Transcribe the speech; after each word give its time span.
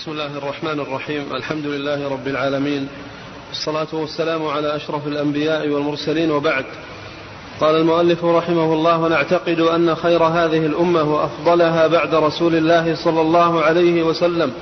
بسم 0.00 0.10
الله 0.10 0.38
الرحمن 0.38 0.80
الرحيم 0.80 1.24
الحمد 1.34 1.66
لله 1.66 2.08
رب 2.08 2.28
العالمين 2.28 2.88
والصلاة 3.48 3.86
والسلام 3.92 4.46
على 4.46 4.76
أشرف 4.76 5.06
الأنبياء 5.06 5.68
والمرسلين 5.68 6.30
وبعد 6.30 6.64
قال 7.60 7.76
المؤلف 7.76 8.24
رحمه 8.24 8.72
الله 8.72 9.00
ونعتقد 9.00 9.60
أن 9.60 9.94
خير 9.94 10.24
هذه 10.24 10.66
الأمة 10.66 11.02
وأفضلها 11.02 11.86
بعد 11.86 12.14
رسول 12.14 12.54
الله 12.54 12.94
صلى 12.94 13.20
الله 13.20 13.62
عليه 13.62 14.02
وسلم 14.02 14.52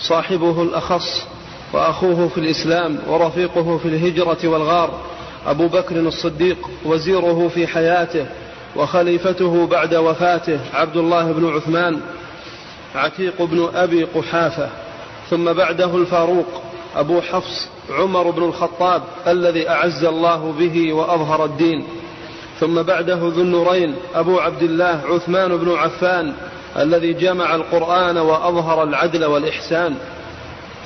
صاحبه 0.00 0.62
الأخص 0.62 1.26
وأخوه 1.72 2.28
في 2.28 2.38
الإسلام 2.38 2.98
ورفيقه 3.08 3.78
في 3.78 3.88
الهجرة 3.88 4.38
والغار 4.48 5.00
أبو 5.46 5.68
بكر 5.68 5.96
الصديق 5.96 6.70
وزيره 6.84 7.48
في 7.54 7.66
حياته 7.66 8.26
وخليفته 8.76 9.66
بعد 9.66 9.94
وفاته 9.94 10.60
عبد 10.72 10.96
الله 10.96 11.32
بن 11.32 11.48
عثمان 11.48 12.00
عتيق 12.94 13.42
بن 13.42 13.68
أبي 13.74 14.04
قحافة 14.04 14.68
ثم 15.30 15.52
بعده 15.52 15.96
الفاروق 15.96 16.46
أبو 16.96 17.20
حفص 17.20 17.68
عمر 17.90 18.30
بن 18.30 18.42
الخطاب 18.42 19.02
الذي 19.26 19.68
أعز 19.68 20.04
الله 20.04 20.54
به 20.58 20.92
وأظهر 20.92 21.44
الدين. 21.44 21.84
ثم 22.60 22.82
بعده 22.82 23.14
ذو 23.14 23.42
النورين 23.42 23.94
أبو 24.14 24.38
عبد 24.40 24.62
الله 24.62 25.00
عثمان 25.08 25.56
بن 25.56 25.74
عفان 25.74 26.34
الذي 26.76 27.12
جمع 27.12 27.54
القرآن 27.54 28.18
وأظهر 28.18 28.82
العدل 28.82 29.24
والإحسان. 29.24 29.96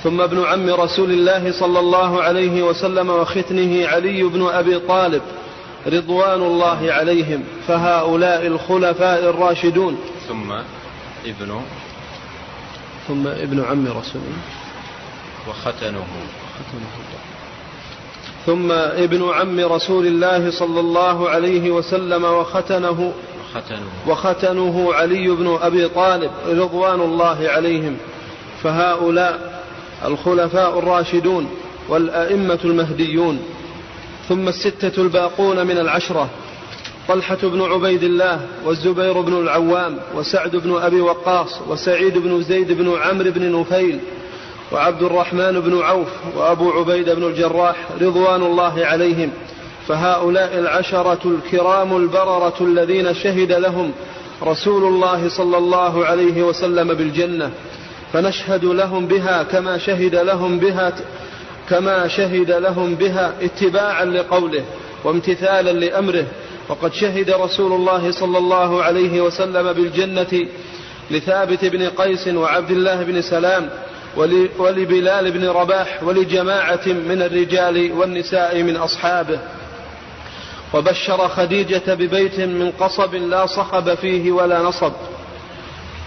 ثم 0.03 0.21
ابن 0.21 0.45
عم 0.45 0.71
رسول 0.71 1.11
الله 1.11 1.53
صلى 1.53 1.81
الله 1.81 2.23
عليه 2.23 2.63
وسلم 2.63 3.11
وختنه 3.11 3.87
علي 3.87 4.23
بن 4.23 4.47
أبي 4.47 4.79
طالب 4.79 5.23
رضوان 5.87 6.43
الله 6.43 6.93
عليهم 6.93 7.45
فهؤلاء 7.67 8.47
الخلفاء 8.47 9.31
الراشدون. 9.31 9.99
ثم 10.29 10.53
ابن 11.27 11.61
ثم 13.09 13.27
ابن 13.27 13.65
عم 13.65 13.87
رسول 13.87 14.23
الله. 14.23 14.43
وختنه. 15.49 16.07
ثم 18.47 18.73
ابن 18.73 19.31
عم 19.31 19.61
رسول 19.61 20.07
الله 20.07 20.51
صلى 20.51 20.81
الله 20.81 21.29
عليه 21.29 21.71
وسلم 21.71 22.25
وختنه. 22.25 23.13
وختنه. 23.55 23.89
وختنه 24.07 24.95
علي 24.95 25.29
بن 25.29 25.59
أبي 25.63 25.89
طالب 25.89 26.31
رضوان 26.49 27.01
الله 27.01 27.49
عليهم. 27.49 27.97
فهؤلاء 28.63 29.63
الخلفاء 30.05 30.79
الراشدون 30.79 31.49
والأئمة 31.89 32.59
المهديون. 32.65 33.39
ثم 34.29 34.49
الستة 34.49 35.03
الباقون 35.03 35.67
من 35.67 35.79
العشرة. 35.79 36.29
طلحة 37.09 37.39
بن 37.43 37.63
عبيد 37.63 38.03
الله 38.03 38.41
والزبير 38.65 39.21
بن 39.21 39.33
العوام 39.41 39.99
وسعد 40.15 40.57
بن 40.57 40.77
أبي 40.83 41.01
وقاص 41.01 41.61
وسعيد 41.69 42.19
بن 42.19 42.43
زيد 42.43 42.73
بن 42.73 42.97
عمرو 43.03 43.31
بن 43.31 43.61
نفيل 43.61 43.99
وعبد 44.73 45.03
الرحمن 45.03 45.61
بن 45.61 45.79
عوف 45.83 46.09
وأبو 46.37 46.71
عبيد 46.71 47.11
بن 47.11 47.25
الجراح 47.25 47.77
رضوان 48.01 48.43
الله 48.43 48.87
عليهم 48.87 49.31
فهؤلاء 49.89 50.59
العشرة 50.59 51.19
الكرام 51.25 51.97
البررة 51.97 52.55
الذين 52.61 53.15
شهد 53.15 53.53
لهم 53.53 53.93
رسول 54.43 54.85
الله 54.85 55.29
صلى 55.29 55.59
الله 55.59 56.05
عليه 56.07 56.43
وسلم 56.43 56.95
بالجنة 56.95 57.51
فنشهد 58.13 58.65
لهم 58.65 59.07
بها 59.07 59.43
كما 59.43 59.79
شهد 59.79 60.15
لهم 60.15 60.59
بها 60.59 60.95
كما 61.69 62.09
شهد 62.09 62.51
لهم 62.51 62.95
بها 62.95 63.33
اتباعا 63.43 64.05
لقوله 64.05 64.65
وامتثالا 65.05 65.73
لأمره 65.73 66.27
وقد 66.69 66.93
شهد 66.93 67.31
رسول 67.31 67.73
الله 67.73 68.11
صلى 68.11 68.39
الله 68.39 68.83
عليه 68.83 69.21
وسلم 69.21 69.73
بالجنة 69.73 70.47
لثابت 71.11 71.65
بن 71.65 71.89
قيس 71.89 72.29
وعبد 72.29 72.71
الله 72.71 73.03
بن 73.03 73.23
سلام 73.23 73.71
ولبلال 74.59 75.31
بن 75.31 75.49
رباح 75.49 76.03
ولجماعة 76.03 76.87
من 76.87 77.23
الرجال 77.23 77.93
والنساء 77.93 78.63
من 78.63 78.77
أصحابه. 78.77 79.39
وبشر 80.75 81.29
خديجة 81.29 81.95
ببيت 81.95 82.41
من 82.41 82.71
قصب 82.71 83.15
لا 83.15 83.47
صخب 83.47 83.95
فيه 83.95 84.33
ولا 84.33 84.63
نصب. 84.63 84.93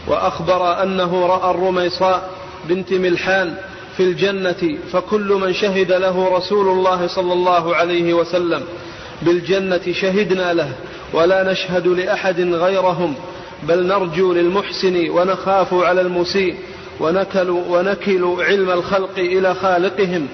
وأخبر 0.07 0.83
أنه 0.83 1.25
رأى 1.25 1.51
الرميصاء 1.51 2.29
بنت 2.69 2.93
ملحان 2.93 3.55
في 3.97 4.03
الجنة 4.03 4.77
فكل 4.91 5.39
من 5.41 5.53
شهد 5.53 5.91
له 5.91 6.37
رسول 6.37 6.67
الله 6.67 7.07
صلى 7.07 7.33
الله 7.33 7.75
عليه 7.75 8.13
وسلم. 8.13 8.63
بالجنة 9.21 9.81
شهدنا 9.91 10.53
له 10.53 10.71
ولا 11.13 11.51
نشهد 11.51 11.87
لأحد 11.87 12.39
غيرهم 12.39 13.15
بل 13.63 13.87
نرجو 13.87 14.33
للمحسن 14.33 15.09
ونخاف 15.09 15.73
على 15.73 16.01
المسيء 16.01 16.55
ونكل, 16.99 17.49
ونكل 17.49 18.35
علم 18.39 18.69
الخلق 18.69 19.17
إلى 19.17 19.55
خالقهم. 19.55 20.27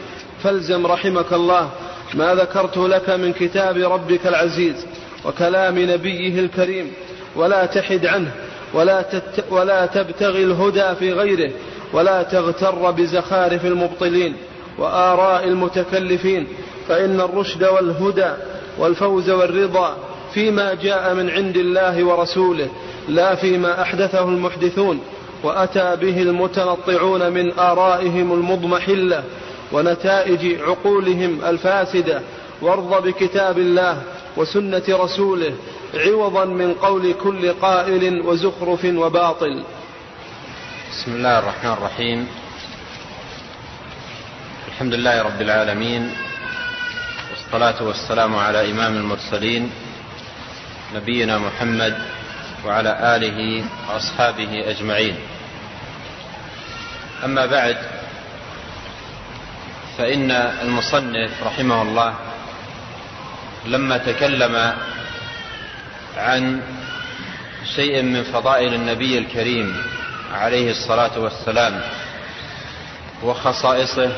فالزم 0.43 0.85
رحمك 0.85 1.33
الله. 1.33 1.69
ما 2.13 2.35
ذكرت 2.35 2.77
لك 2.77 3.09
من 3.09 3.33
كتاب 3.33 3.77
ربك 3.77 4.27
العزيز 4.27 4.85
وكلام 5.25 5.79
نبيه 5.79 6.39
الكريم 6.39 6.91
ولا 7.35 7.65
تحد 7.65 8.05
عنه 8.05 8.31
ولا, 8.73 9.01
تت 9.01 9.43
ولا 9.51 9.85
تبتغي 9.85 10.43
الهدى 10.43 10.95
في 10.95 11.13
غيره 11.13 11.51
ولا 11.93 12.23
تغتر 12.23 12.91
بزخارف 12.91 13.65
المبطلين 13.65 14.35
وآراء 14.77 15.47
المتكلفين 15.47 16.47
فإن 16.87 17.21
الرشد 17.21 17.63
والهدى 17.63 18.29
والفوز 18.77 19.29
والرضا 19.29 19.97
فيما 20.33 20.73
جاء 20.73 21.13
من 21.13 21.29
عند 21.29 21.57
الله 21.57 22.03
ورسوله 22.03 22.67
لا 23.07 23.35
فيما 23.35 23.81
أحدثه 23.81 24.23
المحدثون 24.23 24.99
وأتى 25.43 25.95
به 25.95 26.21
المتنطعون 26.21 27.31
من 27.31 27.59
آرائهم 27.59 28.33
المضمحلة 28.33 29.23
ونتائج 29.71 30.61
عقولهم 30.61 31.39
الفاسدة 31.45 32.21
وارض 32.61 33.03
بكتاب 33.03 33.57
الله 33.57 34.01
وسنة 34.37 34.83
رسوله 34.89 35.53
عوضا 35.93 36.45
من 36.45 36.73
قول 36.73 37.13
كل 37.13 37.53
قائل 37.53 38.21
وزخرف 38.21 38.85
وباطل. 38.85 39.63
بسم 40.91 41.15
الله 41.15 41.39
الرحمن 41.39 41.71
الرحيم. 41.73 42.27
الحمد 44.67 44.93
لله 44.93 45.21
رب 45.21 45.41
العالمين 45.41 46.26
والصلاة 47.47 47.83
والسلام 47.83 48.35
على 48.35 48.71
إمام 48.71 48.97
المرسلين 48.97 49.71
نبينا 50.95 51.37
محمد 51.37 51.97
وعلى 52.65 53.15
آله 53.15 53.63
وأصحابه 53.89 54.69
أجمعين. 54.69 55.15
أما 57.25 57.45
بعد 57.45 57.77
فإن 59.97 60.31
المصنف 60.31 61.43
رحمه 61.43 61.81
الله 61.81 62.13
لما 63.65 63.97
تكلم 63.97 64.73
عن 66.17 66.61
شيء 67.75 68.01
من 68.01 68.23
فضائل 68.23 68.73
النبي 68.73 69.17
الكريم 69.17 69.83
عليه 70.33 70.71
الصلاة 70.71 71.19
والسلام 71.19 71.81
وخصائصه 73.23 74.11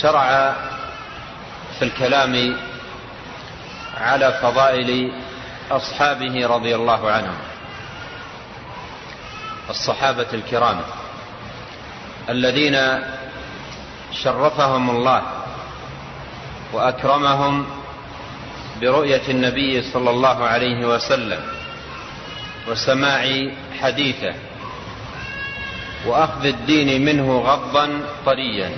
شرع 0.00 0.54
في 1.82 1.88
الكلام 1.88 2.56
على 4.00 4.32
فضائل 4.42 5.12
أصحابه 5.70 6.46
رضي 6.46 6.74
الله 6.74 7.10
عنهم 7.10 7.38
الصحابة 9.70 10.26
الكرام 10.34 10.80
الذين 12.28 12.78
شرفهم 14.12 14.90
الله 14.90 15.22
وأكرمهم 16.72 17.66
برؤية 18.80 19.22
النبي 19.28 19.82
صلى 19.82 20.10
الله 20.10 20.44
عليه 20.44 20.86
وسلم 20.86 21.40
وسماع 22.68 23.46
حديثه 23.80 24.34
وأخذ 26.06 26.46
الدين 26.46 27.04
منه 27.04 27.38
غضا 27.38 28.00
طريا. 28.26 28.70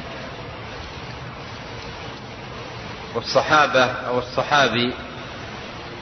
والصحابة 3.15 3.85
أو 3.85 4.19
الصحابي 4.19 4.93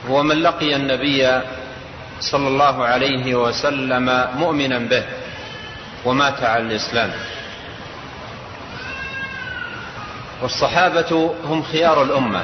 هو 0.09 0.23
من 0.23 0.43
لقي 0.43 0.77
النبي 0.77 1.41
صلى 2.21 2.49
الله 2.49 2.85
عليه 2.85 3.35
وسلم 3.35 4.29
مؤمنا 4.37 4.79
به 4.79 5.05
ومات 6.05 6.43
على 6.43 6.63
الإسلام. 6.63 7.11
والصحابة 10.43 11.35
هم 11.45 11.63
خيار 11.63 12.03
الأمة. 12.03 12.43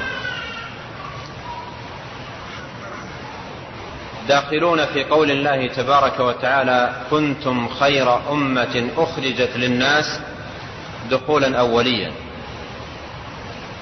داخلون 4.27 4.85
في 4.85 5.03
قول 5.03 5.31
الله 5.31 5.67
تبارك 5.67 6.19
وتعالى 6.19 6.93
كنتم 7.11 7.69
خير 7.69 8.31
أمة 8.31 8.89
أخرجت 8.97 9.49
للناس 9.55 10.19
دخولا 11.11 11.59
أوليا. 11.59 12.11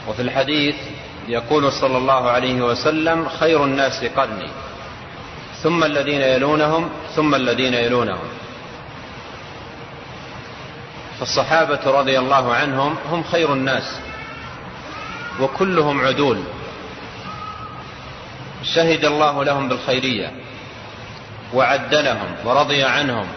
وفي 0.08 0.22
الحديث 0.22 0.76
يقول 1.28 1.72
صلى 1.72 1.98
الله 1.98 2.30
عليه 2.30 2.62
وسلم 2.62 3.30
خير 3.30 3.64
الناس 3.64 4.06
قرني. 4.06 4.50
ثم 5.64 5.84
الذين 5.84 6.22
يلونهم 6.22 6.90
ثم 7.16 7.36
الذين 7.36 7.74
يلونهم. 7.74 8.28
فالصحابة 11.20 11.80
رضي 11.86 12.20
الله 12.20 12.54
عنهم 12.54 12.96
هم 13.12 13.24
خير 13.24 13.54
الناس 13.54 14.00
وكلهم 15.42 16.02
عدول. 16.02 16.40
شهد 18.64 19.06
الله 19.06 19.44
لهم 19.44 19.70
بالخيرية 19.70 20.32
وعدلهم 21.54 22.36
ورضي 22.46 22.84
عنهم 22.84 23.28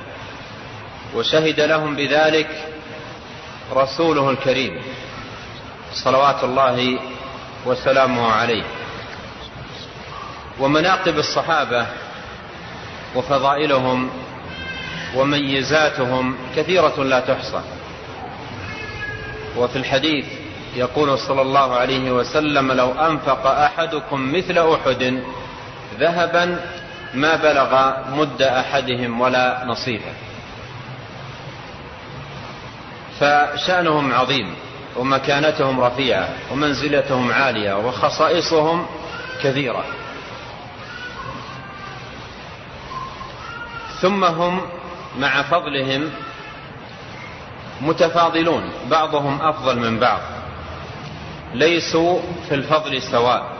وشهد 1.15 1.61
لهم 1.61 1.97
بذلك 1.97 2.49
رسوله 3.73 4.31
الكريم. 4.31 4.83
صلوات 5.93 6.45
الله 6.45 6.99
وسلامه 7.67 8.33
عليه. 8.33 8.65
ومناقب 10.61 11.19
الصحابة 11.19 11.87
وفضائلهم 13.17 14.11
وميزاتهم 15.17 16.37
كثيرة 16.57 17.03
لا 17.03 17.21
تحصى. 17.21 17.61
وفي 19.57 19.77
الحديث 19.77 20.25
يقول 20.77 21.19
صلى 21.19 21.43
الله 21.43 21.75
عليه 21.75 22.11
وسلم 22.11 22.73
لو 22.73 22.93
أنفق 22.93 23.47
أحدكم 23.47 24.33
مثل 24.33 24.59
أحد 24.59 25.23
ذهبا 25.99 26.61
ما 27.15 27.37
بلغ 27.37 27.93
مد 28.15 28.43
أحدهم 28.43 29.21
ولا 29.21 29.65
نصيفه 29.67 30.13
فشأنهم 33.21 34.15
عظيم. 34.15 34.55
ومكانتهم 34.97 35.81
رفيعة 35.81 36.29
ومنزلتهم 36.53 37.33
عالية 37.33 37.75
وخصائصهم 37.87 38.87
كثيرة 39.43 39.85
ثم 44.01 44.25
هم 44.25 44.61
مع 45.19 45.43
فضلهم 45.43 46.11
متفاضلون 47.81 48.73
بعضهم 48.91 49.43
أفضل 49.43 49.79
من 49.79 49.99
بعض. 49.99 50.21
ليسوا 51.55 52.21
في 52.49 52.55
الفضل 52.55 53.03
سواء 53.03 53.53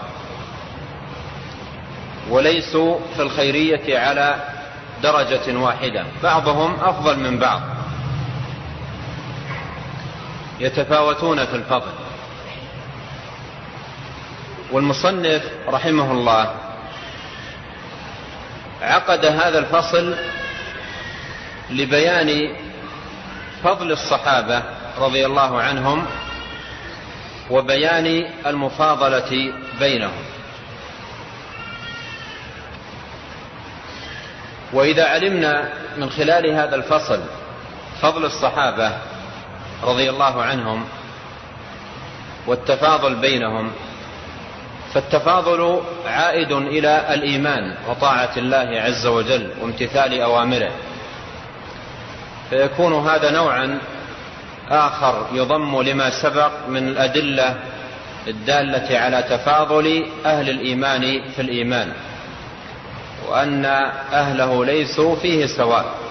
وليسوا 2.31 2.99
في 3.17 3.23
الخيرية 3.23 3.99
على 3.99 4.37
درجة 5.03 5.59
واحدة 5.59 6.05
بعضهم 6.23 6.75
أفضل 6.81 7.19
من 7.19 7.39
بعض. 7.39 7.61
يتفاوتون 10.61 11.47
في 11.47 11.57
الفضل. 11.57 11.93
والمصنف 14.73 15.43
رحمه 15.69 16.13
الله 16.13 16.55
عقد 18.83 19.25
هذا 19.25 19.59
الفصل 19.59 20.15
لبيان 21.71 22.57
فضل 23.65 23.93
الصحابة 23.93 24.63
رضي 24.99 25.27
الله 25.27 25.63
عنهم 25.63 26.07
وبيان 27.51 28.07
المفاضلة 28.47 29.53
بينهم. 29.81 30.23
وإذا 34.73 35.05
علمنا 35.05 35.73
من 35.97 36.11
خلال 36.11 36.51
هذا 36.51 36.77
الفصل 36.77 37.21
فضل 38.03 38.25
الصحابة 38.25 38.93
رضي 39.83 40.11
الله 40.11 40.43
عنهم 40.43 40.85
والتفاضل 42.47 43.15
بينهم 43.15 43.73
فالتفاضل 44.95 45.81
عائد 46.07 46.53
إلى 46.53 47.15
الإيمان 47.15 47.75
وطاعة 47.89 48.31
الله 48.37 48.81
عز 48.81 49.07
وجل 49.07 49.51
وامتثال 49.63 50.21
أوامره. 50.21 50.71
فيكون 52.51 53.09
هذا 53.09 53.31
نوعا 53.31 53.79
آخر 54.71 55.27
يضم 55.33 55.83
لما 55.83 56.11
سبق 56.11 56.51
من 56.69 56.89
الأدلة 56.89 57.57
الدالة 58.29 58.99
على 58.99 59.23
تفاضل 59.23 60.07
أهل 60.27 60.51
الإيمان 60.51 61.23
في 61.37 61.43
الإيمان 61.43 61.93
وأن 63.29 63.65
أهله 64.13 64.65
ليسوا 64.65 65.17
فيه 65.17 65.47
سواء. 65.47 66.10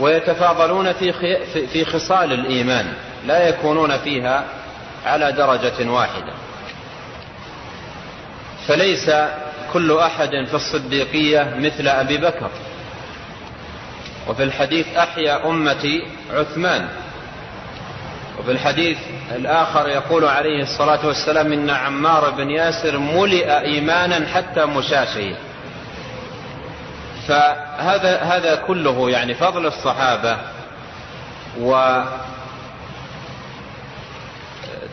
ويتفاضلون 0.00 0.92
في 0.92 1.12
في 1.66 1.84
خصال 1.84 2.32
الإيمان 2.32 2.92
لا 3.26 3.48
يكونون 3.48 3.96
فيها 3.98 4.44
على 5.06 5.32
درجة 5.32 5.90
واحدة. 5.90 6.32
فليس 8.68 9.10
كل 9.72 9.98
أحد 9.98 10.30
في 10.30 10.54
الصديقية 10.54 11.54
مثل 11.58 11.88
أبي 11.88 12.16
بكر. 12.16 12.50
وفي 14.28 14.42
الحديث 14.42 14.96
أحيا 14.96 15.46
أمتي 15.46 16.02
عثمان. 16.32 16.88
وفي 18.38 18.50
الحديث 18.50 18.98
الآخر 19.36 19.88
يقول 19.88 20.24
عليه 20.24 20.62
الصلاة 20.62 21.06
والسلام 21.06 21.52
إن 21.52 21.70
عمار 21.70 22.30
بن 22.30 22.50
ياسر 22.50 22.98
ملئ 22.98 23.60
إيمانا 23.60 24.26
حتى 24.26 24.64
مشاشيه 24.64 25.34
فهذا 27.30 28.18
هذا 28.22 28.54
كله 28.54 29.10
يعني 29.10 29.34
فضل 29.34 29.66
الصحابة 29.66 30.36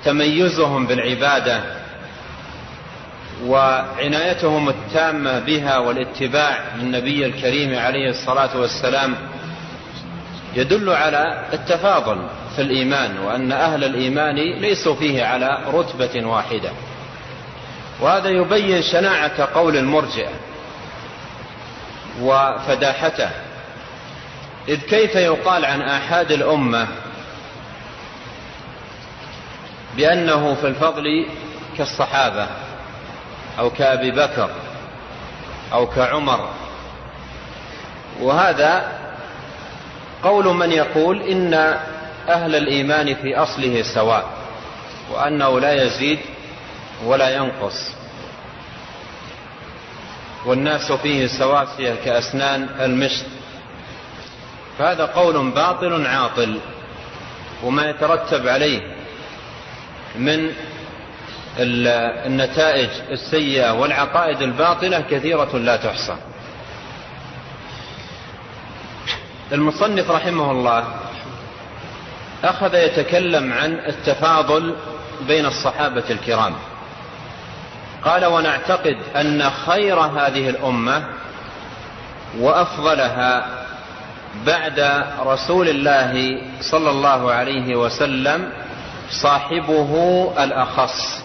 وتميزهم 0.05 0.87
بالعبادة 0.87 1.61
وعنايتهم 3.45 4.69
التامة 4.69 5.39
بها 5.39 5.77
والاتباع 5.77 6.59
للنبي 6.75 7.25
الكريم 7.25 7.79
عليه 7.79 8.09
الصلاة 8.09 8.57
والسلام 8.57 9.15
يدل 10.55 10.89
على 10.89 11.43
التفاضل 11.53 12.27
في 12.55 12.61
الإيمان 12.61 13.17
وأن 13.19 13.51
أهل 13.51 13.83
الإيمان 13.83 14.35
ليسوا 14.35 14.95
فيه 14.95 15.23
على 15.23 15.59
رتبة 15.73 16.25
واحدة. 16.25 16.69
وهذا 18.01 18.29
يبين 18.29 18.81
شناعة 18.81 19.53
قول 19.53 19.77
المرجئة. 19.77 20.46
وفداحته. 22.21 23.29
إذ 24.67 24.81
كيف 24.81 25.15
يقال 25.15 25.65
عن 25.65 25.81
آحاد 25.81 26.31
الأمة 26.31 26.87
بأنه 29.97 30.55
في 30.55 30.67
الفضل 30.67 31.27
كالصحابة 31.77 32.47
أو 33.59 33.69
كأبي 33.69 34.11
بكر 34.11 34.49
أو 35.73 35.87
كعمر؟ 35.87 36.49
وهذا 38.21 38.91
قول 40.23 40.45
من 40.45 40.71
يقول 40.71 41.21
إن 41.21 41.53
أهل 42.29 42.55
الإيمان 42.55 43.15
في 43.15 43.35
أصله 43.35 43.83
سواء 43.83 44.25
وأنه 45.11 45.59
لا 45.59 45.83
يزيد 45.83 46.19
ولا 47.05 47.29
ينقص. 47.35 47.96
والناس 50.47 50.91
فيه 50.91 51.27
سواسية 51.27 51.95
كأسنان 52.05 52.69
المشط. 52.79 53.25
فهذا 54.79 55.05
قول 55.05 55.51
باطل 55.51 56.05
عاطل 56.05 56.59
وما 57.63 57.89
يترتب 57.89 58.47
عليه 58.47 58.95
من 60.15 60.51
النتائج 61.59 62.89
السيئة 63.11 63.71
والعقائد 63.71 64.41
الباطلة 64.41 65.01
كثيرة 65.01 65.57
لا 65.57 65.75
تحصى. 65.75 66.15
المصنف 69.51 70.11
رحمه 70.11 70.51
الله 70.51 70.85
أخذ 72.43 72.75
يتكلم 72.75 73.53
عن 73.53 73.73
التفاضل 73.73 74.75
بين 75.27 75.45
الصحابة 75.45 76.03
الكرام. 76.09 76.53
قال 78.07 78.25
ونعتقد 78.25 78.97
أن 79.15 79.49
خير 79.49 79.99
هذه 79.99 80.49
الأمة 80.49 81.03
وأفضلها 82.39 83.45
بعد 84.45 85.05
رسول 85.19 85.69
الله 85.69 86.41
صلى 86.61 86.89
الله 86.89 87.31
عليه 87.31 87.75
وسلم 87.75 88.49
صاحبه 89.09 89.91
الأخص 90.39 91.23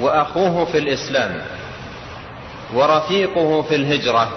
وأخوه 0.00 0.64
في 0.64 0.78
الإسلام 0.78 1.42
ورفيقه 2.74 3.62
في 3.62 3.74
الهجرة 3.74 4.28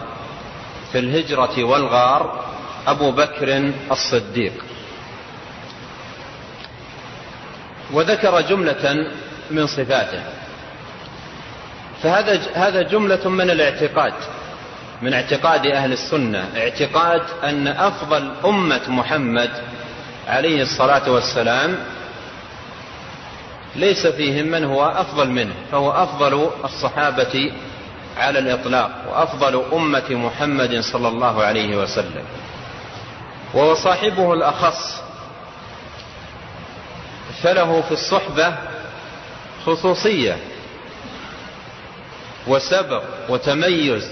في 0.91 0.99
الهجرة 0.99 1.63
والغار 1.63 2.43
أبو 2.87 3.11
بكر 3.11 3.71
الصديق. 3.91 4.53
وذكر 7.93 8.41
جملة 8.41 9.11
من 9.51 9.67
صفاته. 9.67 10.23
فهذا 12.03 12.39
هذا 12.53 12.81
جملة 12.81 13.29
من 13.29 13.49
الاعتقاد 13.49 14.13
من 15.01 15.13
اعتقاد 15.13 15.65
أهل 15.65 15.91
السنة. 15.91 16.49
اعتقاد 16.57 17.21
أن 17.43 17.67
أفضل 17.67 18.31
أمة 18.45 18.81
محمد 18.87 19.49
عليه 20.27 20.61
الصلاة 20.61 21.11
والسلام 21.11 21.77
ليس 23.75 24.07
فيهم 24.07 24.45
من 24.45 24.63
هو 24.63 24.85
أفضل 24.85 25.29
منه 25.29 25.53
فهو 25.71 25.91
أفضل 25.91 26.49
الصحابة 26.63 27.51
على 28.17 28.39
الإطلاق 28.39 28.91
وأفضل 29.09 29.63
أمة 29.73 30.09
محمد 30.09 30.79
صلى 30.79 31.07
الله 31.07 31.43
عليه 31.43 31.77
وسلم. 31.77 32.23
وهو 33.53 33.73
صاحبه 33.73 34.33
الأخص. 34.33 35.01
فله 37.43 37.81
في 37.81 37.91
الصحبة 37.91 38.55
خصوصية 39.65 40.37
وسبق 42.47 43.03
وتميز 43.29 44.11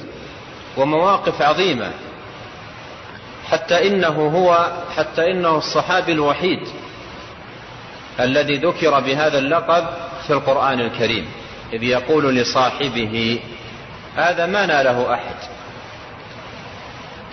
ومواقف 0.77 1.42
عظيمة 1.42 1.92
حتى 3.50 3.88
إنه 3.88 4.08
هو 4.08 4.72
حتى 4.96 5.32
إنه 5.32 5.58
الصحابي 5.58 6.12
الوحيد 6.12 6.68
الذي 8.20 8.56
ذكر 8.56 9.00
بهذا 9.00 9.39
اللقب 9.39 9.88
في 10.27 10.34
القرآن 10.34 10.80
الكريم 10.80 11.25
إذ 11.74 11.84
يقول 11.84 12.36
لصاحبه 12.36 13.39
هذا 14.16 14.46
ما 14.46 14.66
ناله 14.66 15.13
أحد. 15.13 15.36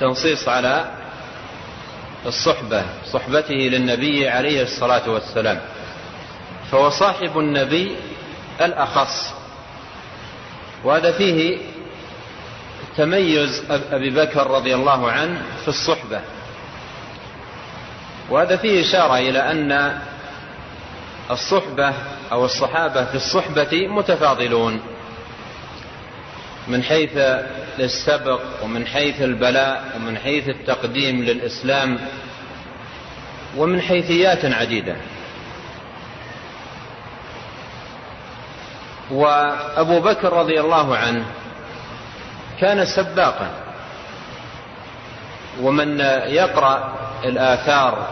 تنصيص 0.01 0.49
على 0.49 0.91
الصحبة 2.27 2.83
صحبته 3.13 3.55
للنبي 3.55 4.29
عليه 4.29 4.63
الصلاة 4.63 5.11
والسلام. 5.11 5.61
فهو 6.75 6.91
صاحب 6.91 7.39
النبي 7.39 7.97
الأخص. 8.61 9.35
وهذا 10.85 11.13
فيه 11.13 11.59
تميز 12.97 13.63
أبي 13.71 14.11
بكر 14.11 14.51
رضي 14.51 14.75
الله 14.75 15.11
عنه 15.11 15.43
في 15.63 15.69
الصحبة. 15.69 16.21
وهذا 18.31 18.57
فيه 18.57 18.81
إشارة 18.81 19.19
إلى 19.19 19.39
أن 19.39 19.99
الصحبة 21.31 21.93
أو 22.33 22.45
الصحابة 22.45 23.05
في 23.05 23.15
الصحبة 23.15 23.89
متفاضلون. 23.89 24.81
من 26.69 26.83
حيث 26.83 27.17
السبق 27.79 28.41
ومن 28.63 28.87
حيث 28.87 29.23
البلاء 29.23 29.93
ومن 29.97 30.19
حيث 30.19 30.49
التقديم 30.49 31.23
للإسلام 31.23 31.99
ومن 33.57 33.81
حيثيات 33.81 34.45
عديدة. 34.45 34.97
وأبو 39.11 40.01
بكر 40.01 40.33
رضي 40.33 40.61
الله 40.61 40.97
عنه 40.97 41.25
كان 42.61 42.87
سباقا. 42.87 43.51
ومن 45.61 46.01
يقرأ 46.27 46.95
الآثار 47.25 48.09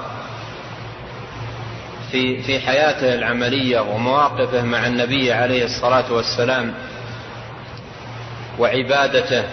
في 2.13 2.43
في 2.43 2.61
حياته 2.61 3.15
العملية 3.15 3.81
ومواقفه 3.81 4.63
مع 4.63 4.87
النبي 4.87 5.33
عليه 5.33 5.65
الصلاة 5.65 6.13
والسلام 6.13 6.75
وعبادته 8.59 9.45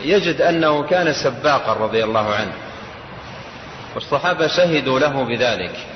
يجد 0.00 0.40
أنه 0.40 0.82
كان 0.82 1.12
سباقا 1.12 1.72
رضي 1.72 2.04
الله 2.04 2.34
عنه. 2.34 2.52
والصحابة 3.94 4.46
شهدوا 4.46 4.98
له 4.98 5.24
بذلك. 5.24 5.91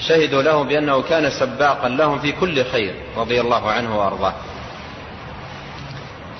شهدوا 0.00 0.42
له 0.42 0.62
بأنه 0.64 1.02
كان 1.02 1.30
سباقا 1.30 1.88
لهم 1.88 2.18
في 2.18 2.32
كل 2.32 2.64
خير 2.64 2.94
رضي 3.16 3.40
الله 3.40 3.70
عنه 3.70 3.98
وأرضاه. 3.98 4.34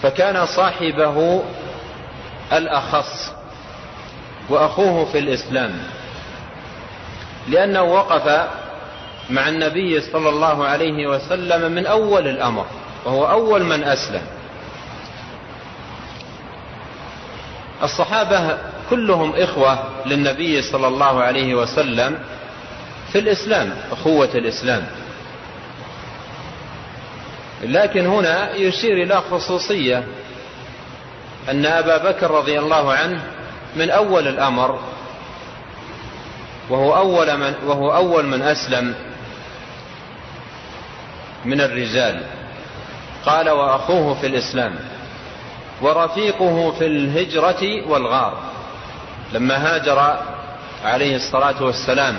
فكان 0.03 0.47
صاحبه 0.47 1.43
الأخص 2.53 3.33
وأخوه 4.49 5.05
في 5.05 5.19
الإسلام 5.19 5.79
لأنه 7.49 7.83
وقف 7.83 8.49
مع 9.31 9.49
النبي 9.49 10.01
صلى 10.01 10.29
الله 10.29 10.65
عليه 10.67 11.07
وسلم 11.07 11.73
من 11.73 11.87
أول 11.87 12.29
الأمر 12.29 12.67
وهو 13.05 13.31
أول 13.31 13.65
من 13.65 13.85
أسلم. 13.85 14.23
الصحابة 17.83 18.59
كلهم 18.91 19.33
إخوة 19.37 19.79
للنبي 20.07 20.63
صلى 20.63 20.87
الله 20.89 21.21
عليه 21.23 21.55
وسلم 21.55 22.19
في 23.13 23.19
الإسلام 23.19 23.73
أخوة 23.93 24.31
الإسلام. 24.35 24.87
لكن 27.63 28.07
هنا 28.07 28.55
يشير 28.55 29.03
إلى 29.03 29.23
خصوصية 29.31 30.05
أن 31.51 31.67
أبا 31.67 32.11
بكر 32.11 32.31
رضي 32.31 32.59
الله 32.59 32.93
عنه 32.93 33.21
من 33.77 33.91
أول 33.91 34.29
الأمر 34.29 34.79
وهو 36.71 36.97
أول 36.97 37.37
من, 37.37 37.55
وهو 37.67 37.95
أول 37.95 38.27
من 38.27 38.43
أسلم 38.43 38.95
من 41.45 41.61
الرجال. 41.61 42.23
قال 43.27 43.51
وأخوه 43.51 44.15
في 44.15 44.27
الإسلام 44.27 44.75
ورفيقه 45.83 46.71
في 46.71 46.87
الهجرة 46.87 47.89
والغار. 47.89 48.39
لما 49.33 49.57
هاجر 49.75 50.19
عليه 50.85 51.17
الصلاة 51.17 51.63
والسلام 51.63 52.19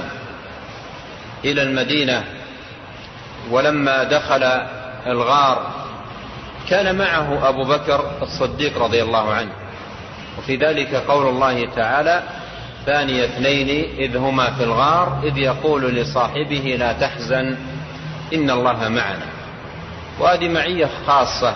إلى 1.45 1.61
المدينة 1.61 2.23
ولما 3.51 4.03
دخل 4.03 4.43
الغار 5.07 5.71
كان 6.69 6.95
معه 6.95 7.49
أبو 7.49 7.63
بكر 7.63 8.11
الصديق 8.21 8.83
رضي 8.83 9.03
الله 9.03 9.33
عنه. 9.33 9.51
وفي 10.37 10.55
ذلك 10.55 10.95
قول 10.95 11.27
الله 11.27 11.65
تعالى 11.75 12.23
ثاني 12.85 13.25
اثنين 13.25 13.95
إذ 13.97 14.17
هما 14.17 14.51
في 14.51 14.63
الغار 14.63 15.21
إذ 15.23 15.37
يقول 15.37 15.95
لصاحبه 15.95 16.75
لا 16.79 16.93
تحزن 16.93 17.57
إن 18.33 18.49
الله 18.49 18.87
معنا. 18.87 19.25
وهذه 20.19 20.49
معية 20.49 20.89
خاصة 21.07 21.55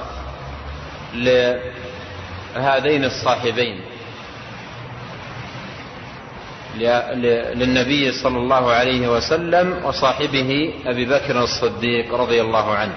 لهذين 1.13 3.05
الصاحبين. 3.05 3.81
للنبي 7.55 8.12
صلى 8.12 8.38
الله 8.38 8.72
عليه 8.72 9.08
وسلم 9.08 9.86
وصاحبه 9.86 10.74
أبي 10.86 11.05
بكر 11.05 11.44
الصديق 11.44 12.13
رضي 12.13 12.41
الله 12.41 12.74
عنه. 12.74 12.96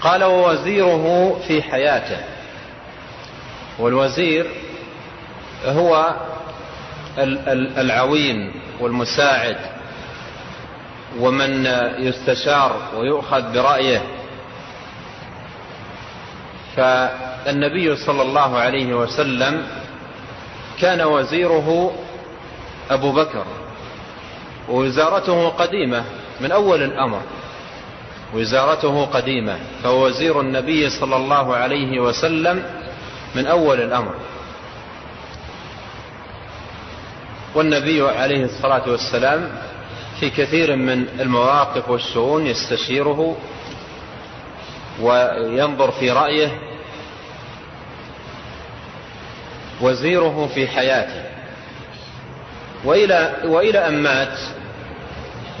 قال 0.00 0.24
ووزيره 0.24 1.36
في 1.48 1.62
حياته. 1.62 2.18
والوزير 3.78 4.46
هو 5.66 6.14
العوين 7.78 8.52
والمساعد 8.80 9.56
ومن 11.20 11.66
يستشار 11.98 12.76
ويؤخذ 12.96 13.52
برأيه. 13.52 14.02
فالنبي 17.44 17.96
صلى 17.96 18.22
الله 18.22 18.58
عليه 18.58 18.94
وسلم 18.94 19.66
كان 20.80 21.00
وزيره 21.02 21.92
أبو 22.90 23.12
بكر 23.12 23.44
ووزارته 24.68 25.48
قديمة 25.48 26.04
من 26.40 26.52
أول 26.52 26.82
الأمر 26.82 27.20
وزارته 28.34 29.04
قديمة 29.04 29.58
فهو 29.82 30.06
وزير 30.06 30.40
النبي 30.40 30.90
صلى 30.90 31.16
الله 31.16 31.56
عليه 31.56 32.00
وسلم 32.00 32.64
من 33.34 33.46
أول 33.46 33.80
الأمر. 33.80 34.14
والنبي 37.54 38.02
عليه 38.02 38.44
الصلاة 38.44 38.90
والسلام 38.90 39.50
في 40.20 40.30
كثير 40.30 40.76
من 40.76 41.06
المواقف 41.20 41.88
والشؤون 41.90 42.46
يستشيره 42.46 43.36
وينظر 45.00 45.90
في 45.90 46.10
رأيه 46.10 46.58
وزيره 49.80 50.50
في 50.54 50.68
حياته. 50.68 51.22
وإلى, 52.84 53.32
وإلى 53.44 53.88
أن 53.88 54.02
مات 54.02 54.38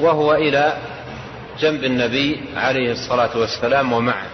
وهو 0.00 0.34
إلى 0.34 0.76
جنب 1.60 1.84
النبي 1.84 2.44
عليه 2.56 2.92
الصلاة 2.92 3.38
والسلام 3.38 3.92
ومعه 3.92 4.26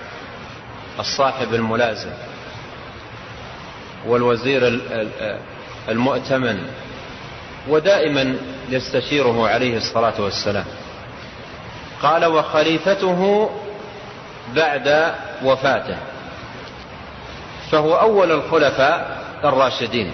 الصاحب 0.99 1.55
الملازم 1.55 2.11
والوزير 4.07 4.81
المؤتمن 5.89 6.63
ودائما 7.69 8.37
يستشيره 8.71 9.49
عليه 9.49 9.77
الصلاة 9.77 10.21
والسلام. 10.21 10.65
قال 12.03 12.25
وخليفته 12.25 13.51
بعد 14.55 15.15
وفاته. 15.45 15.97
فهو 17.71 17.95
أول 17.95 18.33
الخلفاء 18.33 19.20
الراشدين. 19.45 20.13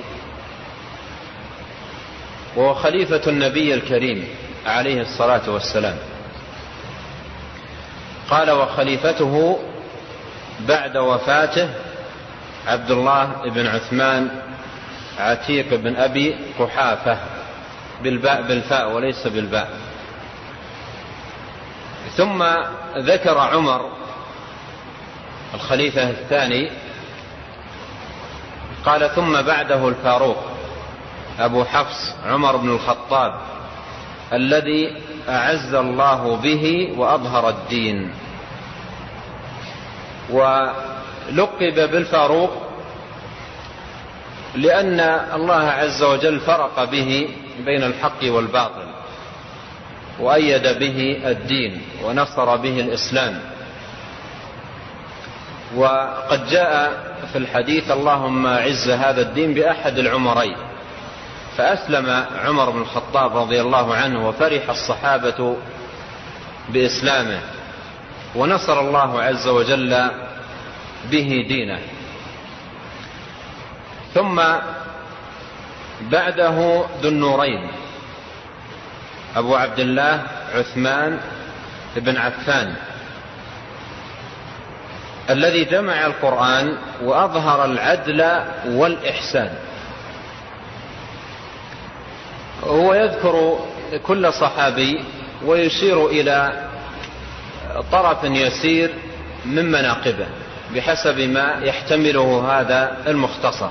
وهو 2.56 2.74
خليفة 2.74 3.22
النبي 3.26 3.74
الكريم 3.74 4.28
عليه 4.66 5.00
الصلاة 5.02 5.50
والسلام. 5.50 5.96
قال 8.30 8.50
وخليفته 8.50 9.58
بعد 10.68 10.96
وفاته 10.96 11.68
عبد 12.66 12.90
الله 12.90 13.50
بن 13.54 13.66
عثمان 13.66 14.28
عتيق 15.18 15.74
بن 15.74 15.96
أبي 15.96 16.36
قحافة 16.58 17.18
بالباء 18.02 18.42
بالفاء 18.42 18.92
وليس 18.92 19.26
بالباء. 19.26 19.70
ثم 22.16 22.44
ذكر 22.98 23.38
عمر 23.38 23.90
الخليفة 25.54 26.10
الثاني 26.10 26.70
قال 28.86 29.10
ثم 29.10 29.42
بعده 29.42 29.88
الفاروق 29.88 30.36
أبو 31.38 31.64
حفص 31.64 32.14
عمر 32.26 32.56
بن 32.56 32.68
الخطاب 32.70 33.32
الذي 34.32 34.92
أعز 35.28 35.74
الله 35.74 36.36
به 36.36 36.94
وأظهر 36.96 37.48
الدين. 37.48 38.10
ولقب 40.30 41.74
بالفاروق 41.90 42.50
لأن 44.54 45.00
الله 45.34 45.64
عز 45.64 46.02
وجل 46.02 46.40
فرق 46.40 46.84
به 46.84 47.28
بين 47.64 47.82
الحق 47.82 48.22
والباطل 48.22 48.88
وأيد 50.20 50.78
به 50.78 51.20
الدين 51.24 51.82
ونصر 52.04 52.56
به 52.56 52.80
الإسلام. 52.80 53.40
وقد 55.74 56.46
جاء 56.46 56.92
في 57.32 57.38
الحديث 57.38 57.90
اللهم 57.90 58.46
عز 58.46 58.88
هذا 58.88 59.22
الدين 59.22 59.54
بأحد 59.54 59.98
العمرين 59.98 60.56
فأسلم 61.56 62.24
عمر 62.44 62.70
بن 62.70 62.80
الخطاب 62.80 63.36
رضي 63.36 63.60
الله 63.60 63.94
عنه 63.94 64.28
وفرح 64.28 64.70
الصحابة 64.70 65.56
بإسلامه 66.68 67.40
ونصر 68.34 68.80
الله 68.80 69.22
عز 69.22 69.48
وجل 69.48 70.10
به 71.10 71.44
دينه. 71.48 71.78
ثم 74.14 74.42
بعده 76.00 76.84
ذو 77.02 77.08
النورين 77.08 77.70
أبو 79.36 79.56
عبد 79.56 79.78
الله 79.78 80.22
عثمان 80.54 81.20
بن 81.96 82.16
عفان. 82.16 82.74
الذي 85.30 85.64
جمع 85.64 86.06
القرآن 86.06 86.78
وأظهر 87.02 87.64
العدل 87.64 88.40
والإحسان. 88.66 89.50
هو 92.64 92.94
يذكر 92.94 93.58
كل 94.06 94.32
صحابي 94.32 95.04
ويشير 95.44 96.06
إلى 96.06 96.68
طرف 97.92 98.24
يسير 98.24 98.94
من 99.44 99.72
مناقبه 99.72 100.26
بحسب 100.74 101.18
ما 101.20 101.58
يحتمله 101.62 102.60
هذا 102.60 102.96
المختصر. 103.06 103.70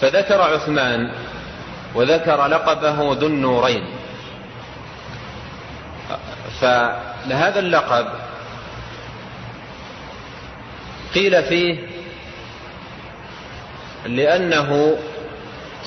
فذكر 0.00 0.42
عثمان 0.42 1.10
وذكر 1.94 2.46
لقبه 2.46 3.12
ذو 3.12 3.26
النورين. 3.26 3.84
فهذا 6.60 7.58
اللقب 7.58 8.06
قيل 11.14 11.42
فيه 11.42 11.78
لأنه 14.06 14.98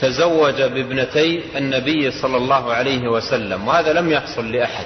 تزوج 0.02 0.62
بابنتي 0.62 1.44
النبي 1.58 2.12
صلى 2.12 2.38
الله 2.38 2.74
عليه 2.74 3.08
وسلم 3.08 3.68
وهذا 3.68 3.94
لم 3.94 4.12
يحصل 4.12 4.52
لأحد 4.52 4.86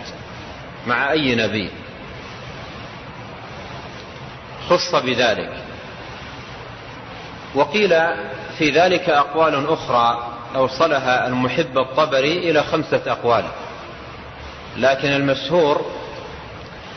مع 0.88 1.12
أي 1.12 1.36
نبي. 1.36 1.70
خص 4.70 4.96
بذلك. 4.96 5.54
وقيل 7.56 7.90
في 8.58 8.70
ذلك 8.70 9.10
أقوال 9.10 9.70
أخرى 9.70 10.34
أوصلها 10.56 11.28
المحب 11.28 11.78
الطبري 11.78 12.38
إلى 12.50 12.64
خمسة 12.64 13.02
أقوال. 13.08 13.46
لكن 14.78 15.08
المشهور 15.08 15.86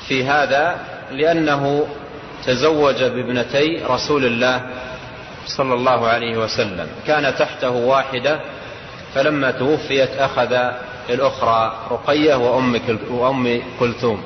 في 0.09 0.25
هذا 0.25 0.79
لأنه 1.11 1.89
تزوج 2.45 3.05
بابنتي 3.05 3.83
رسول 3.89 4.25
الله 4.25 4.67
صلى 5.47 5.75
الله 5.75 6.09
عليه 6.09 6.39
وسلم. 6.39 6.89
كان 7.07 7.35
تحته 7.37 7.71
واحدة 7.71 8.41
فلما 9.15 9.51
توفيت 9.51 10.11
أخذ 10.11 10.53
الأخرى 11.11 11.77
رقية 11.91 12.35
وأم 13.11 13.63
كلثوم. 13.81 14.23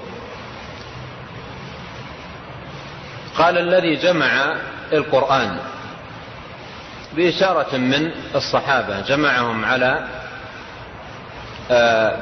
قال 3.38 3.58
الذي 3.58 3.96
جمع 3.96 4.56
القرآن 4.92 5.58
بإشارة 7.16 7.76
من 7.76 8.10
الصحابة 8.34 9.00
جمعهم 9.00 9.64
على 9.64 10.06
آه، 11.70 12.16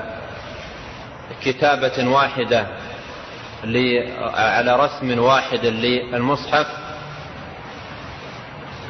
كتابة 1.45 2.09
واحدة 2.09 2.67
على 4.35 4.77
رسم 4.77 5.19
واحد 5.19 5.65
للمصحف 5.67 6.67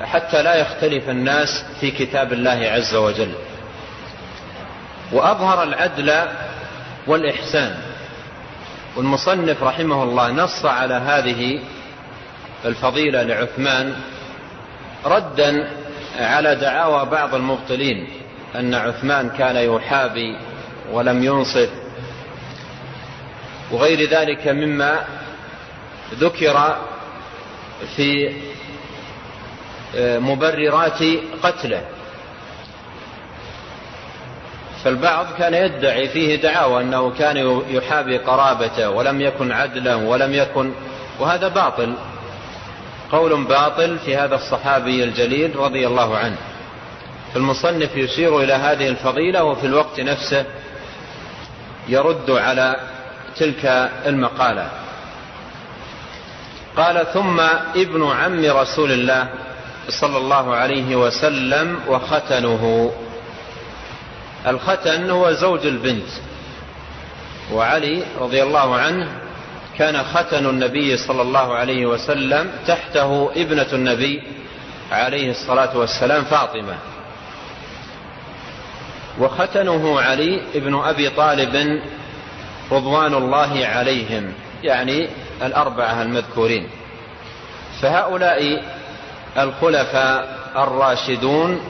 حتى 0.03 0.43
لا 0.43 0.55
يختلف 0.55 1.09
الناس 1.09 1.65
في 1.81 1.91
كتاب 1.91 2.33
الله 2.33 2.71
عز 2.73 2.95
وجل. 2.95 3.33
وأظهر 5.13 5.63
العدل 5.63 6.29
والإحسان. 7.07 7.77
والمصنف 8.97 9.63
رحمه 9.63 10.03
الله 10.03 10.31
نص 10.31 10.65
على 10.65 10.95
هذه 10.95 11.61
الفضيلة 12.65 13.23
لعثمان 13.23 13.95
ردا 15.07 15.71
على 16.19 16.55
دعاوى 16.55 17.11
بعض 17.11 17.35
المبطلين 17.35 18.09
أن 18.57 18.75
عثمان 18.75 19.31
كان 19.31 19.57
يحابي 19.57 20.37
ولم 20.93 21.25
ينصف 21.25 21.71
وغير 23.73 24.11
ذلك 24.11 24.49
مما 24.49 25.05
ذكر 26.15 26.77
في 27.97 28.33
آه، 29.97 30.19
مبررات 30.19 30.99
قتله. 31.43 31.83
فالبعض 34.85 35.27
كان 35.39 35.55
يدعي 35.55 36.09
فيه 36.09 36.37
دعاوى 36.37 36.83
أنه 36.83 37.11
كان 37.11 37.63
يحابي 37.69 38.19
قرابته 38.19 38.91
ولم 38.91 39.21
يكن 39.21 39.53
عدلا 39.53 39.95
ولم 39.95 40.35
يكن 40.35 40.73
وهذا 41.21 41.49
باطل. 41.49 41.95
قول 43.13 43.45
باطل 43.45 43.99
في 43.99 44.17
هذا 44.17 44.35
الصحابي 44.35 45.05
الجليل 45.05 45.57
رضي 45.57 45.87
الله 45.87 46.17
عنه. 46.17 46.37
فالمصنف 47.35 47.97
يشير 47.97 48.41
إلى 48.41 48.53
هذه 48.53 48.89
الفضيلة 48.89 49.45
وفي 49.45 49.67
الوقت 49.67 50.01
نفسه 50.01 50.45
يرد 51.89 52.31
على 52.31 52.77
تلك 53.41 53.91
المقالة. 54.07 54.69
قال 56.77 57.07
ثم 57.13 57.41
ابن 57.77 58.11
عم 58.11 58.45
رسول 58.45 58.93
الله 58.93 59.29
صلى 59.89 60.17
الله 60.17 60.55
عليه 60.55 60.97
وسلم 60.97 61.81
وختنه. 61.89 62.93
الختن 64.47 65.11
هو 65.11 65.33
زوج 65.33 65.67
البنت 65.67 66.11
وعلي 67.53 68.03
رضي 68.21 68.43
الله 68.43 68.77
عنه 68.77 69.09
كان 69.79 70.03
ختن 70.03 70.47
النبي 70.47 70.97
صلى 70.97 71.23
الله 71.23 71.55
عليه 71.55 71.87
وسلم 71.87 72.51
تحته 72.67 73.31
ابنة 73.37 73.67
النبي 73.73 74.23
عليه 74.93 75.31
الصلاة 75.31 75.77
والسلام 75.79 76.25
فاطمة. 76.25 76.77
وختنه 79.19 80.01
علي 80.01 80.41
ابن 80.55 80.75
أبي 80.75 81.11
طالب 81.11 81.83
رضوان 82.73 83.15
الله 83.15 83.67
عليهم 83.67 84.33
يعني 84.63 85.09
الأربعة 85.43 86.03
المذكورين. 86.03 86.69
فهؤلاء 87.83 88.63
الخلفاء 89.39 90.39
الراشدون 90.57 91.61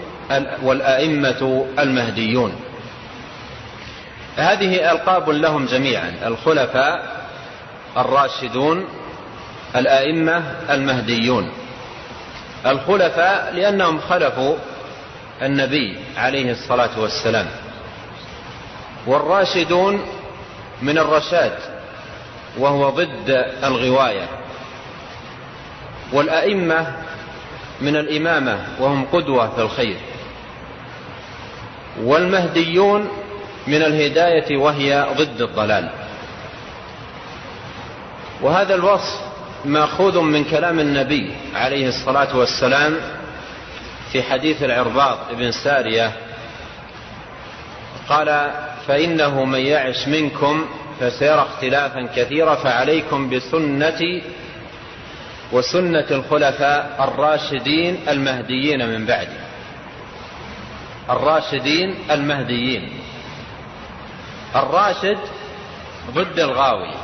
والأئمة 0.63 1.67
المهديون. 1.79 2.53
هذه 4.37 4.93
ألقاب 4.93 5.31
لهم 5.31 5.67
جميعا 5.67 6.15
الخلفاء 6.27 7.21
الراشدون 7.97 8.85
الآئمة 9.77 10.43
المهديون. 10.71 11.51
الخلفاء 12.67 13.53
لأنهم 13.55 14.01
خلفوا 14.01 14.57
النبي 15.43 15.97
عليه 16.17 16.53
الصلاة 16.53 17.01
والسلام. 17.01 17.47
والراشدون 19.07 20.01
من 20.83 20.99
الرشاد 20.99 21.59
وهو 22.59 22.91
ضد 22.91 23.31
الغواية. 23.65 24.29
والأئمة 26.13 26.87
من 27.81 27.97
الإمامة 27.97 28.59
وهم 28.81 29.07
قدوة 29.13 29.55
في 29.55 29.63
الخير. 29.63 29.97
والمهديون 32.03 33.09
من 33.67 33.83
الهداية 33.83 34.57
وهي 34.57 35.07
ضد 35.17 35.43
الضلال. 35.43 35.91
وهذا 38.43 38.75
الوصف 38.75 39.21
مأخوذ 39.65 40.21
من 40.21 40.45
كلام 40.45 40.81
النبي 40.81 41.35
عليه 41.55 41.89
الصلاة 41.89 42.37
والسلام 42.37 42.97
في 44.13 44.23
حديث 44.23 44.63
العرباط 44.63 45.19
بن 45.33 45.53
سارية. 45.53 46.13
قال 48.09 48.51
فإنه 48.91 49.45
من 49.45 49.59
يعش 49.59 50.09
منكم 50.09 50.67
فسيرى 51.01 51.43
اختلافا 51.43 52.09
كثيرا 52.17 52.55
فعليكم 52.55 53.31
بسنتي 53.31 54.23
وسنة 55.53 56.07
الخلفاء 56.11 56.97
الراشدين 57.01 57.99
المهديين 58.09 58.89
من 58.89 59.07
بعده 59.07 59.41
الراشدين 61.11 61.95
المهديين. 62.11 62.93
الراشد 64.57 65.19
ضد 66.11 66.39
الغاوي 66.39 66.95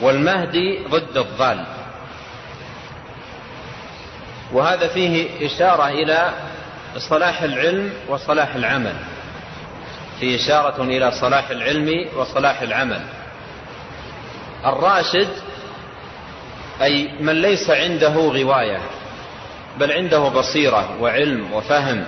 والمهدي 0.00 0.78
ضد 0.88 1.16
الضال. 1.16 1.64
وهذا 4.52 4.88
فيه 4.88 5.46
إشارة 5.46 5.88
إلى 5.88 6.32
صلاح 6.96 7.42
العلم 7.42 7.92
وصلاح 8.08 8.54
العمل. 8.54 8.94
في 10.20 10.36
إشارة 10.36 10.82
إلى 10.82 11.12
صلاح 11.20 11.50
العلم 11.50 12.08
وصلاح 12.16 12.62
العمل. 12.62 13.00
الراشد 14.66 15.28
أي 16.82 17.12
من 17.20 17.42
ليس 17.42 17.70
عنده 17.70 18.14
غواية 18.14 18.80
بل 19.78 19.92
عنده 19.92 20.28
بصيرة 20.28 21.00
وعلم 21.00 21.52
وفهم 21.52 22.04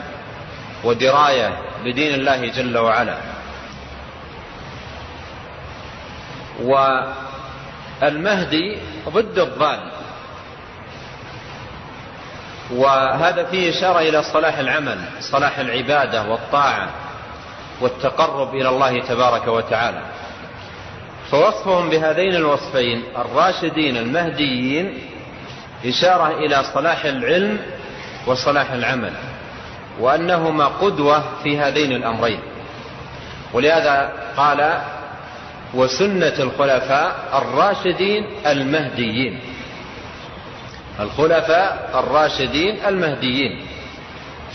ودراية 0.85 1.59
بدين 1.85 2.15
الله 2.15 2.47
جل 2.47 2.79
وعلا. 2.79 3.17
والمهدي 8.03 8.79
ضد 9.09 9.39
الضال. 9.39 9.93
وهذا 12.71 13.45
فيه 13.45 13.71
إشارة 13.71 13.99
إلى 13.99 14.23
صلاح 14.23 14.59
العمل 14.59 14.99
صلاح 15.21 15.59
العبادة 15.59 16.23
والطاعة. 16.23 16.91
والتقرب 17.81 18.55
إلى 18.55 18.69
الله 18.69 19.01
تبارك 19.01 19.49
وتعالى. 19.49 20.03
فوصفهم 21.31 21.91
بهذين 21.91 22.35
الوصفين 22.35 23.03
الراشدين 23.17 23.97
المهديين 23.97 24.99
إشارة 25.87 26.27
إلى 26.39 26.65
صلاح 26.75 27.05
العلم 27.05 27.59
وصلاح 28.27 28.73
العمل 28.73 29.13
وأنهما 30.01 30.67
قدوة 30.67 31.23
في 31.43 31.59
هذين 31.59 31.93
الأمرين. 31.93 32.41
ولهذا 33.53 34.13
قال 34.37 34.81
وسنة 35.75 36.35
الخلفاء 36.39 37.15
الراشدين 37.35 38.27
المهديين. 38.47 39.41
الخلفاء 41.01 41.91
الراشدين 41.95 42.87
المهديين. 42.87 43.61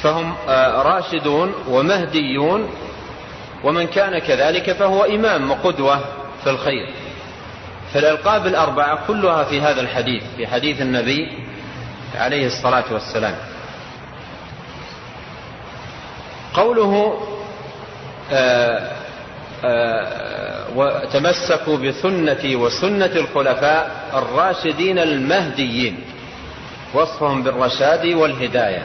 فهم 0.03 0.35
آه، 0.49 0.81
راشدون 0.81 1.53
ومهديون 1.67 2.69
ومن 3.63 3.87
كان 3.87 4.19
كذلك 4.19 4.71
فهو 4.71 5.03
إمام 5.03 5.51
وقدوة 5.51 5.99
في 6.43 6.49
الخير. 6.49 6.89
فالألقاب 7.93 8.47
الأربعة 8.47 9.07
كلها 9.07 9.43
في 9.43 9.61
هذا 9.61 9.81
الحديث 9.81 10.23
في 10.37 10.47
حديث 10.47 10.81
النبي 10.81 11.31
عليه 12.15 12.45
الصلاة 12.47 12.83
والسلام. 12.91 13.35
قوله 16.53 17.21
آه، 18.31 18.91
آه، 19.65 20.65
وتمسكوا 20.75 21.77
بسنتي 21.77 22.55
وسنة 22.55 23.05
الخلفاء 23.15 23.91
الراشدين 24.13 24.99
المهديين 24.99 25.99
وصفهم 26.93 27.43
بالرشاد 27.43 28.05
والهداية. 28.05 28.83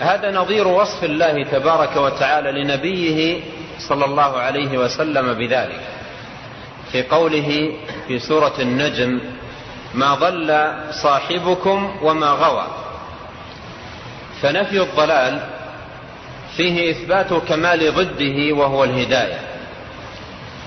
هذا 0.00 0.30
نظير 0.30 0.68
وصف 0.68 1.04
الله 1.04 1.44
تبارك 1.44 1.96
وتعالى 1.96 2.62
لنبيه 2.62 3.40
صلى 3.88 4.04
الله 4.04 4.38
عليه 4.38 4.78
وسلم 4.78 5.34
بذلك. 5.34 5.80
في 6.92 7.02
قوله 7.02 7.72
في 8.06 8.18
سورة 8.18 8.54
النجم 8.58 9.20
ما 9.94 10.14
ضل 10.14 10.72
صاحبكم 10.90 11.96
وما 12.02 12.30
غوى. 12.30 12.66
فنفي 14.42 14.80
الضلال 14.82 15.40
فيه 16.56 16.90
إثبات 16.90 17.32
كمال 17.34 17.94
ضده 17.94 18.56
وهو 18.56 18.84
الهداية. 18.84 19.40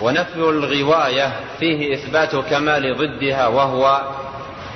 ونفي 0.01 0.35
الغواية 0.35 1.33
فيه 1.59 1.93
إثبات 1.93 2.35
كمال 2.35 2.97
ضدها 2.97 3.47
وهو 3.47 4.01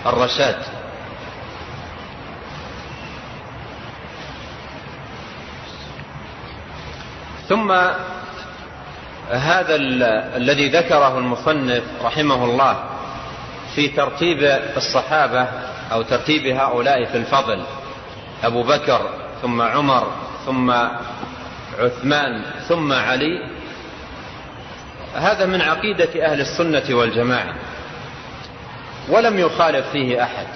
الرشاد. 0.06 0.58
ثم 7.50 7.72
هذا 9.32 9.76
الذي 10.36 10.70
ذكره 10.70 11.18
المصنف 11.18 11.84
رحمه 12.04 12.46
الله 12.46 12.84
في 13.76 13.88
ترتيب 13.88 14.44
الصحابة 14.78 15.48
أو 15.92 16.02
ترتيب 16.02 16.46
هؤلاء 16.46 17.06
في 17.06 17.18
الفضل. 17.18 17.64
أبو 18.44 18.64
بكر 18.64 19.10
ثم 19.42 19.62
عمر 19.62 20.12
ثم 20.46 20.72
عثمان 21.80 22.42
ثم 22.68 22.94
علي. 22.94 23.50
هذا 25.16 25.46
من 25.46 25.62
عقيدة 25.62 26.26
أهل 26.26 26.42
السنة 26.42 26.96
والجماعة. 26.96 27.56
ولم 29.10 29.40
يخالف 29.40 29.90
فيه 29.92 30.24
أحد. 30.24 30.48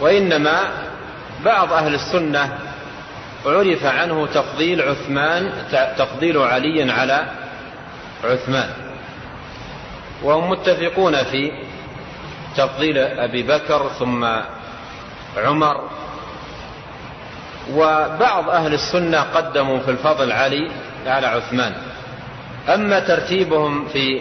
وإنما 0.00 0.60
بعض 1.44 1.72
أهل 1.72 1.94
السنة 1.94 2.58
عرف 3.46 3.84
عنه 3.84 4.26
تفضيل 4.26 4.82
عثمان 4.82 5.52
تفضيل 5.98 6.38
علي 6.38 6.92
على 6.92 7.26
عثمان. 8.24 8.70
وهم 10.22 10.50
متفقون 10.50 11.22
في 11.24 11.52
تفضيل 12.56 12.98
أبي 12.98 13.42
بكر 13.42 13.88
ثم 13.98 14.26
عمر. 15.36 15.88
وبعض 17.72 18.50
أهل 18.50 18.74
السنة 18.74 19.20
قدموا 19.20 19.78
في 19.78 19.90
الفضل 19.90 20.32
علي 20.32 20.70
على 21.06 21.26
عثمان. 21.26 21.74
أما 22.68 23.00
ترتيبهم 23.00 23.88
في 23.88 24.20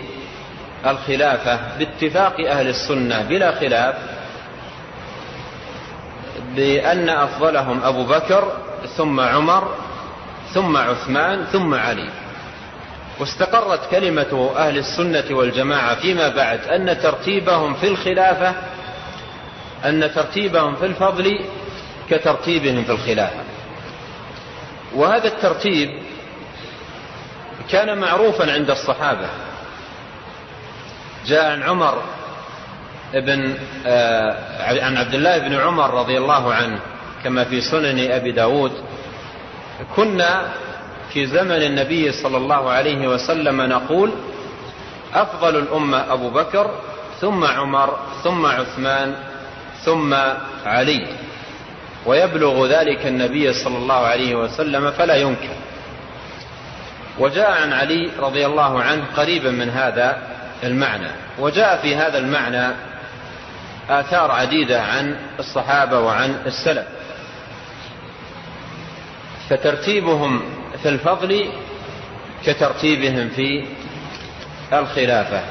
الخلافة 0.85 1.59
باتفاق 1.79 2.39
أهل 2.39 2.67
السنة 2.67 3.23
بلا 3.23 3.51
خلاف 3.59 3.95
بأن 6.55 7.09
أفضلهم 7.09 7.83
أبو 7.83 8.03
بكر 8.03 8.51
ثم 8.97 9.19
عمر 9.19 9.75
ثم 10.53 10.77
عثمان 10.77 11.45
ثم 11.51 11.73
علي. 11.73 12.09
واستقرت 13.19 13.89
كلمة 13.91 14.51
أهل 14.57 14.77
السنة 14.77 15.37
والجماعة 15.37 15.95
فيما 15.95 16.27
بعد 16.29 16.59
أن 16.67 16.99
ترتيبهم 16.99 17.73
في 17.73 17.87
الخلافة 17.87 18.55
أن 19.85 20.11
ترتيبهم 20.15 20.75
في 20.75 20.85
الفضل 20.85 21.39
كترتيبهم 22.09 22.83
في 22.83 22.91
الخلافة. 22.91 23.43
وهذا 24.95 25.27
الترتيب 25.27 25.89
كان 27.69 27.97
معروفا 27.97 28.53
عند 28.53 28.69
الصحابة. 28.69 29.29
جاء 31.25 31.51
عن 31.51 31.63
عمر 31.63 32.03
ابن 33.13 33.57
آه 33.85 34.83
عن 34.85 34.97
عبد 34.97 35.13
الله 35.13 35.37
بن 35.37 35.53
عمر 35.55 35.93
رضي 35.93 36.17
الله 36.17 36.53
عنه 36.53 36.79
كما 37.23 37.43
في 37.43 37.61
سنن 37.61 38.11
أبي 38.11 38.31
داود. 38.31 38.71
كنا 39.95 40.49
في 41.13 41.25
زمن 41.25 41.51
النبي 41.51 42.11
صلى 42.11 42.37
الله 42.37 42.69
عليه 42.69 43.07
وسلم 43.07 43.61
نقول 43.61 44.11
أفضل 45.13 45.55
الأمة 45.55 46.13
أبو 46.13 46.29
بكر 46.29 46.71
ثم 47.21 47.43
عمر 47.43 47.99
ثم 48.23 48.45
عثمان 48.45 49.15
ثم 49.85 50.13
علي. 50.65 51.07
ويبلغ 52.05 52.67
ذلك 52.67 53.05
النبي 53.05 53.53
صلى 53.53 53.77
الله 53.77 53.95
عليه 53.95 54.35
وسلم 54.35 54.91
فلا 54.91 55.15
ينكر. 55.15 55.55
وجاء 57.19 57.51
عن 57.51 57.73
علي 57.73 58.09
رضي 58.19 58.45
الله 58.45 58.83
عنه 58.83 59.05
قريبا 59.17 59.51
من 59.51 59.69
هذا 59.69 60.17
المعنى. 60.63 61.11
وجاء 61.39 61.81
في 61.81 61.95
هذا 61.95 62.17
المعنى 62.17 62.75
آثار 63.89 64.31
عديدة 64.31 64.81
عن 64.81 65.17
الصحابة 65.39 65.99
وعن 65.99 66.35
السلف. 66.45 66.87
فترتيبهم 69.49 70.58
في 70.83 70.89
الفضل 70.89 71.49
كترتيبهم 72.45 73.29
في 73.29 73.65
الخلافة. 74.73 75.41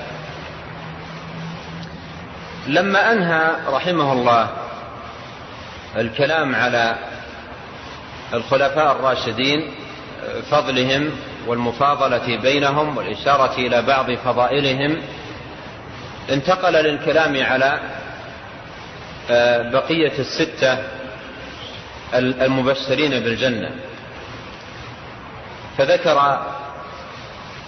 لما 2.66 3.12
أنهى 3.12 3.50
رحمه 3.68 4.12
الله 4.12 4.48
الكلام 5.96 6.54
على 6.54 6.96
الخلفاء 8.34 8.92
الراشدين 8.92 9.70
فضلهم 10.50 11.10
والمفاضلة 11.46 12.36
بينهم 12.36 12.96
والإشارة 12.96 13.54
إلى 13.58 13.82
بعض 13.82 14.10
فضائلهم 14.10 15.02
انتقل 16.30 16.72
للكلام 16.72 17.42
على 17.44 17.80
آه، 19.30 19.70
بقية 19.70 20.12
الستة 20.18 20.78
المبشرين 22.14 23.10
بالجنة. 23.10 23.70
فذكر 25.78 26.38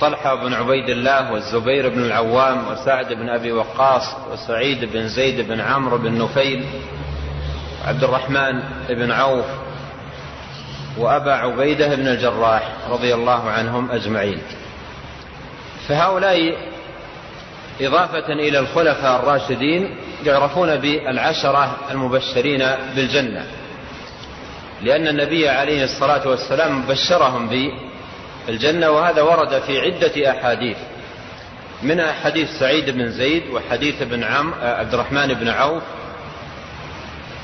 طلحة 0.00 0.34
بن 0.34 0.54
عبيد 0.54 0.88
الله 0.88 1.32
والزبير 1.32 1.88
بن 1.88 2.04
العوام 2.04 2.68
وسعد 2.68 3.12
بن 3.12 3.28
أبي 3.28 3.52
وقاص 3.52 4.16
وسعيد 4.32 4.84
بن 4.92 5.08
زيد 5.08 5.48
بن 5.48 5.60
عمرو 5.60 5.98
بن 5.98 6.22
نفيل 6.22 6.64
وعبد 7.84 8.04
الرحمن 8.04 8.62
بن 8.88 9.10
عوف 9.10 9.44
وأبا 10.98 11.32
عبيدة 11.34 11.94
بن 11.94 12.08
الجراح 12.08 12.62
رضي 12.90 13.14
الله 13.14 13.50
عنهم 13.50 13.90
أجمعين. 13.90 14.38
فهؤلاء 15.88 16.56
إضافة 17.80 18.32
إلى 18.32 18.58
الخلفاء 18.58 19.20
الراشدين 19.20 19.96
يعرفون 20.24 20.76
بالعشرة 20.76 21.76
المبشرين 21.90 22.66
بالجنة 22.96 23.46
لأن 24.82 25.08
النبي 25.08 25.48
عليه 25.48 25.84
الصلاة 25.84 26.28
والسلام 26.28 26.82
بشرهم 26.82 27.48
بالجنة 28.50 28.90
وهذا 28.90 29.22
ورد 29.22 29.62
في 29.62 29.80
عدة 29.80 30.30
أحاديث 30.30 30.76
منها 31.82 32.12
حديث 32.12 32.58
سعيد 32.58 32.90
بن 32.90 33.10
زيد 33.10 33.42
وحديث 33.52 34.02
ابن 34.02 34.24
عم 34.24 34.54
عبد 34.62 34.94
الرحمن 34.94 35.34
بن 35.34 35.48
عوف 35.48 35.82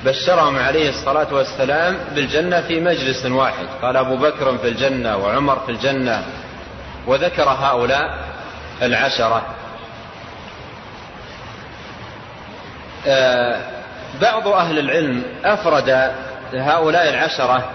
بشرهم 0.04 0.58
عليه 0.58 0.88
الصلاة 0.88 1.34
والسلام 1.34 1.98
بالجنة 2.14 2.60
في 2.60 2.80
مجلس 2.80 3.26
واحد 3.26 3.66
قال 3.82 3.96
أبو 3.96 4.16
بكر 4.16 4.58
في 4.58 4.68
الجنة 4.68 5.16
وعمر 5.16 5.58
في 5.66 5.72
الجنة 5.72 6.24
وذكر 7.06 7.48
هؤلاء 7.48 8.18
العشرة. 8.82 9.46
آه، 13.06 13.60
بعض 14.20 14.48
أهل 14.48 14.78
العلم 14.78 15.22
أفرد 15.44 16.12
هؤلاء 16.54 17.08
العشرة 17.08 17.70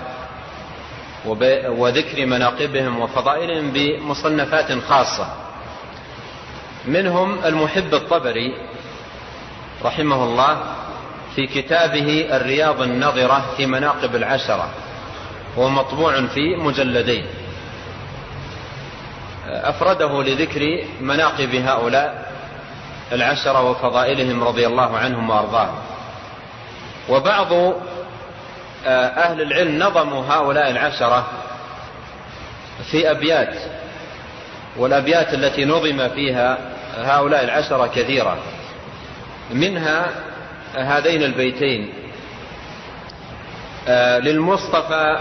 وذكر 1.25 2.25
مناقبهم 2.25 2.99
وفضائلهم 2.99 3.71
بمصنفات 3.71 4.71
خاصة. 4.89 5.27
منهم 6.85 7.45
المحب 7.45 7.93
الطبري 7.93 8.53
رحمه 9.85 10.23
الله 10.23 10.57
في 11.35 11.47
كتابه 11.47 12.27
الرياض 12.31 12.81
النظرة 12.81 13.45
في 13.57 13.65
مناقب 13.65 14.15
العشرة 14.15 14.69
هو 15.57 15.69
مطبوع 15.69 16.25
في 16.25 16.55
مجلدين. 16.55 17.25
أفرده 19.47 20.23
لذكر 20.23 20.85
مناقب 21.01 21.55
هؤلاء 21.55 22.31
العشرة 23.11 23.69
وفضائلهم 23.69 24.43
رضي 24.43 24.67
الله 24.67 24.97
عنهم 24.97 25.29
وأرضاهم. 25.29 25.75
وبعض 27.09 27.73
أهل 28.85 29.41
العلم 29.41 29.79
نظموا 29.79 30.25
هؤلاء 30.25 30.71
العشرة 30.71 31.27
في 32.91 33.11
أبيات 33.11 33.55
والأبيات 34.77 35.33
التي 35.33 35.65
نظم 35.65 36.09
فيها 36.09 36.57
هؤلاء 36.97 37.43
العشرة 37.43 37.87
كثيرة. 37.87 38.37
منها 39.53 40.05
هذين 40.75 41.23
البيتين. 41.23 41.93
آه، 43.87 44.19
للمصطفى 44.19 45.19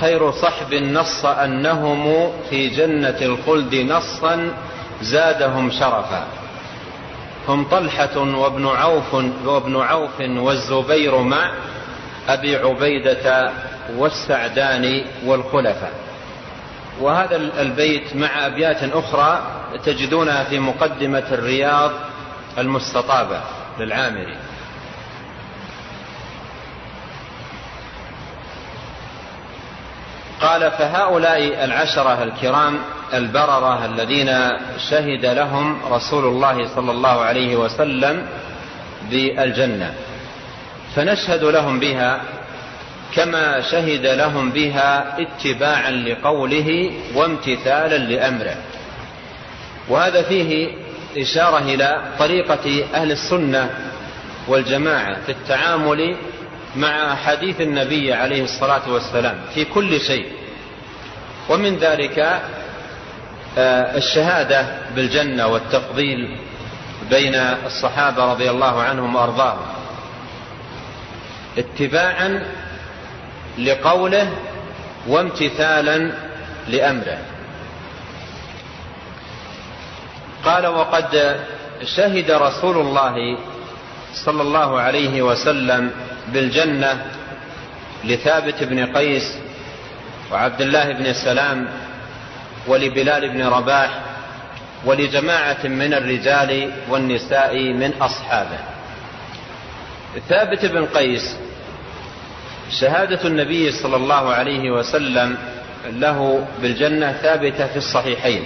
خير 0.00 0.30
صحب 0.30 0.74
نص 0.74 1.24
أنهم 1.24 2.32
في 2.50 2.68
جنة 2.68 3.18
الخلد 3.22 3.74
نصا 3.74 4.54
زادهم 5.02 5.70
شرفا. 5.70 6.26
هم 7.48 7.64
طلحة 7.64 8.18
وابن 8.18 8.66
عوف 8.66 9.14
وابن 9.44 9.76
عوف 9.76 10.20
والزبير 10.20 11.18
مع 11.18 11.52
أبي 12.28 12.56
عبيدة 12.56 13.52
والسعدان 13.96 15.04
والخلفاء. 15.24 15.92
وهذا 17.00 17.36
البيت 17.36 18.16
مع 18.16 18.46
أبيات 18.46 18.82
أخرى 18.82 19.42
تجدونها 19.84 20.44
في 20.44 20.58
مقدمة 20.58 21.24
الرياض 21.32 21.90
المستطابة 22.58 23.40
للعامري. 23.78 24.36
قال 30.40 30.70
فهؤلاء 30.70 31.64
العشرة 31.64 32.22
الكرام 32.22 32.78
البررة 33.14 33.84
الذين 33.84 34.28
شهد 34.90 35.26
لهم 35.26 35.80
رسول 35.90 36.24
الله 36.24 36.74
صلى 36.74 36.90
الله 36.90 37.20
عليه 37.20 37.56
وسلم 37.56 38.26
بالجنة. 39.10 39.94
فنشهد 40.96 41.44
لهم 41.44 41.80
بها 41.80 42.20
كما 43.14 43.60
شهد 43.60 44.06
لهم 44.06 44.50
بها 44.50 45.16
اتباعا 45.22 45.90
لقوله 45.90 46.90
وامتثالا 47.14 47.98
لأمره. 47.98 48.56
وهذا 49.88 50.22
فيه 50.22 50.68
إشارة 51.16 51.58
إلى 51.58 52.02
طريقة 52.18 52.84
أهل 52.94 53.12
السنة 53.12 53.70
والجماعة 54.48 55.16
في 55.26 55.32
التعامل 55.32 56.16
مع 56.76 57.14
حديث 57.14 57.60
النبي 57.60 58.12
عليه 58.12 58.44
الصلاة 58.44 58.90
والسلام 58.92 59.38
في 59.54 59.64
كل 59.64 60.00
شيء. 60.00 60.26
ومن 61.48 61.76
ذلك 61.76 62.18
آه، 63.58 63.96
الشهادة 63.96 64.66
بالجنة 64.96 65.46
والتفضيل 65.46 66.38
بين 67.10 67.34
الصحابة 67.66 68.24
رضي 68.32 68.50
الله 68.50 68.82
عنهم 68.82 69.14
وأرضاهم. 69.16 69.81
اتباعا 71.58 72.42
لقوله 73.58 74.32
وامتثالا 75.08 76.10
لأمره. 76.68 77.18
قال 80.44 80.66
وقد 80.66 81.40
شهد 81.84 82.30
رسول 82.30 82.76
الله 82.76 83.38
صلى 84.14 84.42
الله 84.42 84.80
عليه 84.80 85.22
وسلم 85.22 85.90
بالجنة 86.28 87.06
لثابت 88.04 88.64
بن 88.64 88.86
قيس 88.96 89.38
وعبد 90.32 90.60
الله 90.60 90.92
بن 90.92 91.06
السلام 91.06 91.68
ولبلال 92.66 93.28
بن 93.28 93.46
رباح 93.46 93.90
ولجماعة 94.84 95.66
من 95.66 95.94
الرجال 95.94 96.72
والنساء 96.88 97.56
من 97.56 97.92
أصحابه. 98.00 98.58
ثابت 100.28 100.64
بن 100.64 100.86
قيس 100.86 101.36
شهادة 102.70 103.26
النبي 103.26 103.72
صلى 103.72 103.96
الله 103.96 104.32
عليه 104.32 104.70
وسلم 104.70 105.36
له 105.86 106.46
بالجنة 106.62 107.12
ثابتة 107.12 107.66
في 107.66 107.76
الصحيحين 107.76 108.44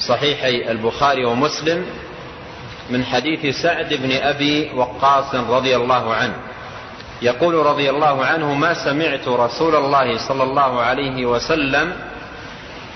صحيحي 0.00 0.70
البخاري 0.70 1.24
ومسلم 1.24 1.84
من 2.90 3.04
حديث 3.04 3.62
سعد 3.62 3.94
بن 3.94 4.12
أبي 4.12 4.70
وقاص 4.74 5.34
رضي 5.34 5.76
الله 5.76 6.14
عنه. 6.14 6.34
يقول 7.22 7.54
رضي 7.54 7.90
الله 7.90 8.24
عنه 8.24 8.54
ما 8.54 8.74
سمعت 8.74 9.28
رسول 9.28 9.76
الله 9.76 10.18
صلى 10.28 10.42
الله 10.42 10.80
عليه 10.80 11.26
وسلم 11.26 11.92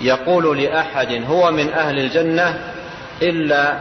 يقول 0.01 0.63
لأحد 0.63 1.25
هو 1.29 1.51
من 1.51 1.73
أهل 1.73 1.99
الجنة 1.99 2.73
إلا 3.23 3.79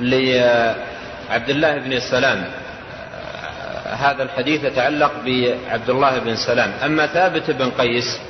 لعبد 0.00 1.50
الله 1.50 1.78
بن 1.78 1.92
السلام 1.92 2.44
هذا 3.86 4.22
الحديث 4.22 4.64
يتعلق 4.64 5.12
بعبد 5.24 5.90
الله 5.90 6.18
بن 6.18 6.36
سلام. 6.36 6.72
أما 6.84 7.06
ثابت 7.06 7.50
بن 7.50 7.70
قيس 7.70 8.20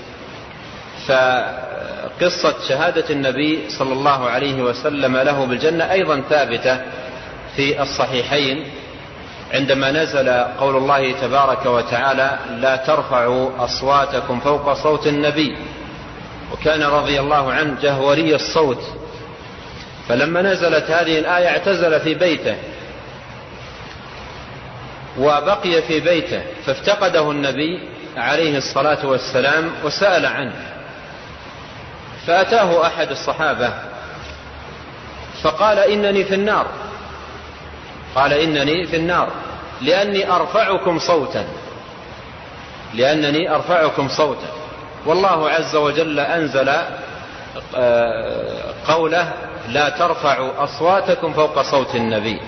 فقصة 1.07 2.55
شهادة 2.69 3.05
النبي 3.11 3.71
صلى 3.71 3.93
الله 3.93 4.31
عليه 4.31 4.63
وسلم 4.63 5.17
له 5.17 5.45
بالجنة 5.47 5.93
أيضا 5.93 6.23
ثابتة 6.31 6.81
في 7.57 7.83
الصحيحين 7.83 8.65
عندما 9.55 9.91
نزل 9.91 10.29
قول 10.61 10.77
الله 10.77 11.13
تبارك 11.13 11.67
وتعالى 11.67 12.39
لا 12.61 12.77
ترفعوا 12.77 13.65
أصواتكم 13.65 14.41
فوق 14.41 14.73
صوت 14.73 15.07
النبي 15.07 15.57
وكان 16.53 16.83
رضي 16.83 17.21
الله 17.21 17.53
عنه 17.53 17.77
جهوري 17.83 18.35
الصوت. 18.35 18.83
فلما 20.09 20.43
نزلت 20.43 20.91
هذه 20.91 21.19
الآية 21.19 21.49
اعتزل 21.49 22.01
في 22.01 22.15
بيته. 22.15 22.57
وبقي 25.19 25.83
في 25.83 26.01
بيته 26.01 26.43
فافتقده 26.67 27.31
النبي 27.31 27.89
عليه 28.17 28.59
الصلاة 28.59 29.07
والسلام 29.07 29.71
وسأل 29.85 30.27
عنه. 30.27 30.57
فأتاه 32.27 32.87
أحد 32.87 33.11
الصحابة 33.11 33.71
فقال 35.43 35.79
إنني 35.79 36.25
في 36.25 36.35
النار. 36.35 36.67
قال 38.15 38.33
إنني 38.33 38.87
في 38.87 38.97
النار 38.97 39.29
لأني 39.83 40.33
أرفعكم 40.33 40.99
صوتا. 40.99 41.45
لأنني 42.95 43.55
أرفعكم 43.55 44.09
صوتا. 44.09 44.49
والله 45.07 45.51
عز 45.51 45.77
وجل 45.77 46.21
أنزل 46.21 46.69
آه، 47.77 48.75
قوله 48.89 49.33
لا 49.69 49.89
ترفعوا 49.89 50.65
أصواتكم 50.65 51.33
فوق 51.33 51.63
صوت 51.63 51.95
النبي. 51.95 52.41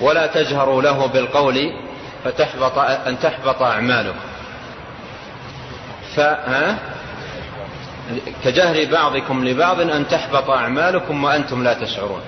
ولا 0.00 0.26
تجهروا 0.26 0.82
له 0.82 1.06
بالقول 1.06 1.72
فتحبط 2.24 2.78
أن 2.78 3.18
تحبط 3.18 3.62
أعمالكم 3.62 4.18
فها 6.16 6.78
كجهر 8.44 8.92
بعضكم 8.92 9.44
لبعض 9.48 9.80
أن 9.80 10.08
تحبط 10.08 10.50
أعمالكم 10.50 11.24
وأنتم 11.24 11.64
لا 11.64 11.74
تشعرون. 11.74 12.20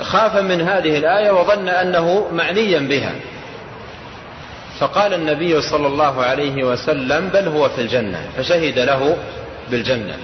فخاف 0.00 0.36
من 0.36 0.60
هذه 0.60 0.98
الآية 0.98 1.30
وظن 1.30 1.68
أنه 1.68 2.28
معنيا 2.32 2.78
بها. 2.78 3.12
فقال 4.78 5.14
النبي 5.14 5.60
صلى 5.60 5.86
الله 5.86 6.22
عليه 6.22 6.64
وسلم 6.64 7.28
بل 7.28 7.48
هو 7.48 7.68
في 7.68 7.80
الجنة. 7.80 8.28
فشهد 8.36 8.78
له 8.78 9.16
بالجنة. 9.70 10.16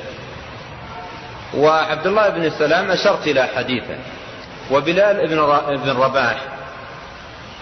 وعبد 1.57 2.07
الله 2.07 2.29
بن 2.29 2.45
السلام 2.45 2.91
أشرت 2.91 3.27
إلى 3.27 3.49
حديثه. 3.57 3.97
وبلال 4.71 5.27
بن 5.77 5.91
رباح 5.91 6.37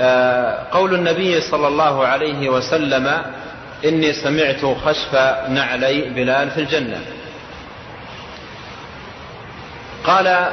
آه، 0.01 0.67
قول 0.71 0.95
النبي 0.95 1.41
صلى 1.41 1.69
الله 1.69 2.07
عليه 2.07 2.49
وسلم 2.49 3.23
إني 3.85 4.13
سمعت 4.13 4.65
خشف 4.85 5.15
نعلي 5.49 6.01
بلال 6.01 6.51
في 6.51 6.61
الجنة. 6.61 7.01
قال 10.05 10.49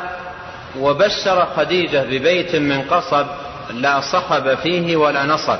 وبشر 0.79 1.45
خديجة 1.45 2.03
ببيت 2.03 2.55
من 2.55 2.81
قصب 2.81 3.25
لا 3.73 4.01
صخب 4.01 4.55
فيه 4.55 4.95
ولا 4.95 5.25
نصب. 5.25 5.59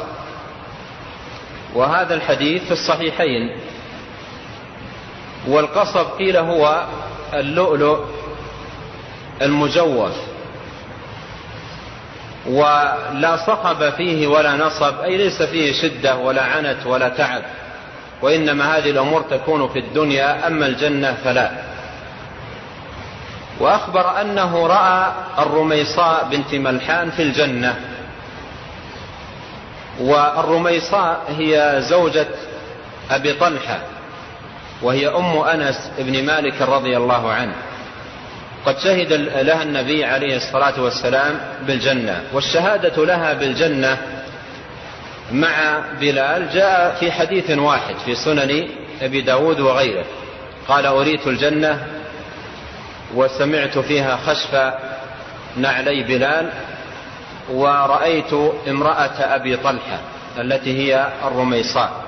وهذا 1.73 2.13
الحديث 2.13 2.63
في 2.63 2.71
الصحيحين. 2.71 3.57
والقصب 5.47 6.05
قيل 6.17 6.37
هو 6.37 6.85
اللؤلؤ 7.33 7.99
المجوف 9.41 10.11
ولا 12.47 13.37
صخب 13.47 13.89
فيه 13.89 14.27
ولا 14.27 14.55
نصب 14.55 14.99
أي 14.99 15.17
ليس 15.17 15.41
فيه 15.41 15.73
شدة 15.73 16.15
ولا 16.15 16.41
عنت 16.43 16.85
ولا 16.85 17.09
تعب 17.09 17.41
وإنما 18.21 18.77
هذه 18.77 18.89
الأمور 18.89 19.21
تكون 19.21 19.67
في 19.69 19.79
الدنيا 19.79 20.47
أما 20.47 20.65
الجنة 20.65 21.17
فلا. 21.23 21.51
وأخبر 23.59 24.21
أنه 24.21 24.67
رأى 24.67 25.11
الرميصاء 25.39 26.27
بنت 26.31 26.55
ملحان 26.55 27.11
في 27.11 27.21
الجنة. 27.21 27.75
والرميصاء 29.99 31.21
هي 31.37 31.77
زوجة 31.79 32.27
أبي 33.11 33.33
طلحة. 33.33 33.79
وهي 34.81 35.07
أم 35.07 35.37
أنس 35.37 35.91
بن 35.99 36.25
مالك 36.25 36.61
رضي 36.61 36.97
الله 36.97 37.31
عنه. 37.31 37.55
قد 38.65 38.79
شهد 38.79 39.13
لها 39.13 39.63
النبي 39.63 40.05
عليه 40.05 40.35
الصلاة 40.35 40.81
والسلام 40.81 41.39
بالجنة 41.67 42.23
والشهادة 42.33 43.05
لها 43.05 43.33
بالجنة 43.33 43.97
مع 45.31 45.83
بلال 45.99 46.49
جاء 46.53 46.95
في 46.99 47.11
حديث 47.11 47.51
واحد 47.51 47.95
في 48.05 48.15
سنن 48.15 48.67
أبي 49.01 49.21
داود 49.21 49.59
وغيره. 49.59 50.05
قال 50.67 50.85
أريت 50.85 51.27
الجنة 51.27 51.87
وسمعت 53.15 53.77
فيها 53.77 54.15
خشف 54.15 54.73
نعلي 55.57 56.03
بلال 56.03 56.49
ورأيت 57.49 58.33
امرأة 58.67 59.19
أبي 59.19 59.57
طلحة 59.57 59.99
التي 60.37 60.77
هي 60.77 61.07
الرميصاء. 61.23 62.00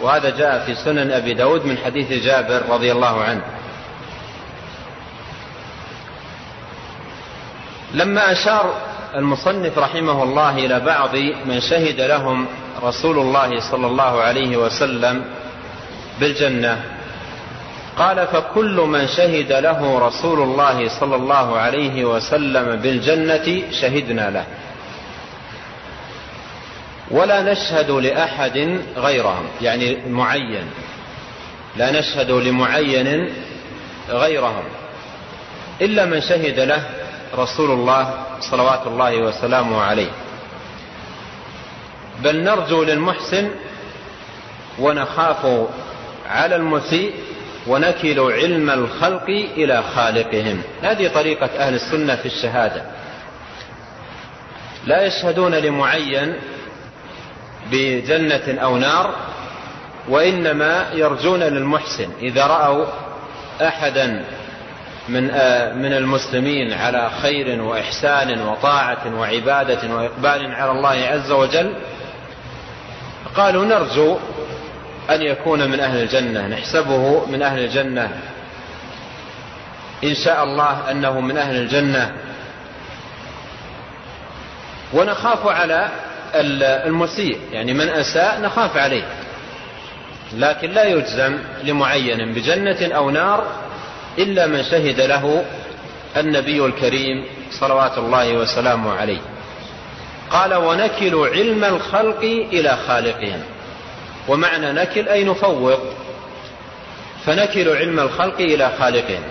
وهذا 0.00 0.30
جاء 0.30 0.64
في 0.66 0.74
سنن 0.74 1.10
أبي 1.10 1.34
داود 1.34 1.66
من 1.66 1.78
حديث 1.78 2.12
جابر 2.12 2.62
رضي 2.68 2.92
الله 2.92 3.22
عنه. 3.22 3.42
لما 7.94 8.32
أشار 8.32 8.74
المصنف 9.14 9.78
رحمه 9.78 10.22
الله 10.22 10.58
إلى 10.58 10.80
بعض 10.80 11.16
من 11.46 11.60
شهد 11.60 12.00
لهم 12.00 12.46
رسول 12.82 13.18
الله 13.18 13.60
صلى 13.70 13.86
الله 13.86 14.22
عليه 14.22 14.56
وسلم 14.56 15.24
بالجنة 16.20 16.84
قال 17.98 18.26
فكل 18.26 18.76
من 18.76 19.06
شهد 19.06 19.52
له 19.52 19.98
رسول 19.98 20.42
الله 20.42 20.88
صلى 21.00 21.16
الله 21.16 21.58
عليه 21.58 22.04
وسلم 22.04 22.76
بالجنة 22.76 23.62
شهدنا 23.70 24.30
له. 24.30 24.44
ولا 27.10 27.52
نشهد 27.52 27.90
لأحد 27.90 28.80
غيرهم 28.96 29.46
يعني 29.62 29.96
معين. 30.08 30.70
لا 31.76 32.00
نشهد 32.00 32.30
لمعين 32.30 33.32
غيرهم. 34.08 34.64
إلا 35.80 36.04
من 36.04 36.20
شهد 36.20 36.60
له 36.60 36.84
رسول 37.38 37.70
الله 37.70 38.14
صلوات 38.40 38.86
الله 38.86 39.16
وسلامه 39.16 39.82
عليه. 39.82 40.10
بل 42.22 42.44
نرجو 42.44 42.82
للمحسن 42.82 43.50
ونخاف 44.78 45.68
على 46.28 46.56
المسيء 46.56 47.12
ونكل 47.66 48.20
علم 48.20 48.70
الخلق 48.70 49.28
إلى 49.28 49.82
خالقهم. 49.82 50.62
هذه 50.82 51.08
طريقة 51.08 51.50
أهل 51.58 51.74
السنة 51.74 52.16
في 52.16 52.26
الشهادة. 52.26 52.82
لا 54.86 55.06
يشهدون 55.06 55.54
لمعين 55.54 56.36
بجنة 57.70 58.60
أو 58.62 58.76
نار 58.76 59.14
وإنما 60.08 60.86
يرجون 60.92 61.40
للمحسن. 61.40 62.08
إذا 62.22 62.46
رأوا 62.46 62.86
أحدا 63.62 64.24
من 65.08 65.30
آه، 65.30 65.72
من 65.72 65.92
المسلمين 65.92 66.72
على 66.72 67.10
خير 67.22 67.62
وإحسان 67.62 68.40
وطاعة 68.42 69.18
وعبادة 69.18 69.94
وإقبال 69.94 70.54
على 70.54 70.70
الله 70.70 71.08
عز 71.08 71.30
وجل 71.32 71.74
قالوا 73.36 73.64
نرجو 73.64 74.18
أن 75.10 75.22
يكون 75.22 75.70
من 75.70 75.80
أهل 75.80 76.02
الجنة 76.02 76.46
نحسبه 76.46 77.26
من 77.26 77.42
أهل 77.42 77.58
الجنة. 77.64 78.10
إن 80.04 80.14
شاء 80.14 80.44
الله 80.44 80.90
أنه 80.90 81.20
من 81.20 81.36
أهل 81.36 81.56
الجنة. 81.56 82.12
ونخاف 84.92 85.46
على 85.46 85.88
المسيء 86.86 87.38
يعني 87.52 87.74
من 87.74 87.88
أساء 87.88 88.40
نخاف 88.40 88.76
عليه. 88.76 89.04
لكن 90.36 90.70
لا 90.70 90.84
يجزم 90.84 91.38
لمعين 91.64 92.34
بجنة 92.34 92.94
أو 92.94 93.10
نار 93.10 93.46
إلا 94.18 94.46
من 94.46 94.62
شهد 94.62 95.00
له 95.00 95.44
النبي 96.16 96.64
الكريم 96.64 97.24
صلوات 97.50 97.98
الله 97.98 98.32
وسلامه 98.32 98.92
عليه. 98.92 99.20
قال 100.30 100.54
ونكل 100.54 101.14
علم 101.14 101.64
الخلق 101.64 102.20
إلى 102.52 102.78
خالقهم 102.86 103.40
ومعنى 104.28 104.72
نكل 104.72 105.08
أي 105.08 105.24
نفوض 105.24 105.78
فنكل 107.26 107.68
علم 107.68 108.00
الخلق 108.00 108.40
إلى 108.40 108.72
خالقهم 108.78 109.22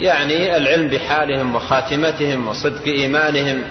يعني 0.00 0.56
العلم 0.56 0.88
بحالهم 0.88 1.54
وخاتمتهم 1.54 2.48
وصدق 2.48 2.84
إيمانهم 2.84 3.62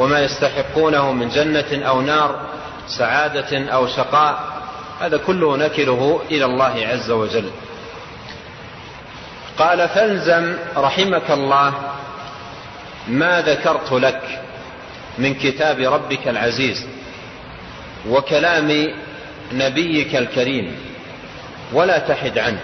وما 0.00 0.20
يستحقونه 0.20 1.12
من 1.12 1.28
جنة 1.28 1.86
أو 1.88 2.00
نار 2.00 2.40
سعادة 2.86 3.72
أو 3.72 3.86
شقاء 3.86 4.40
هذا 5.00 5.16
كله 5.16 5.56
نكله 5.56 6.22
إلى 6.30 6.44
الله 6.44 6.86
عز 6.86 7.10
وجل. 7.10 7.50
قال 9.58 9.88
فالزم 9.88 10.56
رحمك 10.76 11.30
الله 11.30 11.72
ما 13.08 13.40
ذكرت 13.40 13.92
لك 13.92 14.22
من 15.18 15.34
كتاب 15.34 15.80
ربك 15.80 16.28
العزيز 16.28 16.86
وكلام 18.08 18.94
نبيك 19.52 20.16
الكريم 20.16 20.76
ولا 21.72 21.98
تحد 21.98 22.38
عنه 22.38 22.60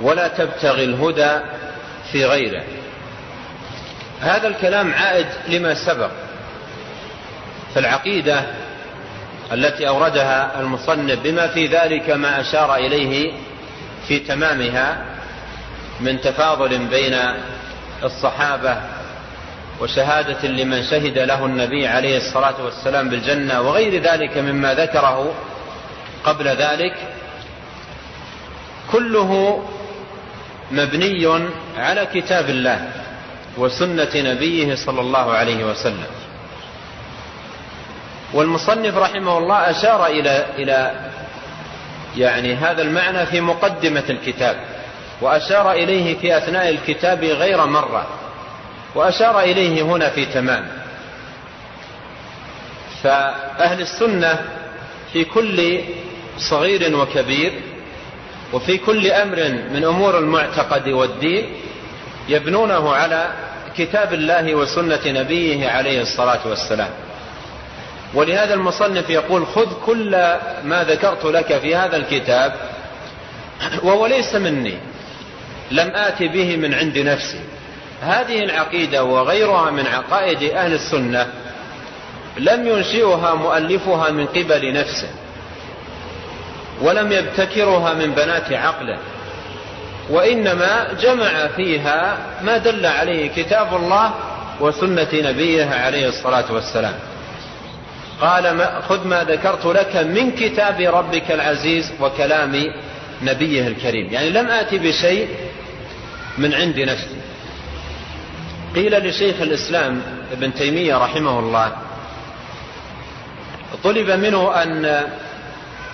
ولا 0.00 0.28
تبتغي 0.28 0.84
الهدى 0.84 1.40
في 2.12 2.24
غيره. 2.24 2.62
هذا 4.20 4.48
الكلام 4.48 4.94
عائد 4.94 5.26
لما 5.48 5.74
سبق 5.74 6.10
في 7.74 7.78
العقيدة 7.80 8.42
التي 9.52 9.88
أوردها 9.88 10.60
المصنف 10.60 11.18
بما 11.18 11.46
في 11.46 11.66
ذلك 11.66 12.10
ما 12.10 12.40
أشار 12.40 12.74
إليه 12.74 13.32
في 14.08 14.18
تمامها 14.18 15.04
من 16.00 16.20
تفاضل 16.20 16.78
بين 16.78 17.18
الصحابة 18.02 18.76
وشهادة 19.80 20.48
لمن 20.48 20.82
شهد 20.82 21.18
له 21.18 21.46
النبي 21.46 21.86
عليه 21.88 22.16
الصلاة 22.16 22.64
والسلام 22.64 23.08
بالجنة 23.08 23.60
وغير 23.60 24.02
ذلك 24.02 24.38
مما 24.38 24.74
ذكره 24.74 25.34
قبل 26.24 26.48
ذلك 26.48 26.94
كله 28.92 29.62
مبني 30.70 31.40
على 31.78 32.06
كتاب 32.14 32.50
الله. 32.50 32.90
وسنة 33.58 34.10
نبيه 34.14 34.74
صلى 34.74 35.00
الله 35.00 35.32
عليه 35.32 35.64
وسلم. 35.64 36.06
والمصنف 38.34 38.96
رحمه 38.96 39.38
الله 39.38 39.70
أشار 39.70 40.06
إلى 40.06 40.46
إلى 40.58 41.10
يعني 42.16 42.54
هذا 42.54 42.82
المعنى 42.82 43.26
في 43.26 43.40
مقدمة 43.40 44.04
الكتاب 44.10 44.56
وأشار 45.20 45.72
إليه 45.72 46.18
في 46.18 46.36
أثناء 46.36 46.68
الكتاب 46.68 47.24
غير 47.24 47.66
مرة 47.66 48.06
وأشار 48.94 49.40
إليه 49.40 49.82
هنا 49.82 50.08
في 50.10 50.26
تمام. 50.26 50.68
فأهل 53.02 53.80
السنة 53.80 54.44
في 55.12 55.24
كل 55.24 55.80
صغير 56.38 56.96
وكبير 56.96 57.52
وفي 58.52 58.78
كل 58.78 59.10
أمر 59.10 59.36
من 59.72 59.84
أمور 59.84 60.18
المعتقد 60.18 60.88
والدين 60.88 61.50
يبنونه 62.30 62.92
على 62.94 63.28
كتاب 63.76 64.14
الله 64.14 64.54
وسنة 64.54 65.00
نبيه 65.06 65.68
عليه 65.68 66.00
الصلاة 66.02 66.48
والسلام. 66.48 66.90
ولهذا 68.14 68.54
المصنف 68.54 69.10
يقول 69.10 69.46
خذ 69.46 69.84
كل 69.86 70.10
ما 70.64 70.84
ذكرت 70.88 71.24
لك 71.24 71.58
في 71.58 71.76
هذا 71.76 71.96
الكتاب 71.96 72.54
وهو 73.82 74.06
ليس 74.06 74.34
مني 74.34 74.78
لم 75.70 75.90
آت 75.94 76.22
به 76.22 76.56
من 76.56 76.74
عند 76.74 76.98
نفسي. 76.98 77.40
هذه 78.02 78.44
العقيدة 78.44 79.04
وغيرها 79.04 79.70
من 79.70 79.86
عقائد 79.86 80.42
أهل 80.42 80.72
السنة 80.72 81.26
لم 82.38 82.68
ينشئها 82.68 83.34
مؤلفها 83.34 84.10
من 84.10 84.26
قبل 84.26 84.72
نفسه 84.72 85.08
ولم 86.82 87.12
يبتكرها 87.12 87.94
من 87.94 88.10
بنات 88.10 88.52
عقله. 88.52 88.98
وإنما 90.10 90.92
جمع 91.00 91.46
فيها 91.46 92.16
ما 92.42 92.58
دل 92.58 92.86
عليه 92.86 93.30
كتاب 93.30 93.76
الله 93.76 94.14
وسنة 94.60 95.08
نبيه 95.12 95.64
عليه 95.64 96.08
الصلاة 96.08 96.52
والسلام. 96.52 96.94
قال 98.20 98.68
خذ 98.88 99.06
ما 99.06 99.24
ذكرت 99.24 99.66
لك 99.66 99.96
من 99.96 100.30
كتاب 100.30 100.80
ربك 100.80 101.30
العزيز 101.30 101.92
وكلام 102.00 102.64
نبيه 103.22 103.68
الكريم. 103.68 104.12
يعني 104.12 104.30
لم 104.30 104.48
آتي 104.48 104.78
بشيء 104.78 105.28
من 106.38 106.54
عند 106.54 106.80
نفسي. 106.80 107.16
قيل 108.74 109.08
لشيخ 109.08 109.40
الإسلام 109.40 110.02
ابن 110.32 110.54
تيمية 110.54 110.96
رحمه 110.96 111.38
الله 111.38 111.72
طلب 113.84 114.10
منه 114.10 114.62
أن 114.62 115.02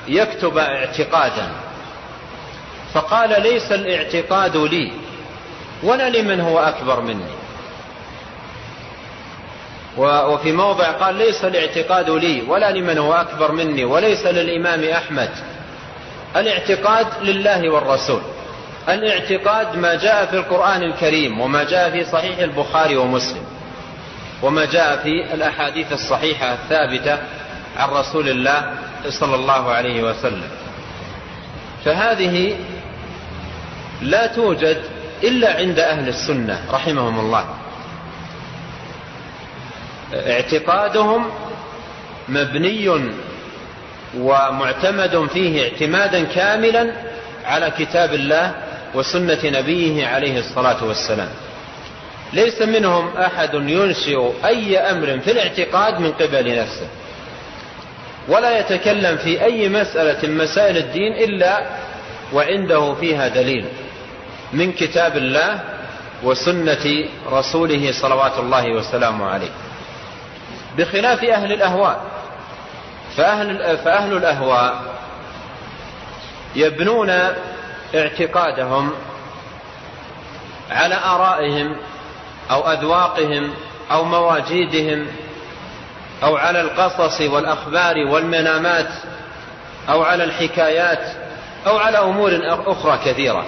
يكتب 0.08 0.58
اعتقادا 0.58 1.48
فقال 2.94 3.42
ليس 3.42 3.72
الاعتقاد 3.72 4.56
لي 4.56 4.92
ولا 5.82 6.08
لمن 6.08 6.40
هو 6.40 6.58
أكبر 6.58 7.00
مني. 7.00 7.30
وفي 9.98 10.52
موضع 10.52 10.90
قال 10.90 11.14
ليس 11.14 11.44
الاعتقاد 11.44 12.10
لي 12.10 12.42
ولا 12.42 12.70
لمن 12.70 12.98
هو 12.98 13.12
أكبر 13.14 13.52
مني 13.52 13.84
وليس 13.84 14.26
للإمام 14.26 14.84
أحمد. 14.84 15.30
الاعتقاد 16.36 17.06
لله 17.22 17.70
والرسول. 17.70 18.20
الاعتقاد 18.88 19.76
ما 19.76 19.94
جاء 19.94 20.26
في 20.26 20.36
القرآن 20.36 20.82
الكريم 20.82 21.40
وما 21.40 21.64
جاء 21.64 21.90
في 21.90 22.04
صحيح 22.04 22.38
البخاري 22.38 22.96
ومسلم 22.96 23.44
وما 24.42 24.64
جاء 24.64 24.96
في 24.96 25.34
الأحاديث 25.34 25.92
الصحيحة 25.92 26.52
الثابتة 26.52 27.18
عن 27.76 27.88
رسول 27.88 28.28
الله 28.28 28.70
صلى 29.08 29.34
الله 29.34 29.72
عليه 29.72 30.02
وسلم. 30.02 30.48
فهذه 31.84 32.56
لا 34.02 34.26
توجد 34.26 34.76
إلا 35.24 35.56
عند 35.56 35.78
أهل 35.78 36.08
السنة 36.08 36.60
رحمهم 36.70 37.20
الله. 37.20 37.46
اعتقادهم 40.14 41.30
مبني 42.28 43.10
ومعتمد 44.18 45.26
فيه 45.32 45.62
اعتمادا 45.64 46.24
كاملا 46.24 46.92
على 47.44 47.72
كتاب 47.78 48.14
الله 48.14 48.54
وسنة 48.94 49.38
نبيه 49.44 50.06
عليه 50.06 50.38
الصلاة 50.38 50.84
والسلام. 50.84 51.28
ليس 52.32 52.62
منهم 52.62 53.16
أحد 53.16 53.54
ينشئ 53.54 54.30
أي 54.44 54.78
أمر 54.78 55.20
في 55.20 55.30
الاعتقاد 55.30 56.00
من 56.00 56.12
قبل 56.12 56.58
نفسه. 56.58 56.88
ولا 58.28 58.58
يتكلم 58.58 59.16
في 59.16 59.44
أي 59.44 59.68
مسألة 59.68 60.28
مسائل 60.28 60.76
الدين 60.76 61.12
إلا 61.12 61.66
وعنده 62.32 62.94
فيها 62.94 63.28
دليل. 63.28 63.64
من 64.52 64.72
كتاب 64.72 65.16
الله 65.16 65.60
وسنة 66.22 67.04
رسوله 67.32 67.92
صلوات 67.92 68.38
الله 68.38 68.72
وسلامه 68.72 69.26
عليه. 69.26 69.50
بخلاف 70.78 71.24
أهل 71.24 71.52
الأهواء 71.52 72.00
فأهل, 73.16 73.78
فأهل 73.78 74.16
الأهواء 74.16 74.82
يبنون 76.56 77.10
اعتقادهم 77.94 78.92
على 80.70 80.94
آرائهم 80.94 81.76
أو 82.50 82.72
أذواقهم 82.72 83.54
أو 83.90 84.04
مواجيدهم 84.04 85.06
أو 86.22 86.36
على 86.36 86.60
القصص 86.60 87.20
والأخبار 87.20 87.94
والمنامات 87.98 88.88
أو 89.88 90.02
على 90.02 90.24
الحكايات 90.24 91.08
أو 91.66 91.78
على 91.78 91.98
أمور 91.98 92.40
أخرى 92.66 92.98
كثيرة. 93.04 93.46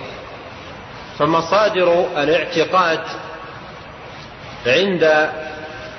فمصادر 1.18 2.06
الاعتقاد 2.16 3.00
عند 4.66 5.02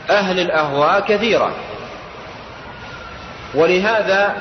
أهل 0.09 0.39
الأهواء 0.39 0.99
كثيرة. 0.99 1.51
ولهذا 3.53 4.37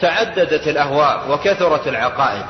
تعددت 0.00 0.68
الأهواء 0.68 1.30
وكثرت 1.30 1.88
العقائد. 1.88 2.46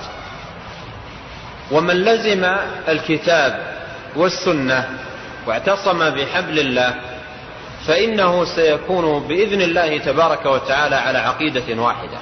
ومن 1.70 1.94
لزم 1.94 2.56
الكتاب 2.88 3.74
والسنة 4.16 4.90
واعتصم 5.46 6.10
بحبل 6.10 6.58
الله 6.58 6.94
فإنه 7.86 8.44
سيكون 8.44 9.26
بإذن 9.28 9.62
الله 9.62 9.98
تبارك 9.98 10.46
وتعالى 10.46 10.96
على 10.96 11.18
عقيدة 11.18 11.82
واحدة. 11.82 12.18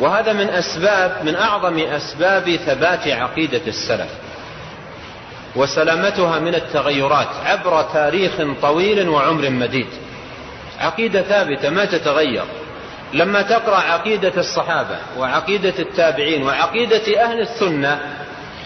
وهذا 0.00 0.32
من 0.32 0.48
أسباب 0.48 1.24
من 1.24 1.36
أعظم 1.36 1.78
أسباب 1.78 2.56
ثبات 2.56 3.08
عقيدة 3.08 3.60
السلف 3.66 4.10
وسلامتها 5.56 6.38
من 6.38 6.54
التغيرات 6.54 7.28
عبر 7.44 7.82
تاريخ 7.82 8.32
طويل 8.62 9.08
وعمر 9.08 9.50
مديد. 9.50 9.86
عقيدة 10.80 11.22
ثابتة 11.22 11.70
ما 11.70 11.84
تتغير. 11.84 12.44
لما 13.12 13.42
تقرأ 13.42 13.76
عقيدة 13.76 14.32
الصحابة 14.36 14.98
وعقيدة 15.18 15.74
التابعين 15.78 16.42
وعقيدة 16.42 17.22
أهل 17.24 17.40
السنة 17.40 18.00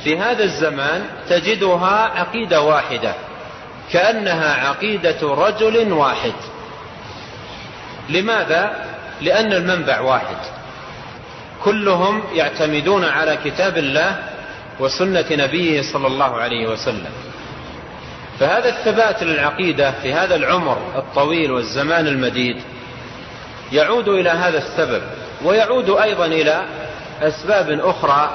في 0.04 0.18
هذا 0.18 0.44
الزمان 0.44 1.04
تجدها 1.28 2.10
عقيدة 2.14 2.60
واحدة 2.60 3.14
كأنها 3.92 4.68
عقيدة 4.68 5.16
رجل 5.22 5.92
واحد. 5.92 6.34
لماذا؟ 8.08 8.84
لأن 9.20 9.52
المنبع 9.52 10.00
واحد. 10.00 10.36
كلهم 11.64 12.22
يعتمدون 12.34 13.04
على 13.04 13.38
كتاب 13.44 13.78
الله 13.78 14.18
وسنة 14.80 15.26
نبيه 15.30 15.82
صلى 15.92 16.06
الله 16.06 16.36
عليه 16.36 16.68
وسلم. 16.68 17.10
فهذا 18.40 18.68
الثبات 18.68 19.22
للعقيدة 19.22 19.90
في 20.02 20.12
هذا 20.14 20.36
العمر 20.36 20.78
الطويل 20.96 21.52
والزمان 21.52 22.06
المديد 22.06 22.56
يعود 23.72 24.08
إلى 24.08 24.30
هذا 24.30 24.58
السبب 24.58 25.02
ويعود 25.44 25.90
أيضا 25.90 26.26
إلى 26.26 26.64
أسباب 27.22 27.70
أخرى 27.70 28.30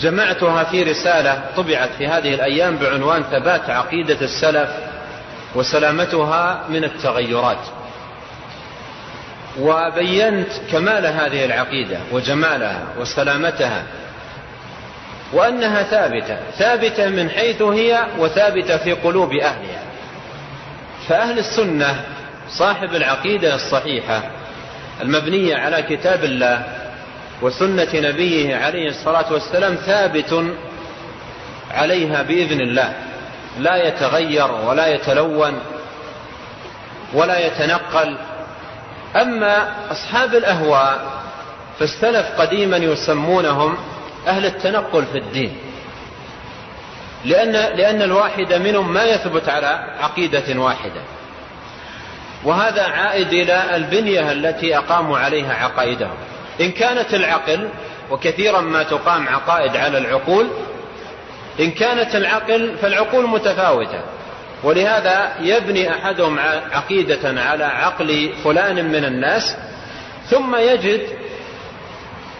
جمعتها 0.00 0.64
في 0.64 0.82
رسالة 0.82 1.42
طبعت 1.56 1.90
في 1.98 2.06
هذه 2.06 2.34
الأيام 2.34 2.76
بعنوان 2.76 3.22
ثبات 3.22 3.70
عقيدة 3.70 4.20
السلف 4.20 4.68
وسلامتها 5.54 6.64
من 6.68 6.84
التغيرات. 6.84 7.58
وبينت 9.60 10.48
كمال 10.72 11.06
هذه 11.06 11.44
العقيدة 11.44 11.98
وجمالها 12.12 12.82
وسلامتها 12.98 13.82
وأنها 15.32 15.82
ثابتة 15.82 16.36
ثابتة 16.58 17.08
من 17.08 17.30
حيث 17.30 17.62
هي 17.62 18.06
وثابتة 18.18 18.76
في 18.76 18.92
قلوب 18.92 19.32
أهلها. 19.32 19.82
فأهل 21.08 21.38
السنة 21.38 22.04
صاحب 22.48 22.94
العقيدة 22.94 23.54
الصحيحة 23.54 24.22
المبنية 25.02 25.56
على 25.56 25.82
كتاب 25.82 26.24
الله 26.24 26.62
وسنة 27.42 27.88
نبيه 27.94 28.56
عليه 28.56 28.88
الصلاة 28.88 29.32
والسلام 29.32 29.74
ثابت 29.74 30.44
عليها 31.70 32.22
بإذن 32.22 32.60
الله. 32.60 32.92
لا 33.58 33.88
يتغير 33.88 34.52
ولا 34.52 34.86
يتلون 34.86 35.60
ولا 37.14 37.46
يتنقل 37.46 38.18
أما 39.16 39.74
أصحاب 39.90 40.34
الأهواء 40.34 41.18
فالسلف 41.78 42.40
قديما 42.40 42.76
يسمونهم 42.76 43.76
أهل 44.26 44.46
التنقل 44.46 45.04
في 45.04 45.18
الدين. 45.18 45.56
لأن, 47.24 47.52
لأن 47.52 48.02
الواحد 48.02 48.52
منهم 48.52 48.92
ما 48.92 49.04
يثبت 49.04 49.48
على 49.48 49.96
عقيدة 50.00 50.60
واحدة. 50.60 51.00
وهذا 52.44 52.82
عائد 52.82 53.32
إلى 53.32 53.76
البنية 53.76 54.32
التي 54.32 54.78
أقاموا 54.78 55.18
عليها 55.18 55.54
عقائدهم. 55.54 56.14
إن 56.60 56.70
كانت 56.70 57.14
العقل 57.14 57.68
وكثيرا 58.10 58.60
ما 58.60 58.82
تقام 58.82 59.28
عقائد 59.28 59.76
على 59.76 59.98
العقول 59.98 60.48
إن 61.60 61.70
كانت 61.70 62.14
العقل 62.14 62.76
فالعقول 62.82 63.26
متفاوتة. 63.28 64.00
ولهذا 64.62 65.32
يبني 65.40 65.90
أحدهم 65.90 66.38
عقيدة 66.72 67.40
على 67.42 67.64
عقل 67.64 68.32
فلان 68.44 68.88
من 68.88 69.04
الناس 69.04 69.56
ثم 70.30 70.56
يجد 70.56 71.00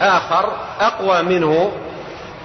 آخر 0.01 0.57
أقوى 0.81 1.23
منه 1.23 1.73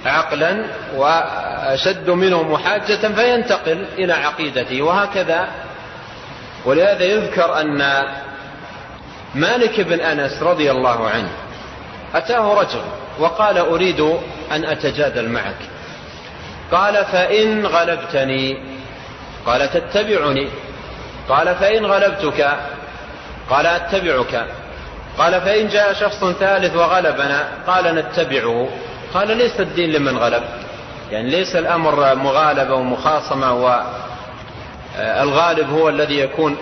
عقلا 0.06 0.66
وأشد 0.96 2.10
منه 2.10 2.44
محاجة 2.44 3.08
فينتقل 3.08 3.86
إلى 3.98 4.14
عقيدته 4.14 4.82
وهكذا. 4.82 5.48
ولهذا 6.66 7.04
يذكر 7.04 7.62
أن 7.62 8.04
مالك 9.36 9.82
بن 9.82 10.00
أنس 10.00 10.44
رضي 10.44 10.72
الله 10.72 11.10
عنه 11.10 11.30
أتاه 12.16 12.54
رجل 12.54 12.82
وقال 13.20 13.58
أريد 13.58 14.00
أن 14.52 14.66
أتجادل 14.66 15.30
معك. 15.30 15.56
قال 16.72 17.06
فإن 17.06 17.66
غلبتني 17.66 18.73
قال 19.46 19.72
تتبعني. 19.72 20.48
قال 21.30 21.56
فإن 21.56 21.86
غلبتك. 21.86 22.58
قال 23.50 23.68
أتبعك. 23.68 24.46
قال 25.18 25.41
فإن 25.41 25.68
جاء 25.68 25.94
شخص 25.94 26.24
ثالث 26.24 26.76
وغلبنا 26.76 27.48
قال 27.68 27.96
نتبعه. 27.96 28.70
قال 29.14 29.38
ليس 29.38 29.60
الدين 29.60 29.91
لمن 29.91 30.18
غلب. 30.18 30.44
يعني 31.12 31.30
ليس 31.30 31.56
الأمر 31.56 32.16
مغالبة 32.16 32.74
ومخاصمة 32.74 33.54
والغالب 34.98 35.70
هو 35.70 35.89
الذي 35.89 36.20
يكون. 36.20 36.58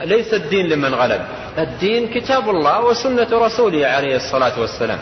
ليس 0.00 0.34
الدين 0.34 0.68
لمن 0.68 0.94
غلب. 0.94 1.20
الدين 1.58 2.08
كتاب 2.08 2.50
الله 2.50 2.80
وسنة 2.80 3.28
رسوله 3.32 3.86
عليه 3.86 4.16
الصلاة 4.16 4.60
والسلام. 4.60 4.98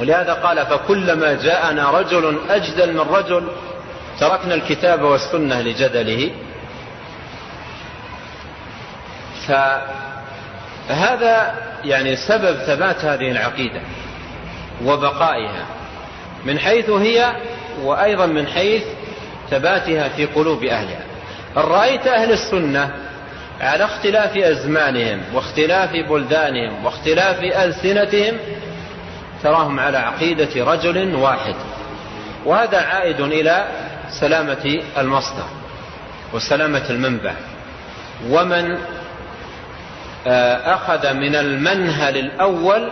ولهذا 0.00 0.32
قال 0.32 0.66
فكلما 0.66 1.32
جاءنا 1.32 1.90
رجل 1.90 2.38
أجدل 2.50 2.92
من 2.92 3.00
رجل 3.00 3.48
تركنا 4.20 4.54
الكتاب 4.54 5.02
والسنة 5.02 5.60
لجدله. 5.60 6.30
فهذا 10.88 11.54
يعني 11.84 12.16
سبب 12.16 12.56
ثبات 12.56 13.04
هذه 13.04 13.30
العقيدة 13.30 13.80
وبقائها 14.84 15.66
من 16.44 16.58
حيث 16.58 16.90
هي 16.90 17.32
وأيضا 17.82 18.26
من 18.26 18.46
حيث 18.46 18.82
ثباتها 19.50 20.08
في 20.08 20.26
قلوب 20.26 20.64
أهلها. 20.64 21.04
ان 21.56 21.62
رأيت 21.62 22.06
أهل 22.06 22.32
السنة 22.32 22.90
على 23.60 23.84
اختلاف 23.84 24.36
أزمانهم 24.36 25.20
واختلاف 25.34 25.90
بلدانهم 25.90 26.84
واختلاف 26.84 27.40
ألسنتهم 27.40 28.36
تراهم 29.42 29.80
على 29.80 29.98
عقيدة 29.98 30.64
رجل 30.64 31.14
واحد. 31.14 31.54
وهذا 32.44 32.80
عائد 32.80 33.20
إلى 33.20 33.66
سلامة 34.20 34.82
المصدر 34.98 35.46
وسلامة 36.32 36.90
المنبع 36.90 37.32
ومن 38.28 38.78
آه، 40.26 40.74
أخذ 40.74 41.12
من 41.12 41.36
المنهل 41.36 42.16
الأول 42.16 42.90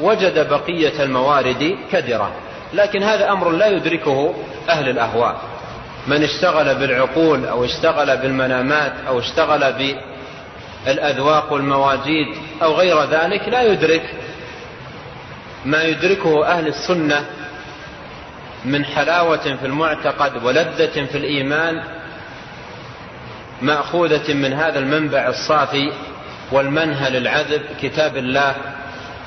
وجد 0.00 0.48
بقية 0.48 1.02
الموارد 1.02 1.76
كدرة. 1.92 2.32
لكن 2.74 3.02
هذا 3.02 3.32
أمر 3.32 3.50
لا 3.50 3.66
يدركه 3.66 4.34
أهل 4.68 4.88
الأهواء. 4.88 5.40
من 6.06 6.22
اشتغل 6.22 6.74
بالعقول 6.74 7.46
أو 7.46 7.64
اشتغل 7.64 8.16
بالمنامات 8.16 8.92
أو 9.08 9.18
اشتغل 9.18 9.94
بالأذواق 10.84 11.52
والمواجيد 11.52 12.26
أو 12.62 12.72
غير 12.72 13.04
ذلك 13.04 13.48
لا 13.48 13.62
يدرك 13.62 14.14
ما 15.64 15.82
يدركه 15.82 16.46
أهل 16.46 16.68
السنة 16.68 17.24
من 18.64 18.84
حلاوة 18.84 19.36
في 19.36 19.66
المعتقد 19.66 20.44
ولذة 20.44 21.04
في 21.04 21.18
الإيمان 21.18 21.82
مأخوذة 23.62 24.34
من 24.34 24.52
هذا 24.52 24.78
المنبع 24.78 25.28
الصافي 25.28 25.92
والمنهل 26.52 27.16
العذب 27.16 27.62
كتاب 27.82 28.16
الله 28.16 28.54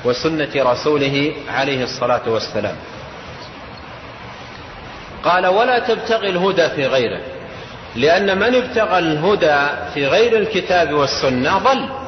وسنة 0.04 0.48
رسوله 0.56 1.32
عليه 1.48 1.82
الصلاة 1.82 2.28
والسلام. 2.28 2.76
قال 5.24 5.46
ولا 5.46 5.78
تبتغي 5.78 6.28
الهدى 6.28 6.68
في 6.68 6.86
غيره 6.86 7.20
لأن 7.96 8.38
من 8.38 8.54
ابتغى 8.54 8.98
الهدى 8.98 9.66
في 9.94 10.06
غير 10.06 10.36
الكتاب 10.36 10.92
والسنة 10.92 11.58
ضل. 11.58 12.05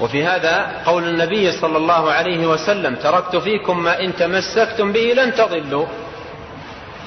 وفي 0.00 0.26
هذا 0.26 0.82
قول 0.86 1.08
النبي 1.08 1.52
صلى 1.52 1.76
الله 1.76 2.12
عليه 2.12 2.46
وسلم 2.46 2.94
تركت 2.94 3.36
فيكم 3.36 3.82
ما 3.82 4.00
إن 4.00 4.16
تمسكتم 4.16 4.92
به 4.92 5.12
لن 5.16 5.34
تضلوا. 5.34 5.86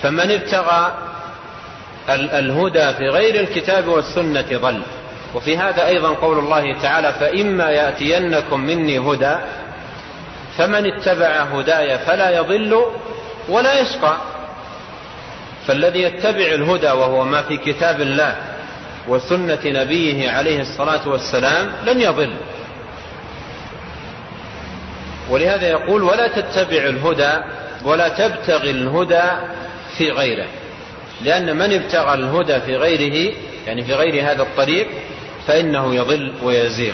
فمن 0.01 0.31
ابتغى 0.31 0.93
الهدى 2.09 2.93
في 2.93 3.09
غير 3.09 3.39
الكتاب 3.39 3.87
والسنة 3.87 4.45
ضل. 4.51 4.81
وفي 5.35 5.57
هذا 5.57 5.87
أيضا 5.87 6.09
قول 6.09 6.39
الله 6.39 6.79
تعالى 6.81 7.13
فإما 7.13 7.69
يأتينكم 7.69 8.59
مني 8.59 8.99
هدى 8.99 9.35
فمن 10.57 10.85
اتبع 10.85 11.27
هداي 11.27 11.97
فلا 11.97 12.37
يضل 12.37 12.85
ولا 13.49 13.79
يشقى. 13.79 14.17
فالذي 15.67 16.01
يتبع 16.01 16.45
الهدى 16.45 16.91
وهو 16.91 17.23
ما 17.23 17.41
في 17.41 17.57
كتاب 17.57 18.01
الله 18.01 18.35
وسنة 19.07 19.59
نبيه 19.65 20.31
عليه 20.31 20.61
الصلاة 20.61 21.07
والسلام 21.07 21.71
لن 21.85 22.01
يضل. 22.01 22.33
ولهذا 25.29 25.67
يقول 25.67 26.03
ولا 26.03 26.27
تتبع 26.27 26.77
الهدى 26.77 27.33
ولا 27.83 28.07
تبتغي 28.09 28.71
الهدى 28.71 29.23
في 29.97 30.11
غيره. 30.11 30.47
لأن 31.21 31.55
من 31.55 31.73
ابتغى 31.73 32.13
الهدى 32.13 32.59
في 32.59 32.75
غيره 32.75 33.33
يعني 33.67 33.83
في 33.83 33.93
غير 33.93 34.31
هذا 34.31 34.41
الطريق 34.41 34.87
فإنه 35.47 35.95
يضل 35.95 36.33
ويزيغ. 36.43 36.93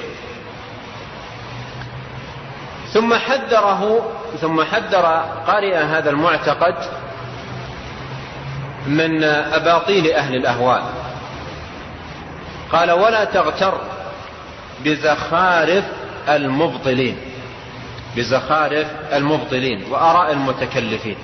ثم 2.93 3.13
حذره 3.13 4.11
ثم 4.41 4.63
حذر 4.63 5.25
قارئ 5.47 5.75
هذا 5.75 6.09
المعتقد 6.09 6.75
من 8.87 9.23
أباطيل 9.23 10.11
أهل 10.11 10.35
الأهواء 10.35 10.93
قال 12.71 12.91
ولا 12.91 13.23
تغتر 13.23 13.81
بزخارف 14.85 15.83
المبطلين. 16.29 17.17
بزخارف 18.17 18.87
المبطلين 19.13 19.91
وآراء 19.91 20.31
المتكلفين. 20.31 21.17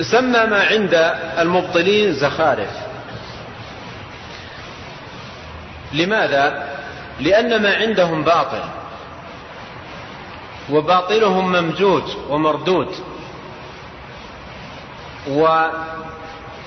سمى 0.00 0.46
ما 0.46 0.62
عند 0.62 0.94
المبطلين 1.38 2.12
زخارف. 2.12 2.70
لماذا؟ 5.92 6.68
لأن 7.20 7.62
ما 7.62 7.74
عندهم 7.74 8.24
باطل. 8.24 8.62
وباطلهم 10.70 11.52
ممجوج 11.52 12.02
ومردود. 12.28 12.94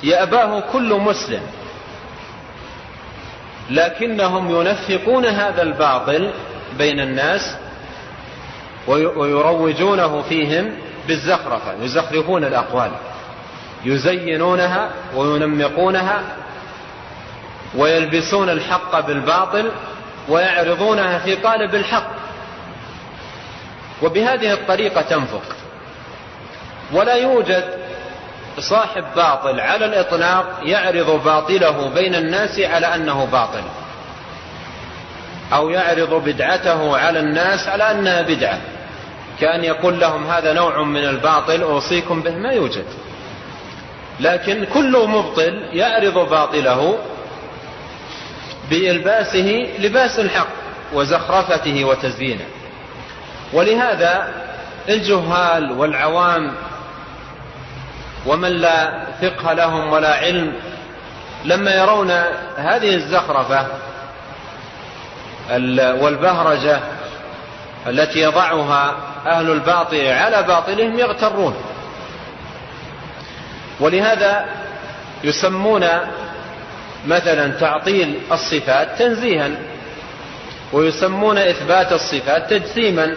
ويأباه 0.04 0.60
كل 0.60 0.94
مسلم. 0.94 1.42
لكنهم 3.70 4.50
ينفقون 4.50 5.26
هذا 5.26 5.62
الباطل 5.62 6.32
بين 6.78 7.00
الناس 7.00 7.58
ويروجونه 8.88 10.22
فيهم 10.22 10.72
بالزخرفة 11.08 11.74
يزخرفون 11.82 12.44
الأقوال 12.44 12.92
يزينونها 13.86 14.90
وينمقونها 15.16 16.22
ويلبسون 17.76 18.50
الحق 18.50 19.00
بالباطل 19.00 19.72
ويعرضونها 20.30 21.20
في 21.20 21.36
قالب 21.36 21.76
الحق. 21.76 22.12
وبهذه 24.02 24.54
الطريقة 24.54 25.02
تنفق. 25.02 25.44
ولا 26.94 27.16
يوجد 27.16 27.64
صاحب 28.60 29.04
باطل 29.16 29.60
على 29.60 29.86
الإطلاق 29.86 30.60
يعرض 30.64 31.24
باطله 31.24 31.90
بين 31.90 32.16
الناس 32.16 32.60
على 32.60 32.96
أنه 32.96 33.26
باطل. 33.26 33.64
أو 35.54 35.70
يعرض 35.70 36.14
بدعته 36.14 36.98
على 36.98 37.20
الناس 37.20 37.68
على 37.68 37.92
أنها 37.92 38.22
بدعة. 38.22 38.60
كأن 39.40 39.64
يقول 39.64 40.00
لهم 40.00 40.28
هذا 40.28 40.54
نوع 40.54 40.84
من 40.84 41.06
الباطل 41.06 41.62
أوصيكم 41.62 42.22
به 42.22 42.32
ما 42.32 42.52
يوجد. 42.52 42.86
لكن 44.20 44.66
كل 44.66 45.08
مبطل 45.08 45.64
يعرض 45.74 46.30
باطله 46.30 46.98
بإلباسه 48.70 49.68
لباس 49.80 50.20
الحق 50.20 50.48
وزخرفته 50.94 51.86
وتزيينه. 51.86 52.46
ولهذا 53.54 54.28
الجهال 54.90 55.72
والعوام 55.72 56.54
ومن 58.26 58.50
لا 58.50 59.06
فقه 59.22 59.54
لهم 59.54 59.94
ولا 59.94 60.16
علم 60.16 60.54
لما 61.46 61.76
يرون 61.76 62.12
هذه 62.58 62.96
الزخرفة 62.96 63.68
والبهرجة 66.02 66.80
التي 67.88 68.20
يضعها 68.20 68.96
أهل 69.26 69.52
الباطل 69.52 70.08
على 70.08 70.44
باطلهم 70.44 71.00
يغترون. 71.00 71.56
ولهذا 73.80 74.46
يسمون 75.24 75.88
مثلا 77.08 77.48
تعطيل 77.60 78.20
الصفات 78.32 78.88
تنزيها 79.00 79.50
ويسمون 80.74 81.38
إثبات 81.38 81.92
الصفات 81.92 82.50
تجسيما. 82.50 83.16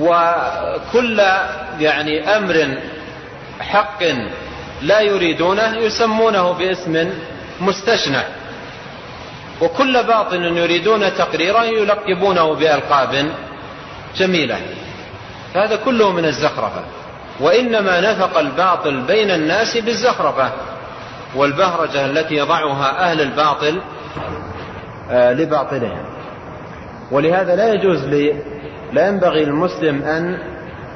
وكل 0.00 1.22
يعني 1.80 2.36
أمر 2.36 2.76
حق 3.60 4.02
لا 4.82 5.00
يريدونه 5.00 5.76
يسمونه 5.76 6.52
باسم 6.52 7.10
مستشنع. 7.60 8.22
وكل 9.60 10.04
باطل 10.04 10.56
يريدون 10.56 11.14
تقريره 11.14 11.64
يلقبونه 11.64 12.54
بألقاب 12.54 13.30
جميلة. 14.16 14.60
هذا 15.54 15.76
كله 15.76 16.12
من 16.12 16.24
الزخرفة. 16.24 16.84
وإنما 17.40 18.00
نفق 18.00 18.38
الباطل 18.38 19.00
بين 19.00 19.30
الناس 19.30 19.76
بالزخرفة. 19.76 20.52
والبهرجة 21.34 22.06
التي 22.06 22.34
يضعها 22.34 23.10
أهل 23.10 23.20
الباطل 23.20 23.80
آه، 25.10 25.32
لباطلهم. 25.32 26.04
ولهذا 27.10 27.56
لا 27.56 27.74
يجوز 27.74 28.04
لي 28.04 28.42
لا 28.92 29.08
ينبغي 29.08 29.44
للمسلم 29.44 30.02
أن 30.02 30.38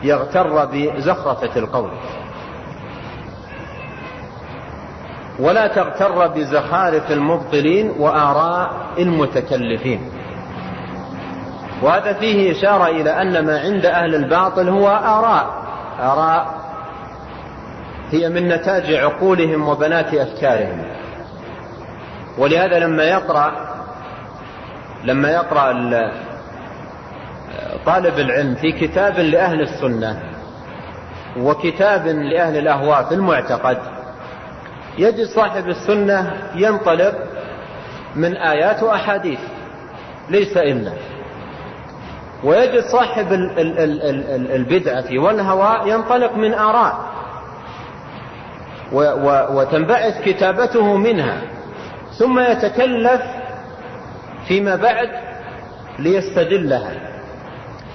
يغتر 0.03 0.65
بزخرفة 0.65 1.59
القول. 1.59 1.91
ولا 5.41 5.67
تغتر 5.67 6.27
بزخارف 6.27 7.11
المبطلين 7.13 7.91
وآراء 7.99 8.71
المتكلفين. 8.99 10.01
وهذا 11.83 12.13
فيه 12.13 12.53
إشارة 12.53 12.87
إلى 12.87 13.23
أن 13.23 13.47
ما 13.47 13.61
عند 13.61 13.87
أهل 13.87 14.15
الباطل 14.15 14.69
هو 14.69 14.89
آراء. 14.89 15.47
آراء 16.01 16.55
هي 18.11 18.29
من 18.29 18.49
نتاج 18.49 18.93
عقولهم 18.95 19.69
وبنات 19.69 20.15
أفكارهم. 20.15 20.83
ولهذا 22.39 22.79
لما 22.79 23.05
يقرأ 23.05 23.53
لما 25.05 25.31
يقرأ 25.31 25.73
طالب 27.87 28.19
العلم 28.19 28.55
في 28.55 28.73
كتاب 28.73 29.19
لأهل 29.19 29.61
السنة 29.61 30.23
وكتاب 31.37 32.07
لأهل 32.07 32.57
الأهواء 32.57 33.05
في 33.05 33.15
المعتقد 33.15 33.79
يجد 34.99 35.27
صاحب 35.27 35.69
السنة 35.69 36.33
ينطلق 36.55 37.15
من 38.17 38.37
آيات 38.37 38.83
وأحاديث 38.83 39.39
ليس 40.31 40.57
إلا. 40.57 40.93
ويجد 42.45 42.85
صاحب 42.85 43.33
البدعة 44.55 45.19
والهوى 45.19 45.91
ينطلق 45.91 46.37
من 46.37 46.55
آراء. 46.55 46.99
وتنبعث 49.53 50.23
كتابته 50.25 50.97
منها. 50.97 51.41
ثم 52.19 52.41
يتكلف 52.41 53.23
فيما 54.49 54.77
بعد 54.77 55.09
ليستدلها. 55.99 56.93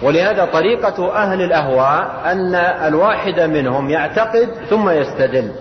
ولهذا 0.04 0.46
طريقة 0.46 1.16
أهل 1.16 1.42
الأهواء 1.42 2.22
أن 2.26 2.56
الواحد 2.56 3.40
منهم 3.40 3.90
يعتقد 3.90 4.50
ثم 4.70 4.90
يستدل. 4.90 5.52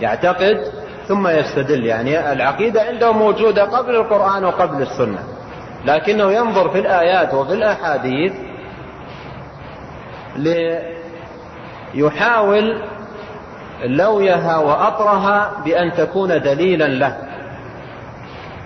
يعتقد 0.00 0.64
ثم 1.08 1.28
يستدل. 1.28 1.84
يعني 1.84 2.32
العقيدة 2.32 2.82
عنده 2.82 3.12
موجودة 3.12 3.64
قبل 3.64 3.94
القرآن 3.94 4.44
وقبل 4.44 4.82
السنة. 4.82 5.18
لكنه 5.84 6.32
ينظر 6.32 6.68
في 6.68 6.78
الآيات 6.78 7.34
وفي 7.34 7.52
الأحاديث 7.52 8.32
ليحاول 11.94 12.82
لويها 13.84 14.58
وأطرها 14.58 15.52
بأن 15.64 15.92
تكون 15.92 16.28
دليلا 16.28 16.84
له. 16.84 17.16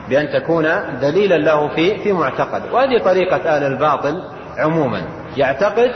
بأن 0.09 0.29
تكون 0.29 0.69
دليلا 1.01 1.35
له 1.35 1.69
في 1.69 1.99
في 1.99 2.13
معتقد. 2.13 2.63
وهذه 2.73 2.99
طريقة 3.05 3.57
أهل 3.57 3.65
الباطل 3.65 4.23
عموما. 4.59 5.03
يعتقد 5.37 5.91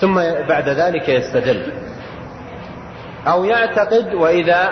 ثم 0.00 0.14
بعد 0.48 0.68
ذلك 0.68 1.08
يستدل. 1.08 1.72
أو 3.26 3.44
يعتقد 3.44 4.14
وإذا 4.14 4.70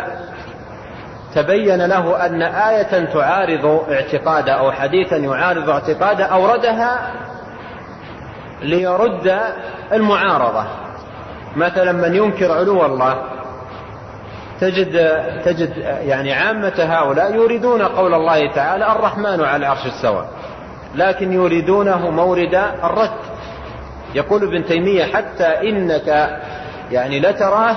تبين 1.35 1.87
له 1.87 2.27
أن 2.27 2.43
آية 2.43 3.05
تعارض 3.05 3.85
اعتقاده 3.91 4.53
أو 4.53 4.73
حديثا 4.73 5.17
يعارض 5.17 5.71
اعتقاده 5.71 6.25
أوردها 6.25 7.13
ليرد 8.63 9.41
المعارضة. 9.93 10.65
مثلا 11.57 11.93
من 11.93 12.15
ينكر 12.15 12.53
علو 12.53 12.87
الله 12.87 13.23
تجد 14.61 15.23
تجد 15.45 15.77
يعني 16.01 16.33
عامة 16.33 16.73
هؤلاء 16.79 17.35
يريدون 17.35 17.83
قول 17.83 18.15
الله 18.15 18.53
تعالى 18.53 18.93
الرحمن 18.93 19.41
على 19.41 19.57
العرش 19.57 19.87
استوى 19.87 20.27
لكن 20.95 21.33
يريدونه 21.33 22.11
مورد 22.11 22.55
الرد. 22.85 23.11
يقول 24.15 24.43
ابن 24.43 24.65
تيمية 24.65 25.05
حتى 25.05 25.45
إنك 25.45 26.39
يعني 26.91 27.21
لتراه 27.21 27.77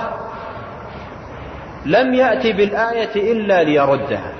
لم 1.86 2.14
يأتي 2.14 2.52
بالآية 2.52 3.32
إلا 3.32 3.62
ليردها. 3.62 4.32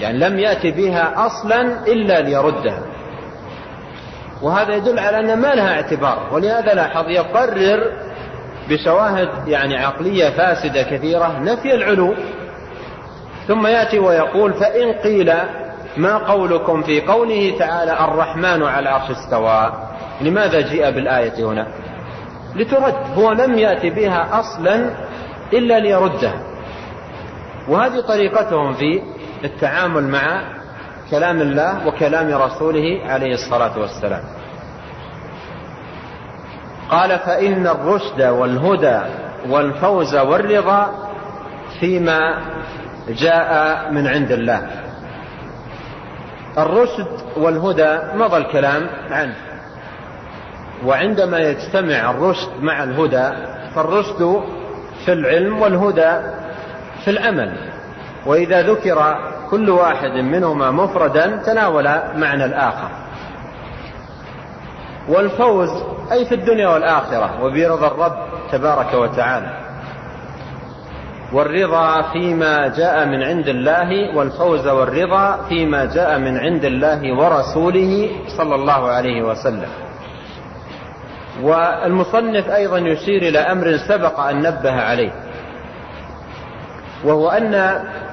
يعني 0.00 0.18
لم 0.18 0.38
يأتي 0.38 0.70
بها 0.70 1.26
أصلا 1.26 1.60
إلا 1.86 2.20
ليردها. 2.20 2.82
وهذا 4.42 4.74
يدل 4.74 4.98
على 4.98 5.20
أن 5.20 5.40
ما 5.40 5.54
لها 5.54 5.74
اعتبار. 5.74 6.28
ولهذا 6.32 6.74
لاحظ 6.74 7.08
يقرر 7.08 7.92
بشواهد 8.70 9.48
يعني 9.48 9.76
عقلية 9.76 10.30
فاسدة 10.30 10.82
كثيرة 10.82 11.38
نفي 11.38 11.74
العلو. 11.74 12.14
ثم 13.48 13.66
يأتي 13.66 13.98
ويقول 13.98 14.52
فإن 14.52 14.92
قيل 14.92 15.32
ما 15.96 16.16
قولكم 16.16 16.82
في 16.82 17.00
قوله 17.00 17.54
تعالى 17.58 17.92
الرحمن 17.92 18.62
على 18.62 18.78
العرش 18.78 19.10
استوى. 19.10 19.72
لماذا 20.20 20.60
جيء 20.60 20.90
بالآية 20.90 21.44
هنا؟ 21.46 21.66
لترد 22.56 22.94
هو 23.14 23.32
لم 23.32 23.58
يأتي 23.58 23.90
بها 23.90 24.40
أصلا 24.40 24.90
إلا 25.52 25.78
ليردها. 25.78 26.55
وهذه 27.68 28.00
طريقتهم 28.00 28.74
في 28.74 29.02
التعامل 29.44 30.02
مع 30.08 30.42
كلام 31.10 31.40
الله 31.40 31.86
وكلام 31.86 32.42
رسوله 32.42 33.00
عليه 33.04 33.34
الصلاة 33.34 33.78
والسلام. 33.78 34.22
قال 36.90 37.18
فإن 37.18 37.66
الرشد 37.66 38.22
والهدى 38.22 39.00
والفوز 39.48 40.14
والرضا 40.16 41.08
فيما 41.80 42.42
جاء 43.08 43.90
من 43.92 44.06
عند 44.06 44.32
الله. 44.32 44.70
الرشد 46.58 47.08
والهدى 47.36 47.98
مضى 48.14 48.36
الكلام 48.36 48.86
عنه. 49.10 49.36
وعندما 50.84 51.38
يجتمع 51.38 52.10
الرشد 52.10 52.48
مع 52.60 52.84
الهدى 52.84 53.30
فالرشد 53.74 54.42
في 55.04 55.12
العلم 55.12 55.62
والهدى 55.62 56.45
في 57.06 57.12
العمل 57.12 57.52
وإذا 58.26 58.62
ذكر 58.62 59.18
كل 59.50 59.70
واحد 59.70 60.10
منهما 60.10 60.70
مفردا 60.70 61.36
تناول 61.46 61.84
معنى 62.14 62.44
الآخر. 62.44 62.88
والفوز 65.08 65.68
أي 66.12 66.24
في 66.26 66.34
الدنيا 66.34 66.68
والآخرة 66.68 67.44
وبرضا 67.44 67.86
الرب 67.86 68.16
تبارك 68.52 68.94
وتعالى. 68.94 69.50
والرضا 71.32 72.02
فيما 72.02 72.68
جاء 72.68 73.06
من 73.06 73.22
عند 73.22 73.48
الله 73.48 74.16
والفوز 74.16 74.66
والرضا 74.66 75.38
فيما 75.48 75.84
جاء 75.84 76.18
من 76.18 76.38
عند 76.38 76.64
الله 76.64 77.18
ورسوله 77.18 78.10
صلى 78.36 78.54
الله 78.54 78.88
عليه 78.88 79.22
وسلم. 79.22 79.68
والمصنف 81.42 82.50
أيضا 82.50 82.78
يشير 82.78 83.22
إلى 83.22 83.38
أمر 83.38 83.76
سبق 83.76 84.20
أن 84.20 84.42
نبه 84.42 84.72
عليه. 84.72 85.25
وهو 87.06 87.28
أن 87.28 87.54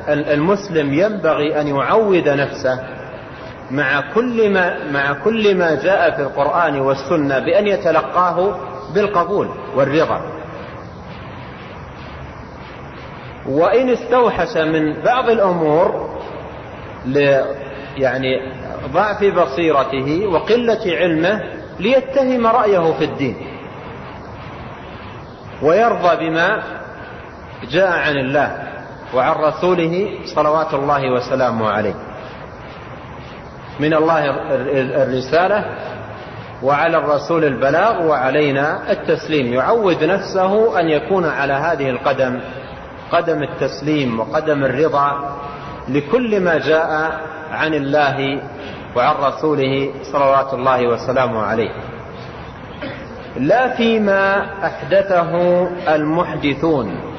المسلم 0.08 0.94
ينبغي 0.94 1.62
أن 1.62 1.68
يعود 1.68 2.30
نفسه 2.30 2.80
مع 3.72 4.14
كل 4.14 4.50
ما 4.50 4.92
مع 4.92 5.14
كل 5.14 5.56
ما 5.56 5.76
جاء 5.84 6.16
في 6.16 6.22
القرآن 6.22 6.80
والسنة 6.80 7.40
بأن 7.40 7.68
يتلقاه 7.68 8.60
بالقبول 8.96 9.50
والرضا. 9.76 10.22
وإن 13.50 13.90
استوحش 13.90 14.58
من 14.58 15.02
بعض 15.02 15.30
الأمور 15.30 16.10
ل 17.06 17.18
يعني 17.98 18.42
ضعف 18.94 19.24
بصيرته 19.24 20.28
وقلة 20.28 20.82
علمه 20.86 21.44
ليتهم 21.80 22.48
رأيه 22.48 22.94
في 22.94 23.04
الدين. 23.06 23.36
ويرضى 25.62 26.30
بما 26.30 26.64
جاء 27.72 27.92
عن 27.92 28.18
الله. 28.18 28.73
وعن 29.16 29.36
رسوله 29.36 30.10
صلوات 30.26 30.74
الله 30.74 31.12
وسلامه 31.12 31.70
عليه. 31.70 31.96
من 33.80 33.94
الله 33.94 34.26
الرسالة 35.04 35.66
وعلى 36.64 36.98
الرسول 36.98 37.46
البلاغ 37.46 38.06
وعلينا 38.06 38.92
التسليم. 38.92 39.54
يعود 39.54 40.04
نفسه 40.04 40.80
أن 40.80 40.90
يكون 40.90 41.26
على 41.26 41.54
هذه 41.54 41.90
القدم 41.90 42.40
قدم 43.12 43.44
التسليم 43.44 44.20
وقدم 44.20 44.64
الرضا 44.64 45.38
لكل 45.90 46.40
ما 46.40 46.58
جاء 46.58 47.22
عن 47.52 47.74
الله 47.74 48.42
وعن 48.96 49.16
رسوله 49.16 49.94
صلوات 50.12 50.54
الله 50.54 50.88
وسلامه 50.88 51.42
عليه. 51.42 51.72
لا 53.38 53.76
فيما 53.76 54.46
أحدثه 54.66 55.32
المحدثون. 55.96 57.13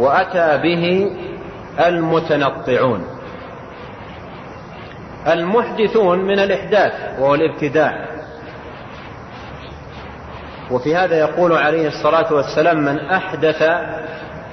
وأتى 0.00 0.58
به 0.62 1.10
المتنطعون. 1.86 3.04
المحدثون 5.26 6.18
من 6.18 6.38
الإحداث 6.38 6.92
وهو 7.18 7.34
الابتداع. 7.34 8.08
وفي 10.70 10.96
هذا 10.96 11.18
يقول 11.18 11.52
عليه 11.52 11.88
الصلاة 11.88 12.32
والسلام 12.32 12.78
من 12.78 12.98
أحدث 12.98 13.62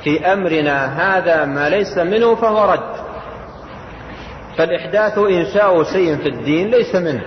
في 0.03 0.33
أمرنا 0.33 0.77
هذا 0.85 1.45
ما 1.45 1.69
ليس 1.69 1.97
منه 1.97 2.35
فهو 2.35 2.71
رد. 2.73 2.95
فالإحداث 4.57 5.17
إنشاء 5.17 5.83
شيء 5.83 6.17
في 6.17 6.29
الدين 6.29 6.67
ليس 6.67 6.95
منه. 6.95 7.23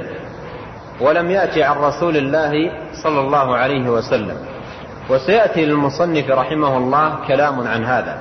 ولم 1.00 1.30
يأتي 1.30 1.62
عن 1.62 1.76
رسول 1.76 2.16
الله 2.16 2.72
صلى 3.02 3.20
الله 3.20 3.56
عليه 3.56 3.90
وسلم. 3.90 4.49
وسيأتي 5.10 5.64
للمصنف 5.64 6.30
رحمه 6.30 6.76
الله 6.76 7.26
كلام 7.28 7.60
عن 7.68 7.84
هذا. 7.84 8.18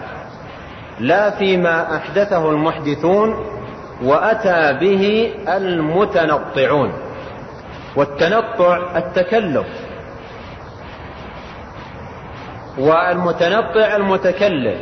لا 0.99 1.29
فيما 1.29 1.95
أحدثه 1.95 2.49
المحدثون 2.49 3.35
وأتى 4.03 4.73
به 4.81 5.33
المتنطعون. 5.47 6.93
والتنطع 7.95 8.97
التكلف. 8.97 9.67
والمتنطع 12.77 13.95
المتكلف. 13.95 14.79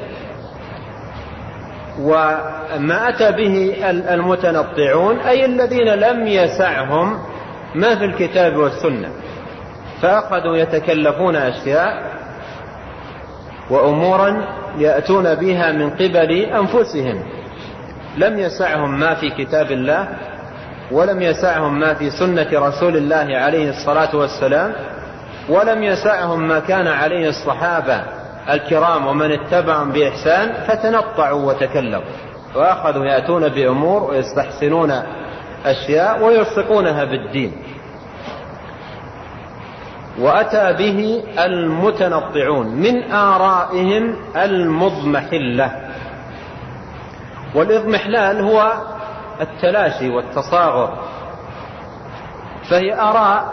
وما 1.99 3.09
أتى 3.09 3.31
به 3.31 3.75
المتنطعون 4.13 5.19
أي 5.19 5.45
الذين 5.45 5.87
لم 5.87 6.27
يسعهم 6.27 7.19
ما 7.75 7.95
في 7.95 8.05
الكتاب 8.05 8.55
والسنة. 8.55 9.09
فأخذوا 10.01 10.57
يتكلفون 10.57 11.35
أشياء 11.35 12.17
وأمورا 13.69 14.45
يأتون 14.77 15.35
بها 15.35 15.71
من 15.71 15.89
قبل 15.89 16.31
أنفسهم. 16.31 17.23
لم 18.17 18.39
يسعهم 18.39 18.99
ما 18.99 19.15
في 19.15 19.29
كتاب 19.29 19.71
الله 19.71 20.07
ولم 20.91 21.21
يسعهم 21.21 21.79
ما 21.79 21.93
في 21.93 22.09
سنة 22.09 22.47
رسول 22.53 22.97
الله 22.97 23.37
عليه 23.37 23.69
الصلاة 23.69 24.15
والسلام 24.15 24.73
ولم 25.49 25.83
يسعهم 25.83 26.47
ما 26.47 26.59
كان 26.59 26.87
عليه 26.87 27.29
الصحابة 27.29 28.01
الكرام 28.49 29.07
ومن 29.07 29.31
اتبعهم 29.31 29.91
بإحسان 29.91 30.53
فتنطعوا 30.67 31.45
وتكلموا 31.45 32.01
وأخذوا 32.55 33.05
يأتون 33.05 33.47
بأمور 33.49 34.03
ويستحسنون 34.03 34.93
أشياء 35.65 36.23
ويلصقونها 36.23 37.03
بالدين. 37.03 37.51
وأتى 40.19 40.73
به 40.73 41.23
المتنطعون 41.45 42.67
من 42.67 43.11
آرائهم 43.11 44.15
المضمحلة. 44.35 45.71
والإضمحلال 47.55 48.41
هو 48.41 48.73
التلاشي 49.41 50.09
والتصاغر. 50.09 50.97
فهي 52.69 52.99
آراء 52.99 53.45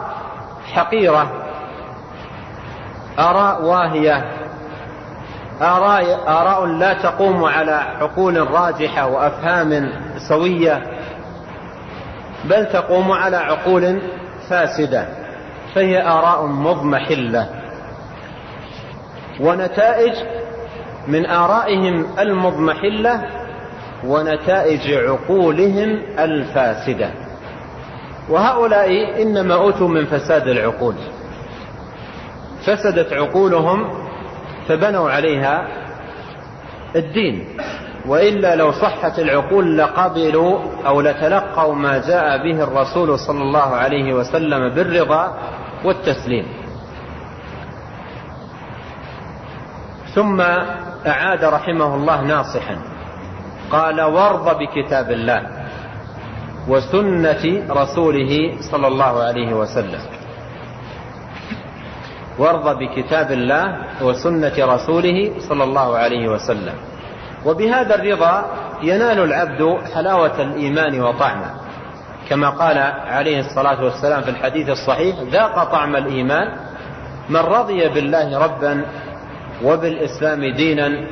حقيرة 0.73 1.33
آراء 3.19 3.63
واهية 3.63 4.25
آراء, 5.63 6.29
آراء 6.29 6.67
لا 6.67 6.93
تقوم 6.93 7.45
على 7.45 7.73
عقول 7.73 8.51
راجحة 8.51 9.07
وأفهام 9.07 9.93
سوية 10.29 10.83
بل 12.45 12.67
تقوم 12.67 13.13
على 13.13 13.37
عقول 13.37 13.99
فاسدة. 14.49 15.24
فهي 15.75 16.03
آراء 16.03 16.47
مضمحلة. 16.47 17.49
ونتائج 19.41 20.15
من 21.09 21.27
آرائهم 21.27 22.07
المضمحلة 22.19 23.23
ونتائج 24.05 24.93
عقولهم 24.93 26.03
الفاسدة. 26.19 27.11
وهؤلاء 28.31 29.23
إنما 29.23 29.55
أوتوا 29.55 29.89
من 29.89 30.05
فساد 30.05 30.49
العقول. 30.49 30.95
فسدت 32.67 33.13
عقولهم 33.13 33.91
فبنوا 34.69 35.11
عليها 35.11 35.69
الدين. 36.97 37.47
وإلا 38.07 38.55
لو 38.57 38.73
صحت 38.73 39.19
العقول 39.19 39.79
لقبلوا 39.79 40.59
أو 40.87 41.01
لتلقوا 41.01 41.75
ما 41.75 41.99
جاء 42.09 42.43
به 42.43 42.63
الرسول 42.63 43.19
صلى 43.19 43.43
الله 43.43 43.75
عليه 43.75 44.15
وسلم 44.15 44.69
بالرضا 44.69 45.39
والتسليم. 45.85 46.47
ثم 50.15 50.41
أعاد 51.07 51.45
رحمه 51.45 51.95
الله 51.95 52.21
ناصحا. 52.23 52.77
قال 53.71 54.01
وارض 54.01 54.59
بكتاب 54.59 55.11
الله 55.11 55.43
وسنة 56.69 57.45
رسوله 57.71 58.33
صلى 58.71 58.87
الله 58.87 59.23
عليه 59.23 59.55
وسلم. 59.55 60.01
وارض 62.39 62.79
بكتاب 62.79 63.33
الله 63.33 63.65
وسنة 64.03 64.57
رسوله 64.59 65.33
صلى 65.39 65.65
الله 65.65 65.99
عليه 65.99 66.29
وسلم. 66.29 66.75
وبهذا 67.47 67.95
الرضا 67.95 68.45
ينال 68.83 69.19
العبد 69.19 69.79
حلاوة 69.95 70.43
الإيمان 70.43 71.01
وطعمه. 71.01 71.64
كما 72.29 72.51
قال 72.51 72.79
عليه 73.07 73.41
الصلاة 73.41 73.85
والسلام 73.85 74.23
في 74.23 74.31
الحديث 74.31 74.69
الصحيح 74.69 75.17
ذاق 75.21 75.65
طعم 75.65 75.97
الإيمان 75.97 76.49
من 77.29 77.37
رضي 77.37 77.89
بالله 77.89 78.39
ربا 78.39 78.85
وبالإسلام 79.65 80.45
دينا 80.45 81.07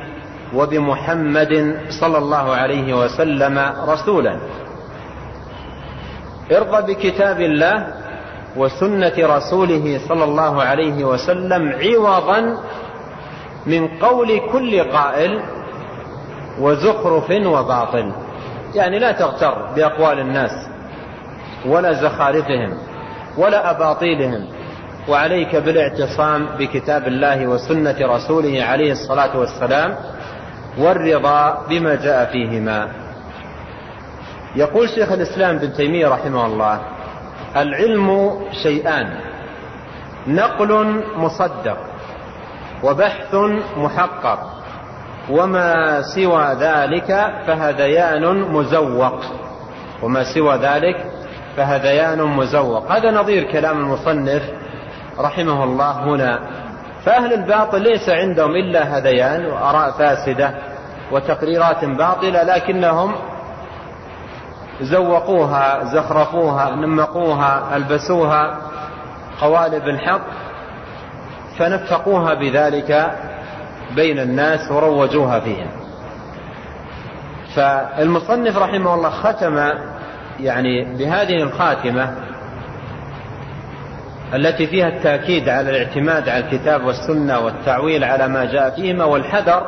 وبمحمد 0.53 1.79
صلى 1.89 2.17
الله 2.17 2.55
عليه 2.55 2.93
وسلم 2.93 3.73
رسولا. 3.87 4.37
ارضى 6.51 6.93
بكتاب 6.93 7.41
الله 7.41 7.87
وسنة 8.57 9.13
رسوله 9.17 9.99
صلى 10.07 10.23
الله 10.23 10.63
عليه 10.63 11.03
وسلم 11.03 11.73
عوضا 11.81 12.57
من 13.65 13.87
قول 13.87 14.41
كل 14.51 14.83
قائل 14.83 15.41
وزخرف 16.59 17.29
وباطل. 17.31 18.13
يعني 18.75 18.99
لا 18.99 19.11
تغتر 19.11 19.73
بأقوال 19.75 20.19
الناس. 20.19 20.72
ولا 21.65 21.93
زخارفهم 21.93 22.77
ولا 23.37 23.71
أباطيلهم. 23.71 24.47
وعليك 25.09 25.55
بالاعتصام 25.55 26.45
بكتاب 26.59 27.07
الله 27.07 27.47
وسنة 27.47 27.95
رسوله 28.01 28.63
عليه 28.63 28.91
الصلاة 28.91 29.37
والسلام 29.37 29.95
والرضا 30.77 31.65
بما 31.69 31.95
جاء 31.95 32.31
فيهما. 32.31 32.87
يقول 34.55 34.89
شيخ 34.89 35.11
الإسلام 35.11 35.57
بن 35.57 35.73
تيمية 35.73 36.07
رحمه 36.07 36.45
الله 36.45 36.81
العلم 37.55 38.39
شيئان 38.63 39.19
نقل 40.27 41.01
مصدق 41.15 41.77
وبحث 42.83 43.35
محقق 43.77 44.39
وما 45.29 46.01
سوى 46.01 46.45
ذلك 46.59 47.33
فهذيان 47.47 48.41
مزوق 48.41 49.19
وما 50.01 50.23
سوى 50.33 50.55
ذلك 50.55 51.12
فهذيان 51.57 52.23
مزوق. 52.23 52.91
هذا 52.91 53.11
نظير 53.11 53.43
كلام 53.51 53.79
المصنف 53.79 54.43
رحمه 55.19 55.63
الله 55.63 55.91
هنا. 55.91 56.39
فأهل 57.05 57.33
الباطل 57.33 57.81
ليس 57.81 58.09
عندهم 58.09 58.51
إلا 58.51 58.97
هذيان 58.97 59.45
وآراء 59.45 59.91
فاسدة 59.91 60.53
وتقريرات 61.11 61.85
باطلة 61.85 62.43
لكنهم 62.43 63.15
زوقوها 64.81 65.83
زخرفوها 65.83 66.75
نمقوها 66.75 67.75
ألبسوها 67.75 68.57
قوالب 69.41 69.87
الحق 69.87 70.21
فنفقوها 71.57 72.33
بذلك 72.33 73.11
بين 73.95 74.19
الناس 74.19 74.71
وروجوها 74.71 75.39
فيهم 75.39 75.71
فالمصنف 77.55 78.57
رحمه 78.57 78.93
الله 78.93 79.09
ختم 79.09 79.73
يعني 80.39 80.97
بهذه 80.97 81.43
الخاتمة 81.43 82.15
التي 84.33 84.67
فيها 84.67 84.87
التأكيد 84.87 85.49
على 85.49 85.69
الاعتماد 85.69 86.29
على 86.29 86.43
الكتاب 86.45 86.85
والسنة 86.85 87.39
والتعويل 87.39 88.03
على 88.03 88.27
ما 88.27 88.45
جاء 88.45 88.69
فيهما 88.69 89.05
والحذر 89.05 89.65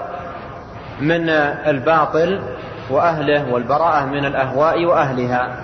من 1.01 1.29
الباطل 1.67 2.41
وأهله 2.89 3.53
والبراءة 3.53 4.05
من 4.05 4.25
الأهواء 4.25 4.85
وأهلها. 4.85 5.55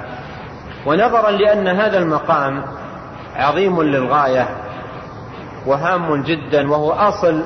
ونظرا 0.86 1.32
لأن 1.32 1.68
هذا 1.68 1.98
المقام 1.98 2.64
عظيم 3.36 3.82
للغاية 3.82 4.48
وهام 5.66 6.24
جدا 6.24 6.72
وهو 6.72 6.92
أصل 6.92 7.44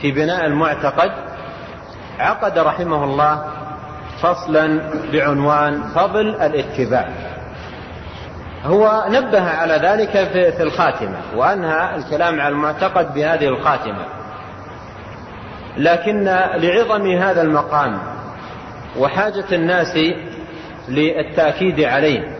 في 0.00 0.12
بناء 0.12 0.46
المعتقد. 0.46 1.10
عقد 2.18 2.58
رحمه 2.58 3.04
الله 3.04 3.55
فصلا 4.22 4.80
بعنوان 5.12 5.82
فضل 5.82 6.28
الاتباع. 6.28 7.08
هو 8.64 9.04
نبه 9.08 9.50
على 9.50 9.74
ذلك 9.74 10.10
في 10.56 10.62
الخاتمة 10.62 11.18
وأنهى 11.36 11.96
الكلام 11.96 12.40
على 12.40 12.48
المعتقد 12.48 13.14
بهذه 13.14 13.48
الخاتمة. 13.48 14.04
لكن 15.76 16.24
لعظم 16.54 17.06
هذا 17.10 17.42
المقام 17.42 17.98
وحاجة 18.98 19.44
الناس 19.52 19.98
للتأكيد 20.88 21.80
عليه 21.80 22.36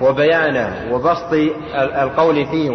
وبيانه 0.00 0.72
وبسط 0.90 1.32
القول 1.74 2.46
فيه 2.46 2.70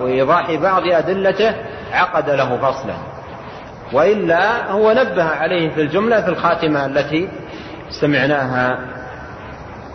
وإيضاح 0.00 0.54
بعض 0.54 0.82
أدلته 0.86 1.54
عقد 1.92 2.30
له 2.30 2.56
فصلا. 2.56 2.94
وإلا 3.92 4.70
هو 4.70 4.92
نبه 4.92 5.24
عليه 5.24 5.70
في 5.70 5.80
الجملة 5.80 6.22
في 6.22 6.28
الخاتمة 6.28 6.86
التي 6.86 7.28
سمعناها 7.90 8.78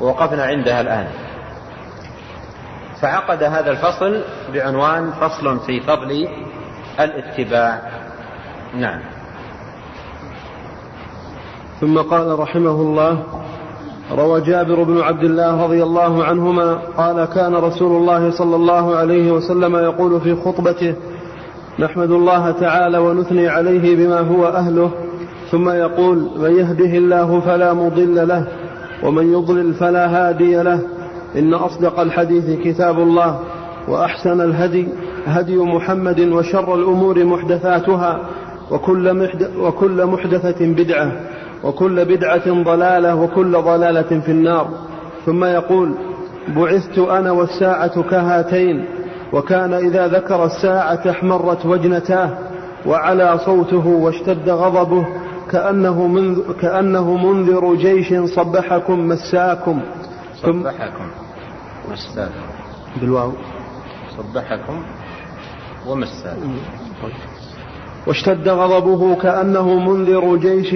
ووقفنا 0.02 0.44
عندها 0.44 0.82
الآن. 0.82 1.08
فعقد 3.02 3.44
هذا 3.44 3.72
الفصل 3.72 4.22
بعنوان 4.54 5.12
فصل 5.12 5.60
في 5.60 5.80
فضل 5.80 6.28
الاتباع. 7.00 7.82
نعم. 8.76 9.02
ثم 11.82 11.98
قال 11.98 12.40
رحمه 12.40 12.72
الله 12.72 13.24
روى 14.12 14.42
جابر 14.42 14.84
بن 14.84 15.02
عبد 15.02 15.24
الله 15.24 15.64
رضي 15.64 15.84
الله 15.84 16.24
عنهما 16.24 16.74
قال 16.98 17.26
كان 17.26 17.56
رسول 17.56 18.02
الله 18.02 18.32
صلى 18.32 18.56
الله 18.56 18.96
عليه 18.96 19.32
وسلم 19.32 19.76
يقول 19.76 20.22
في 20.22 20.36
خطبته 20.36 20.96
نحمد 21.80 22.12
الله 22.12 22.52
تعالى 22.52 22.98
ونثني 22.98 23.48
عليه 23.48 23.96
بما 23.96 24.20
هو 24.20 24.48
أهله 24.48 24.92
ثم 25.56 25.70
يقول 25.70 26.30
من 26.38 26.52
يهده 26.56 26.98
الله 26.98 27.40
فلا 27.40 27.74
مضل 27.74 28.28
له 28.28 28.48
ومن 29.04 29.34
يضلل 29.34 29.74
فلا 29.74 30.08
هادي 30.08 30.56
له. 30.64 30.80
إن 31.36 31.54
أصدق 31.54 32.00
الحديث 32.00 32.60
كتاب 32.60 33.00
الله 33.00 33.40
وأحسن 33.88 34.42
الهدي 34.42 34.88
هدي 35.26 35.58
محمد 35.58 36.20
وشر 36.20 36.76
الأمور 36.76 37.24
محدثاتها 37.24 38.20
وكل, 38.72 39.30
وكل 39.60 40.06
محدثة 40.06 40.66
بدعة 40.66 41.12
وكل 41.64 42.06
بدعة 42.06 42.64
ضلالة 42.64 43.16
وكل 43.16 43.52
ضلالة 43.52 44.20
في 44.20 44.32
النار. 44.32 44.68
ثم 45.26 45.44
يقول 45.44 45.96
بعثت 46.56 46.98
أنا 46.98 47.32
والساعة 47.32 48.02
كهاتين 48.02 48.86
وكان 49.34 49.74
إذا 49.74 50.08
ذكر 50.08 50.46
الساعة 50.46 51.10
احمرت 51.10 51.66
وجنتاه 51.66 52.30
وعلى 52.86 53.38
صوته 53.46 53.88
واشتد 53.88 54.50
غضبه 54.50 55.06
كأنه, 55.52 56.08
منذ 56.08 56.54
كأنه 56.62 57.18
منذر 57.18 57.76
جيش 57.76 58.14
صبحكم 58.14 59.08
مساكم. 59.08 59.82
صبحكم 60.36 61.08
مساكم. 61.92 62.46
بالواو. 63.02 63.32
صبحكم 64.18 64.84
ومساكم. 65.88 66.56
واشتد 68.08 68.50
غضبه 68.50 69.16
كأنه 69.16 69.80
منذر 69.80 70.36
جيش 70.36 70.76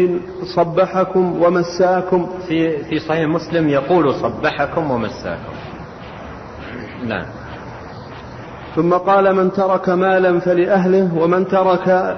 صبحكم 0.55 1.41
ومساكم. 1.43 2.29
في 2.47 2.83
في 2.83 2.99
صحيح 2.99 3.29
مسلم 3.29 3.69
يقول 3.69 4.13
صبحكم 4.13 4.91
ومساكم. 4.91 5.53
نعم. 7.07 7.25
ثم 8.75 8.93
قال 8.93 9.35
من 9.35 9.51
ترك 9.51 9.89
مالا 9.89 10.39
فلأهله 10.39 11.17
ومن 11.17 11.47
ترك 11.47 12.17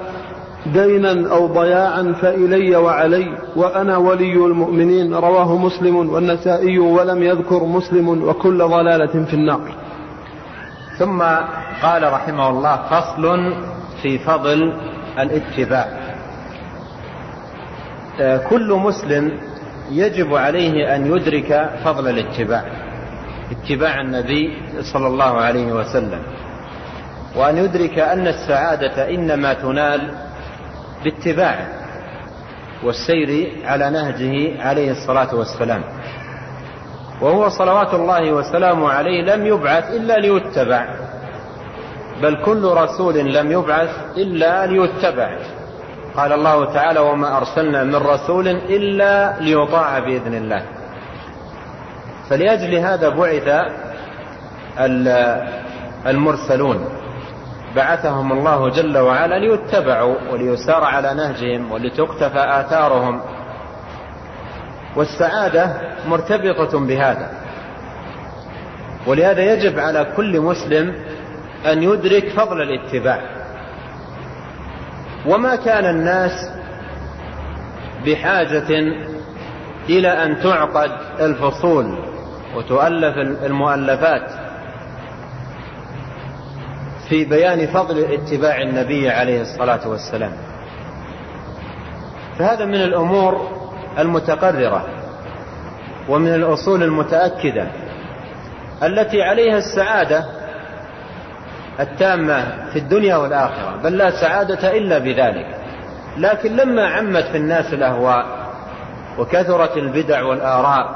دينا 0.65 1.31
أو 1.31 1.47
ضياعا 1.47 2.15
فإلي 2.21 2.75
وعلي 2.75 3.37
وأنا 3.55 3.97
ولي 3.97 4.33
المؤمنين 4.33 5.13
رواه 5.13 5.57
مسلم 5.57 5.95
والنسائي 5.95 6.79
ولم 6.79 7.23
يذكر 7.23 7.63
مسلم 7.65 8.09
وكل 8.23 8.57
ضلالة 8.57 9.25
في 9.25 9.33
النار. 9.33 9.61
ثم 10.99 11.21
قال 11.81 12.13
رحمه 12.13 12.49
الله 12.49 12.75
فصل 12.89 13.53
في 14.01 14.19
فضل 14.19 14.73
الاتباع. 15.19 15.87
آه، 18.21 18.37
كل 18.37 18.73
مسلم 18.73 19.31
يجب 19.91 20.35
عليه 20.35 20.95
أن 20.95 21.05
يدرك 21.15 21.69
فضل 21.85 22.09
الاتباع 22.09 22.63
اتباع 23.51 24.01
النبي 24.01 24.57
صلى 24.93 25.07
الله 25.07 25.37
عليه 25.37 25.73
وسلم 25.73 26.19
وأن 27.35 27.57
يدرك 27.57 27.99
أن 27.99 28.27
السعادة 28.27 29.09
إنما 29.09 29.53
تنال 29.53 30.11
باتباعه 31.03 31.67
والسير 32.83 33.51
على 33.65 33.89
نهجه 33.89 34.61
عليه 34.61 34.91
الصلاة 34.91 35.35
والسلام. 35.35 35.83
وهو 37.21 37.49
صلوات 37.49 37.93
الله 37.93 38.31
وسلامه 38.31 38.89
عليه 38.89 39.21
لم 39.21 39.45
يبعث 39.45 39.89
إلا 39.89 40.13
ليتبع 40.13 40.85
بل 42.21 42.43
كل 42.45 42.63
رسول 42.63 43.15
لم 43.15 43.51
يبعث 43.51 43.89
إلا 44.17 44.65
ليتبع. 44.65 45.37
قال 46.17 46.33
الله 46.33 46.73
تعالى 46.73 46.99
وما 46.99 47.37
أرسلنا 47.37 47.83
من 47.83 47.95
رسول 47.95 48.47
إلا 48.47 49.39
ليطاع 49.39 49.99
بإذن 49.99 50.33
الله. 50.33 50.63
فلأجل 52.29 52.75
هذا 52.75 53.09
بعث 53.09 53.71
المرسلون. 56.07 57.00
بعثهم 57.75 58.31
الله 58.31 58.69
جل 58.69 58.97
وعلا 58.97 59.39
ليتبعوا 59.39 60.15
وليسار 60.31 60.83
على 60.83 61.13
نهجهم 61.13 61.71
ولتقتفى 61.71 62.39
آثارهم. 62.39 63.21
والسعادة 64.95 65.73
مرتبطة 66.07 66.79
بهذا. 66.79 67.31
ولهذا 69.07 69.53
يجب 69.53 69.79
على 69.79 70.07
كل 70.17 70.41
مسلم 70.41 70.93
أن 71.65 71.83
يدرك 71.83 72.29
فضل 72.29 72.61
الاتباع. 72.61 73.21
وما 75.25 75.55
كان 75.55 75.85
الناس 75.85 76.49
بحاجة 78.05 78.93
إلى 79.89 80.07
أن 80.07 80.39
تعقد 80.39 80.91
الفصول 81.19 81.97
وتؤلف 82.55 83.17
المؤلفات 83.17 84.50
في 87.11 87.25
بيان 87.25 87.67
فضل 87.67 88.13
اتباع 88.13 88.61
النبي 88.61 89.09
عليه 89.09 89.41
الصلاة 89.41 89.87
والسلام. 89.87 90.31
فهذا 92.39 92.65
من 92.65 92.75
الأمور 92.81 93.47
المتقررة 93.99 94.85
ومن 96.09 96.35
الأصول 96.35 96.83
المتأكدة 96.83 97.67
التي 98.83 99.21
عليها 99.21 99.57
السعادة 99.57 100.25
التامة 101.79 102.69
في 102.73 102.79
الدنيا 102.79 103.15
والآخرة 103.15 103.79
بل 103.83 103.97
لا 103.97 104.21
سعادة 104.21 104.77
إلا 104.77 104.97
بذلك. 104.97 105.55
لكن 106.17 106.55
لما 106.55 106.87
عمت 106.87 107.23
في 107.23 107.37
الناس 107.37 107.73
الأهواء 107.73 108.25
وكثرت 109.19 109.77
البدع 109.77 110.23
والآراء 110.23 110.95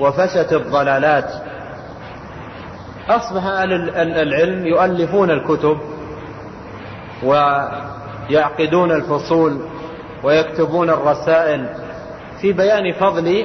وفشت 0.00 0.52
الضلالات 0.52 1.30
أصبح 3.08 3.44
أهل 3.44 3.72
العلم 4.18 4.66
يؤلفون 4.66 5.30
الكتب 5.30 5.78
ويعقدون 7.22 8.92
الفصول 8.92 9.60
ويكتبون 10.22 10.90
الرسائل 10.90 11.68
في 12.40 12.52
بيان 12.52 12.92
فضل 12.92 13.44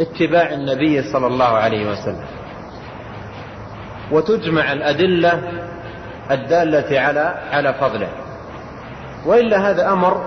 اتباع 0.00 0.52
النبي 0.52 1.02
صلى 1.02 1.26
الله 1.26 1.44
عليه 1.44 1.90
وسلم. 1.90 2.24
وتجمع 4.12 4.72
الأدلة 4.72 5.42
الدالة 6.30 7.00
على 7.00 7.34
على 7.50 7.74
فضله. 7.74 8.08
وإلا 9.26 9.70
هذا 9.70 9.92
أمر 9.92 10.24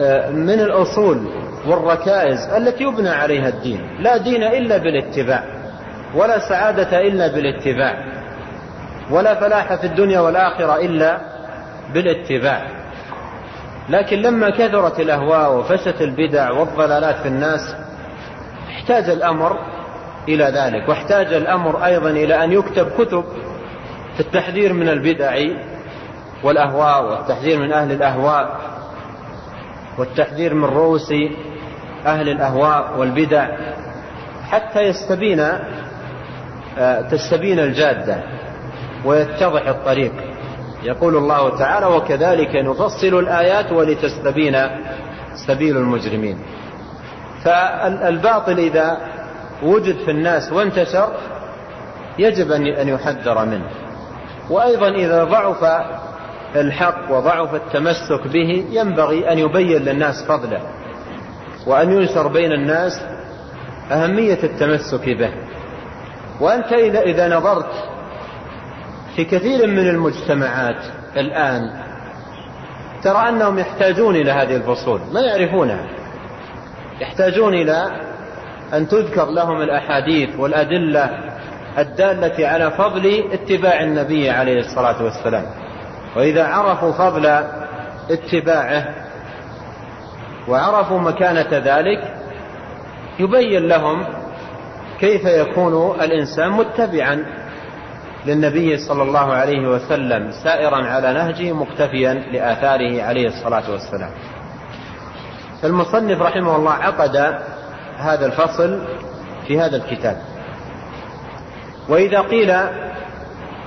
آه، 0.00 0.30
من 0.30 0.60
الأصول 0.60 1.28
والركائز 1.66 2.38
التي 2.40 2.84
يبنى 2.84 3.08
عليها 3.08 3.48
الدين. 3.48 3.96
لا 4.00 4.16
دين 4.16 4.42
إلا 4.42 4.76
بالاتباع. 4.76 5.55
ولا 6.16 6.48
سعادة 6.48 7.00
إلا 7.00 7.28
بالاتباع 7.28 8.04
ولا 9.10 9.34
فلاح 9.34 9.74
في 9.74 9.86
الدنيا 9.86 10.20
والآخرة 10.20 10.76
إلا 10.76 11.18
بالاتباع. 11.94 12.66
لكن 13.88 14.16
لما 14.16 14.50
كثرت 14.50 15.00
الأهواء 15.00 15.58
وفشت 15.58 16.02
البدع 16.02 16.50
والضلالات 16.50 17.16
في 17.16 17.28
الناس 17.28 17.76
احتاج 18.70 19.10
الأمر 19.10 19.58
إلى 20.28 20.44
ذلك 20.44 20.88
واحتاج 20.88 21.32
الأمر 21.32 21.84
أيضا 21.84 22.10
إلى 22.10 22.44
أن 22.44 22.52
يكتب 22.52 22.90
كتب 22.98 23.24
في 24.14 24.20
التحذير 24.20 24.72
من 24.72 24.88
البدع 24.88 25.38
والأهواء 26.44 27.04
والتحذير 27.04 27.58
من 27.58 27.72
أهل 27.72 27.92
الأهواء 27.92 28.60
والتحذير 29.98 30.54
من 30.54 30.64
رؤوس 30.64 31.12
أهل 32.06 32.28
الأهواء 32.28 32.98
والبدع 32.98 33.48
حتى 34.50 34.80
يستبين 34.80 35.48
تستبين 37.10 37.60
الجادة 37.60 38.16
ويتضح 39.04 39.68
الطريق. 39.68 40.12
يقول 40.82 41.16
الله 41.16 41.58
تعالى 41.58 41.86
وكذلك 41.86 42.56
نفصل 42.56 43.18
الآيات 43.18 43.72
ولتستبين 43.72 44.56
سبيل 45.46 45.76
المجرمين. 45.76 46.38
فالباطل 47.44 48.58
إذا 48.58 48.96
وجد 49.62 49.96
في 50.04 50.10
الناس 50.10 50.52
وانتشر 50.52 51.12
يجب 52.18 52.52
أن 52.52 52.88
يحذر 52.88 53.44
منه. 53.44 53.70
وأيضا 54.50 54.88
إذا 54.88 55.24
ضعف 55.24 55.82
الحق 56.56 57.10
وضعف 57.10 57.54
التمسك 57.54 58.26
به 58.32 58.64
ينبغي 58.70 59.32
أن 59.32 59.38
يبين 59.38 59.82
للناس 59.82 60.24
فضله 60.24 60.60
وأن 61.66 61.92
ينشر 61.92 62.26
بين 62.26 62.52
الناس 62.52 63.00
أهمية 63.92 64.38
التمسك 64.42 65.08
به. 65.08 65.30
وأنت 66.40 66.72
إذا, 66.72 67.36
نظرت 67.36 67.70
في 69.16 69.24
كثير 69.24 69.66
من 69.66 69.88
المجتمعات 69.88 70.84
الآن 71.16 71.86
ترى 73.02 73.28
أنهم 73.28 73.58
يحتاجون 73.58 74.16
إلى 74.16 74.30
هذه 74.30 74.56
الفصول 74.56 75.00
ما 75.12 75.20
يعرفونها. 75.20 75.86
يحتاجون 77.00 77.54
إلى 77.54 77.90
أن 78.74 78.88
تذكر 78.88 79.30
لهم 79.30 79.62
الأحاديث 79.62 80.36
والأدلة 80.38 81.10
الدالة 81.78 82.48
على 82.48 82.70
فضل 82.70 83.24
اتباع 83.32 83.82
النبي 83.82 84.30
عليه 84.30 84.60
الصلاة 84.60 85.04
والسلام. 85.04 85.44
وإذا 86.16 86.46
عرفوا 86.46 86.92
فضل 86.92 87.26
اتباعه 88.10 88.94
وعرفوا 90.48 90.98
مكانة 90.98 91.48
ذلك 91.52 92.14
يبين 93.18 93.68
لهم 93.68 94.04
كيف 95.00 95.24
يكون 95.24 96.00
الإنسان 96.00 96.50
متبعا 96.50 97.24
للنبي 98.26 98.78
صلى 98.78 99.02
الله 99.02 99.32
عليه 99.32 99.68
وسلم 99.68 100.30
سائرا 100.44 100.86
على 100.86 101.12
نهجه 101.12 101.52
مقتفيا 101.52 102.14
لآثاره 102.14 103.02
عليه 103.02 103.26
الصلاة 103.26 103.70
والسلام. 103.70 104.10
المصنف 105.64 106.22
رحمه 106.22 106.56
الله 106.56 106.72
عقد 106.72 107.16
هذا 107.98 108.26
الفصل 108.26 108.80
في 109.46 109.60
هذا 109.60 109.76
الكتاب. 109.76 110.16
وإذا 111.88 112.20
قيل 112.20 112.54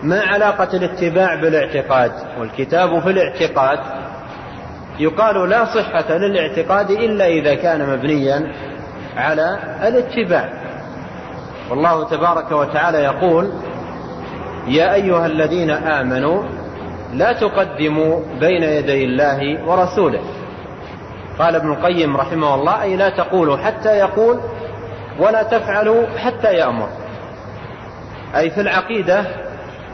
ما 0.04 0.22
علاقة 0.22 0.78
الاتباع 0.78 1.36
بالاعتقاد؟ 1.36 2.12
والكتاب 2.40 3.00
في 3.00 3.10
الاعتقاد 3.10 3.80
يقال 5.00 5.50
لا 5.50 5.66
صحة 5.66 6.18
للاعتقاد 6.18 6.92
إلا 6.92 7.28
إذا 7.28 7.56
كان 7.56 7.90
مبنيا 7.90 8.54
على 9.16 9.60
الاتباع. 9.88 10.59
والله 11.70 12.10
تبارك 12.10 12.52
وتعالى 12.52 12.98
يقول 12.98 13.52
يا 14.68 14.94
أيها 14.94 15.26
الذين 15.26 15.70
آمنوا 15.70 16.44
لا 17.14 17.34
تقدموا 17.34 18.20
بين 18.40 18.64
يدي 18.64 19.04
الله 19.04 19.68
ورسوله. 19.68 20.20
قال 21.40 21.56
ابن 21.56 21.72
القيم 21.72 22.18
رحمه 22.18 22.56
الله 22.56 22.82
أي 22.82 22.96
لا 22.96 23.10
تقولوا 23.10 23.58
حتى 23.58 23.90
يقول 23.90 24.40
ولا 25.20 25.44
تفعلوا 25.44 26.08
حتى 26.18 26.54
يأمر. 26.54 26.90
أي 28.36 28.50
في 28.50 28.62
العقيدة 28.62 29.26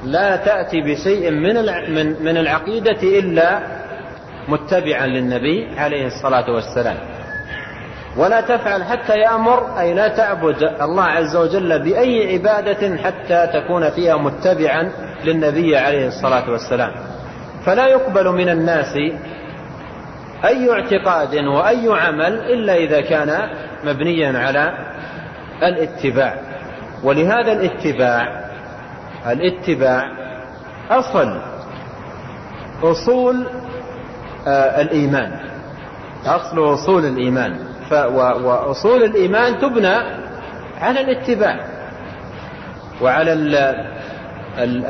لا 0.04 0.36
تأتي 0.36 0.82
بشيء 0.82 1.32
من 1.32 1.56
من 2.24 2.38
العقيدة 2.38 3.20
إلا 3.20 3.60
متبعا 4.48 5.08
للنبي 5.08 5.68
عليه 5.78 6.08
الصلاة 6.08 6.52
والسلام. 6.52 6.98
ولا 8.18 8.42
تفعل 8.42 8.84
حتى 8.84 9.14
يأمر 9.14 9.80
أي 9.80 9.94
لا 9.94 10.08
تعبد 10.08 10.64
الله 10.82 11.04
عز 11.04 11.36
وجل 11.36 11.80
بأي 11.84 12.34
عبادة 12.34 12.98
حتى 12.98 13.48
تكون 13.54 13.90
فيها 13.90 14.16
متبعا 14.18 14.92
للنبي 15.24 15.78
عليه 15.78 16.08
الصلاة 16.08 16.52
والسلام. 16.52 16.92
فلا 17.66 17.88
يقبل 17.88 18.30
من 18.30 18.50
الناس 18.50 18.96
أي 20.46 20.72
اعتقاد 20.72 21.36
وأي 21.36 21.88
عمل 21.90 22.34
إلا 22.34 22.76
إذا 22.76 23.02
كان 23.02 23.50
مبنيا 23.84 24.40
على 24.40 24.74
الاتباع. 25.64 26.36
ولهذا 27.04 27.52
الاتباع 27.52 28.46
الاتباع 29.32 30.12
أصل 30.90 31.40
أصول 32.84 33.48
آه 34.48 34.82
الإيمان. 34.82 35.40
أصل 36.26 36.74
أصول 36.74 37.06
الإيمان. 37.06 37.75
وأصول 37.92 39.04
الإيمان 39.04 39.60
تبنى 39.60 39.96
على 40.82 41.02
الاتباع 41.02 41.60
وعلى 43.02 43.34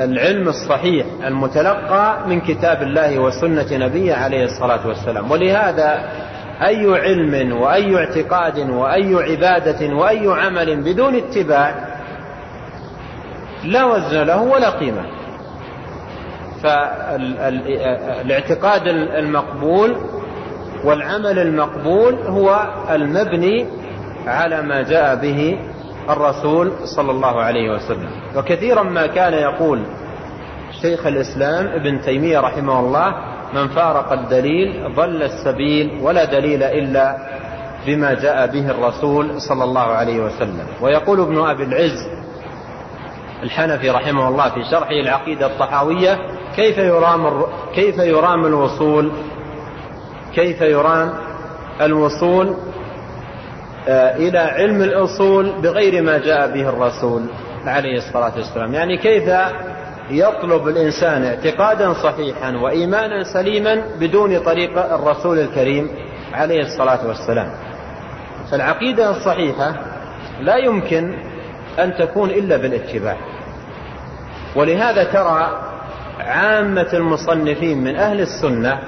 العلم 0.04 0.48
الصحيح 0.48 1.06
المتلقى 1.26 2.28
من 2.28 2.42
كتاب 2.42 2.82
الله 2.82 3.20
وسنة 3.20 3.78
نبيه 3.86 4.14
عليه 4.14 4.44
الصلاة 4.46 4.88
والسلام. 4.88 5.32
ولهذا 5.32 6.10
أي 6.62 6.86
علم 6.86 7.62
وأي 7.62 7.96
اعتقاد 7.96 8.70
وأي 8.70 9.16
عبادة 9.16 9.96
وأي 9.96 10.28
عمل 10.28 10.84
بدون 10.84 11.16
اتباع 11.16 11.76
لا 13.64 13.86
وزن 13.86 14.24
له 14.24 14.42
ولا 14.42 14.70
قيمة. 14.70 15.06
فالاعتقاد 18.24 18.88
المقبول 18.88 19.96
والعمل 20.86 21.40
المقبول 21.40 22.14
هو 22.28 22.68
المبني 22.90 23.66
على 24.28 24.62
ما 24.62 24.82
جاء 24.82 25.16
به 25.16 25.60
الرسول 26.10 26.72
صلى 26.96 27.12
الله 27.12 27.42
عليه 27.42 27.70
وسلم. 27.72 28.10
وكثيرا 28.38 28.84
ما 28.84 29.08
كان 29.08 29.34
يقول 29.34 29.82
شيخ 30.82 31.06
الإسلام 31.08 31.68
ابن 31.68 32.02
تيمية 32.02 32.40
رحمه 32.40 32.80
الله 32.80 33.16
من 33.54 33.68
فارق 33.68 34.12
الدليل 34.12 34.94
ضل 34.96 35.24
السبيل 35.24 36.00
ولا 36.02 36.26
دليل 36.26 36.64
إلا 36.64 37.18
بما 37.86 38.14
جاء 38.14 38.48
به 38.48 38.72
الرسول 38.72 39.42
صلى 39.42 39.64
الله 39.64 39.82
عليه 39.82 40.20
وسلم. 40.20 40.66
ويقول 40.82 41.20
ابن 41.22 41.38
أبي 41.46 41.64
العز 41.64 42.08
الحنفي 43.44 43.90
رحمه 43.90 44.28
الله 44.28 44.50
في 44.50 44.64
شرحه 44.72 44.92
العقيدة 44.92 45.46
الطحاوية 45.46 46.20
كيف 46.56 46.78
يرام 46.78 47.44
كيف 47.76 47.98
يرام 47.98 48.46
الوصول 48.46 49.12
كيف 50.36 50.62
يرام 50.62 51.14
الوصول 51.82 52.56
آه، 53.88 54.16
إلى 54.16 54.40
علم 54.40 54.82
الأصول 54.82 55.62
بغير 55.62 56.02
ما 56.04 56.18
جاء 56.18 56.52
به 56.54 56.70
الرسول 56.70 57.22
عليه 57.66 57.98
الصلاة 57.98 58.36
والسلام. 58.36 58.74
يعني 58.74 58.98
كيف 58.98 59.24
يطلب 60.10 60.68
الإنسان 60.68 61.24
اعتقادا 61.24 61.94
صحيحا 61.94 62.52
وإيمانا 62.52 63.24
سليما 63.24 63.84
بدون 64.00 64.40
طريق 64.40 64.94
الرسول 64.94 65.40
الكريم 65.40 65.90
عليه 66.34 66.62
الصلاة 66.62 67.08
والسلام. 67.08 67.52
فالعقيدة 68.52 69.10
الصحيحة 69.10 69.76
لا 70.40 70.56
يمكن 70.56 71.14
أن 71.80 71.96
تكون 72.00 72.30
إلا 72.30 72.58
بالاتباع. 72.58 73.18
ولهذا 74.56 75.04
ترى 75.04 75.62
عامة 76.20 76.90
المصنفين 76.94 77.84
من 77.84 77.96
أهل 77.96 78.22
السنة 78.22 78.80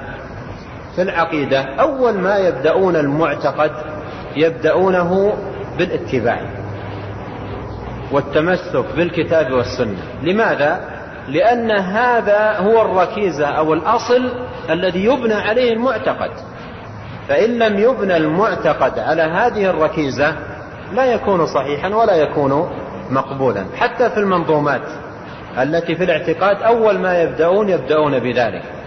في 0.98 1.02
العقيدة 1.02 1.60
أول 1.60 2.14
ما 2.14 2.36
يبدأون 2.36 2.96
المعتقد 2.96 3.70
يبدأونه 4.36 5.32
بالاتباع 5.78 6.40
والتمسك 8.12 8.84
بالكتاب 8.96 9.52
والسنة. 9.52 10.02
لماذا؟ 10.22 10.80
لأن 11.28 11.70
هذا 11.70 12.56
هو 12.58 12.82
الركيزة 12.82 13.46
أو 13.46 13.74
الأصل 13.74 14.30
الذي 14.70 15.04
يبنى 15.04 15.34
عليه 15.34 15.72
المعتقد. 15.72 16.30
فإن 17.28 17.58
لم 17.58 17.78
يبنى 17.78 18.16
المعتقد 18.16 18.98
على 18.98 19.22
هذه 19.22 19.70
الركيزة 19.70 20.34
لا 20.94 21.04
يكون 21.04 21.46
صحيحا 21.46 21.88
ولا 21.88 22.14
يكون 22.14 22.70
مقبولا. 23.10 23.64
حتى 23.76 24.10
في 24.10 24.20
المنظومات 24.20 24.88
التي 25.58 25.94
في 25.94 26.04
الاعتقاد 26.04 26.62
أول 26.62 26.98
ما 26.98 27.22
يبدأون 27.22 27.68
يبدأون 27.68 28.18
بذلك. 28.18 28.77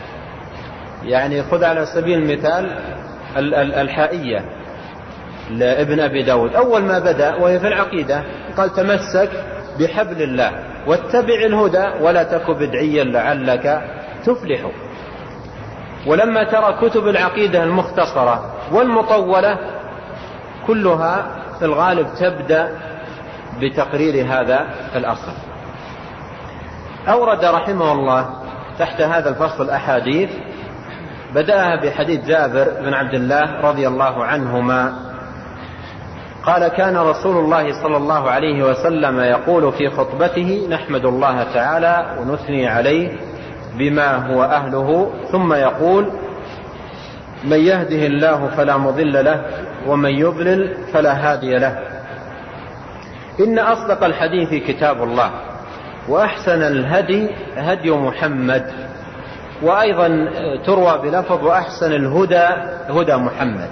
يعني 1.04 1.44
خذ 1.44 1.64
على 1.64 1.86
سبيل 1.86 2.18
المثال 2.20 2.72
الحائية 3.82 4.46
لابن 5.50 6.00
أبي 6.00 6.24
داود. 6.24 6.56
أول 6.56 6.82
ما 6.82 7.00
بدأ 7.00 7.36
وهي 7.36 7.60
في 7.60 7.68
العقيدة 7.68 8.24
قال 8.58 8.74
تمسك 8.74 9.30
بحبل 9.80 10.22
الله 10.22 10.52
واتبع 10.88 11.36
الهدى 11.46 11.88
ولا 12.02 12.24
تك 12.24 12.52
بدعيا 12.52 13.04
لعلك 13.04 13.82
تفلح. 14.26 14.60
ولما 16.08 16.44
ترى 16.44 16.78
كتب 16.82 17.08
العقيدة 17.08 17.64
المختصرة 17.64 18.54
والمطولة 18.72 19.58
كلها 20.68 21.26
في 21.60 21.66
الغالب 21.66 22.08
تبدأ 22.20 22.78
بتقرير 23.62 24.26
هذا 24.26 24.66
الأصل. 24.96 25.32
أورد 27.08 27.46
رحمه 27.46 27.92
الله 27.92 28.30
تحت 28.80 29.02
هذا 29.02 29.30
الفصل 29.30 29.70
أحاديث 29.70 30.30
بدأها 31.36 31.76
بحديث 31.76 32.26
جابر 32.26 32.68
بن 32.82 32.94
عبد 32.94 33.14
الله 33.14 33.62
رضي 33.62 33.88
الله 33.88 34.26
عنهما. 34.26 34.94
قال 36.44 36.68
كان 36.68 36.98
رسول 36.98 37.38
الله 37.38 37.84
صلى 37.84 37.98
الله 37.98 38.30
عليه 38.30 38.64
وسلم 38.64 39.20
يقول 39.20 39.74
في 39.74 39.90
خطبته 39.90 40.68
نحمد 40.70 41.06
الله 41.06 41.44
تعالى 41.54 42.06
ونثني 42.20 42.68
عليه 42.68 43.12
بما 43.78 44.16
هو 44.16 44.44
أهله 44.44 45.12
ثم 45.32 45.54
يقول 45.54 46.12
من 47.44 47.58
يهده 47.60 48.06
الله 48.06 48.48
فلا 48.48 48.78
مضل 48.78 49.26
له 49.26 49.46
ومن 49.88 50.10
يضلل 50.10 50.78
فلا 50.94 51.14
هادي 51.14 51.58
له. 51.58 51.80
إن 53.40 53.60
أصدق 53.60 54.04
الحديث 54.04 54.68
كتاب 54.68 55.04
الله 55.04 55.32
وأحسن 56.10 56.62
الهدي 56.64 57.30
هدي 57.58 57.92
محمد 57.92 58.91
وأيضا 59.62 60.30
تروى 60.66 60.98
بلفظ 60.98 61.44
وأحسن 61.44 61.92
الهدى 61.94 62.48
هدى 62.90 63.16
محمد. 63.16 63.70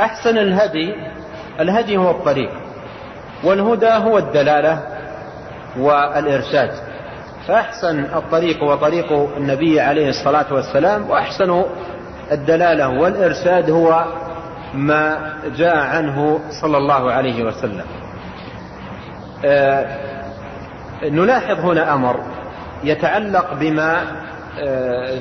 أحسن 0.00 0.38
الهدي 0.38 0.94
الهدي 1.60 1.96
هو 1.96 2.10
الطريق 2.10 2.50
والهدى 3.44 3.90
هو 3.90 4.18
الدلالة 4.18 4.82
والإرشاد. 5.78 6.70
فأحسن 7.48 8.04
الطريق 8.04 8.62
هو 8.62 8.74
طريق 8.74 9.12
النبي 9.36 9.80
عليه 9.80 10.08
الصلاة 10.08 10.46
والسلام 10.54 11.10
وأحسن 11.10 11.64
الدلالة 12.32 12.88
والإرشاد 12.88 13.70
هو 13.70 14.04
ما 14.74 15.32
جاء 15.56 15.76
عنه 15.76 16.40
صلى 16.62 16.78
الله 16.78 17.12
عليه 17.12 17.44
وسلم. 17.44 17.84
آه 19.44 19.86
نلاحظ 21.04 21.60
هنا 21.60 21.94
أمر 21.94 22.20
يتعلق 22.84 23.54
بما 23.54 24.02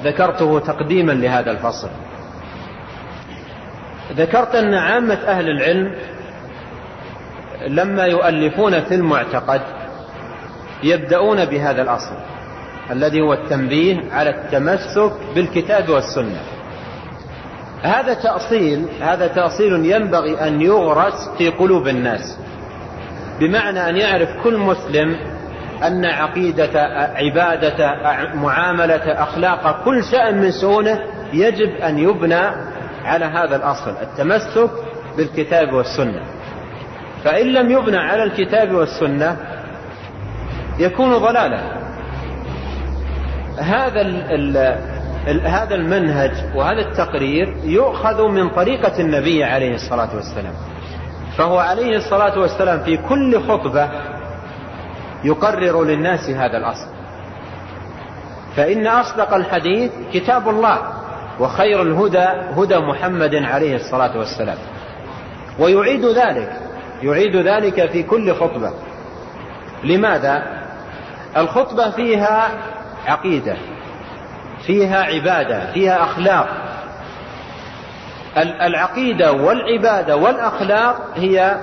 ذكرته 0.03 0.59
تقديما 0.59 1.11
لهذا 1.11 1.51
الفصل. 1.51 1.89
ذكرت 4.13 4.55
أن 4.55 4.73
عامة 4.73 5.13
أهل 5.13 5.49
العلم 5.49 5.95
لما 7.67 8.03
يؤلفون 8.03 8.81
في 8.81 8.95
المعتقد 8.95 9.61
يبدأون 10.83 11.45
بهذا 11.45 11.81
الأصل 11.81 12.15
الذي 12.91 13.21
هو 13.21 13.33
التنبيه 13.33 14.11
على 14.11 14.29
التمسك 14.29 15.11
بالكتاب 15.35 15.89
والسنة. 15.89 16.41
هذا 17.83 18.13
تأصيل 18.13 18.85
هذا 19.01 19.27
تأصيل 19.27 19.85
ينبغي 19.85 20.47
أن 20.47 20.61
يغرس 20.61 21.29
في 21.37 21.49
قلوب 21.49 21.87
الناس 21.87 22.37
بمعنى 23.39 23.89
أن 23.89 23.97
يعرف 23.97 24.29
كل 24.43 24.57
مسلم 24.57 25.36
أن 25.83 26.05
عقيدة 26.05 26.81
عبادة 27.15 27.95
معاملة 28.33 29.23
أخلاق 29.23 29.83
كل 29.85 30.03
شأن 30.03 30.41
من 30.41 30.51
شؤونه 30.61 30.99
يجب 31.33 31.69
أن 31.75 31.99
يبنى 31.99 32.41
على 33.05 33.25
هذا 33.25 33.55
الأصل 33.55 33.93
التمسك 34.01 34.71
بالكتاب 35.17 35.73
والسنة. 35.73 36.21
فإن 37.23 37.45
لم 37.45 37.71
يبنى 37.71 37.97
على 37.97 38.23
الكتاب 38.23 38.71
والسنة 38.71 39.37
يكون 40.79 41.17
ضلالا. 41.17 41.77
هذا 43.57 44.01
هذا 45.45 45.75
المنهج 45.75 46.31
وهذا 46.55 46.81
التقرير 46.81 47.57
يؤخذ 47.63 48.27
من 48.27 48.49
طريقة 48.49 48.99
النبي 48.99 49.43
عليه 49.43 49.75
الصلاة 49.75 50.15
والسلام. 50.15 50.53
فهو 51.37 51.57
عليه 51.57 51.97
الصلاة 51.97 52.39
والسلام 52.39 52.79
في 52.83 52.97
كل 52.97 53.39
خطبة 53.47 53.89
يقرر 55.23 55.83
للناس 55.83 56.29
هذا 56.29 56.57
الأصل. 56.57 56.87
فإن 58.55 58.87
أصدق 58.87 59.33
الحديث 59.33 59.91
كتاب 60.13 60.49
الله 60.49 60.79
وخير 61.39 61.81
الهدى 61.81 62.25
هدى 62.57 62.77
محمد 62.77 63.35
عليه 63.35 63.75
الصلاة 63.75 64.17
والسلام. 64.17 64.57
ويعيد 65.59 66.05
ذلك 66.05 66.51
يعيد 67.03 67.35
ذلك 67.35 67.89
في 67.89 68.03
كل 68.03 68.35
خطبة. 68.35 68.71
لماذا؟ 69.83 70.43
الخطبة 71.37 71.89
فيها 71.89 72.49
عقيدة 73.07 73.55
فيها 74.65 75.03
عبادة 75.03 75.71
فيها 75.73 76.03
أخلاق. 76.03 76.47
العقيدة 78.37 79.31
والعبادة 79.31 80.15
والأخلاق 80.15 81.01
هي 81.15 81.57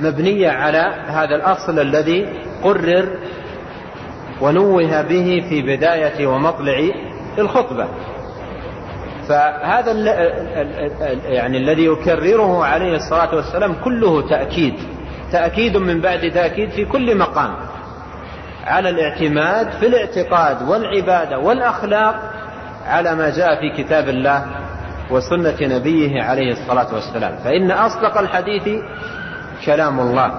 مبنية 0.00 0.50
على 0.50 0.94
هذا 1.06 1.34
الأصل 1.36 1.78
الذي 1.80 2.26
قرر 2.62 3.08
ونوه 4.40 5.02
به 5.02 5.44
في 5.48 5.62
بداية 5.62 6.26
ومطلع 6.26 6.90
الخطبة. 7.38 7.88
فهذا 9.28 9.92
يعني 11.24 11.58
الذي 11.58 11.84
يكرره 11.84 12.64
عليه 12.64 12.96
الصلاة 12.96 13.34
والسلام 13.34 13.74
كله 13.84 14.28
تأكيد 14.28 14.74
تأكيد 15.32 15.76
من 15.76 16.00
بعد 16.00 16.30
تأكيد 16.30 16.70
في 16.70 16.84
كل 16.84 17.18
مقام. 17.18 17.56
على 18.64 18.88
الاعتماد 18.88 19.70
في 19.70 19.86
الاعتقاد 19.86 20.68
والعبادة 20.68 21.38
والأخلاق 21.38 22.30
على 22.86 23.14
ما 23.14 23.30
جاء 23.30 23.60
في 23.60 23.82
كتاب 23.82 24.08
الله 24.08 24.46
وسنة 25.10 25.56
نبيه 25.76 26.22
عليه 26.22 26.52
الصلاة 26.52 26.94
والسلام. 26.94 27.36
فإن 27.44 27.70
أصدق 27.70 28.18
الحديث 28.18 28.68
كلام 29.66 30.00
الله 30.00 30.30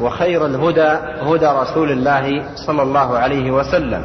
وخير 0.00 0.46
الهدى 0.46 0.90
هدى 1.22 1.46
رسول 1.46 1.90
الله 1.90 2.42
صلى 2.66 2.82
الله 2.82 3.18
عليه 3.18 3.50
وسلم. 3.50 4.02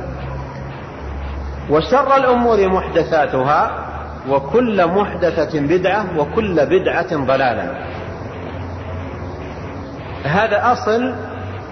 وشر 1.69 2.15
الأمور 2.17 2.67
محدثاتها 2.67 3.71
وكل 4.29 4.87
محدثة 4.87 5.59
بدعة 5.59 6.05
وكل 6.17 6.65
بدعة 6.65 7.15
ضلالة. 7.15 7.85
هذا 10.23 10.71
أصل 10.71 11.13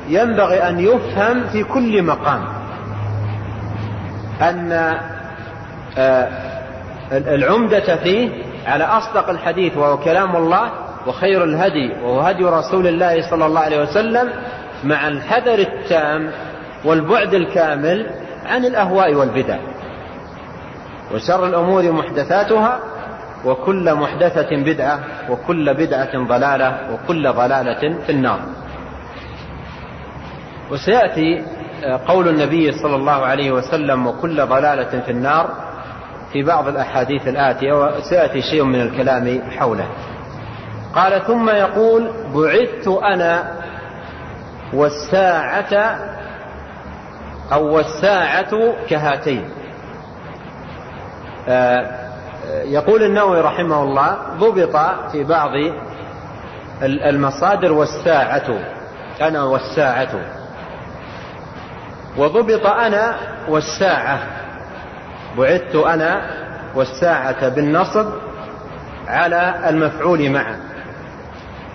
ينبغي 0.10 0.70
أن 0.70 0.80
يفهم 0.80 1.44
في 1.52 1.64
كل 1.64 2.04
مقام. 2.04 2.44
أن 4.42 4.72
آه، 5.98 6.28
العمدة 7.12 7.96
فيه 7.96 8.30
على 8.68 8.84
أصدق 8.84 9.30
الحديث 9.30 9.78
وهو 9.78 9.98
كلام 9.98 10.36
الله 10.36 10.85
وخير 11.08 11.44
الهدي 11.44 11.92
وهو 12.04 12.20
هدي 12.20 12.44
رسول 12.44 12.88
الله 12.88 13.30
صلى 13.30 13.46
الله 13.46 13.60
عليه 13.60 13.82
وسلم 13.82 14.30
مع 14.84 15.08
الحذر 15.08 15.60
التام 15.60 16.32
والبعد 16.86 17.34
الكامل 17.34 18.10
عن 18.46 18.66
الأهواء 18.66 19.14
والبدع. 19.14 19.58
وشر 21.14 21.46
الأمور 21.46 21.92
محدثاتها 21.92 22.80
وكل 23.46 23.96
محدثة 23.96 24.50
بدعة 24.52 25.00
وكل 25.30 25.74
بدعة 25.74 26.28
ضلالة 26.28 26.78
وكل 26.94 27.32
ضلالة 27.34 27.96
في 28.06 28.12
النار. 28.12 28.40
وسيأتي 30.72 31.44
قول 32.08 32.28
النبي 32.28 32.72
صلى 32.72 32.96
الله 32.96 33.26
عليه 33.26 33.52
وسلم 33.52 34.08
وكل 34.08 34.46
ضلالة 34.46 35.00
في 35.06 35.12
النار 35.12 35.50
في 36.34 36.44
بعض 36.44 36.68
الأحاديث 36.68 37.28
الآتية 37.28 37.74
وسيأتي 37.74 38.42
شيء 38.42 38.64
من 38.64 38.82
الكلام 38.82 39.42
حوله. 39.58 39.88
قال 40.96 41.26
ثم 41.28 41.50
يقول 41.50 42.12
بعثت 42.36 42.88
أنا 42.88 43.52
والساعة 44.74 46.00
أو 47.54 47.76
والساعة 47.76 48.74
كهاتين. 48.90 49.50
آه، 51.48 52.06
يقول 52.64 53.04
النووي 53.04 53.42
رحمه 53.42 53.84
الله 53.84 54.18
ضبط 54.40 54.76
في 55.12 55.24
بعض 55.24 55.52
المصادر 56.84 57.72
والساعة 57.72 58.60
أنا 59.22 59.44
والساعة. 59.44 60.10
وضبط 62.18 62.66
أنا 62.66 63.16
والساعة. 63.50 64.20
بعثت 65.38 65.76
أنا 65.76 66.22
والساعة 66.76 67.50
بالنصب 67.50 68.10
على 69.08 69.70
المفعول 69.70 70.30
معا. 70.30 70.65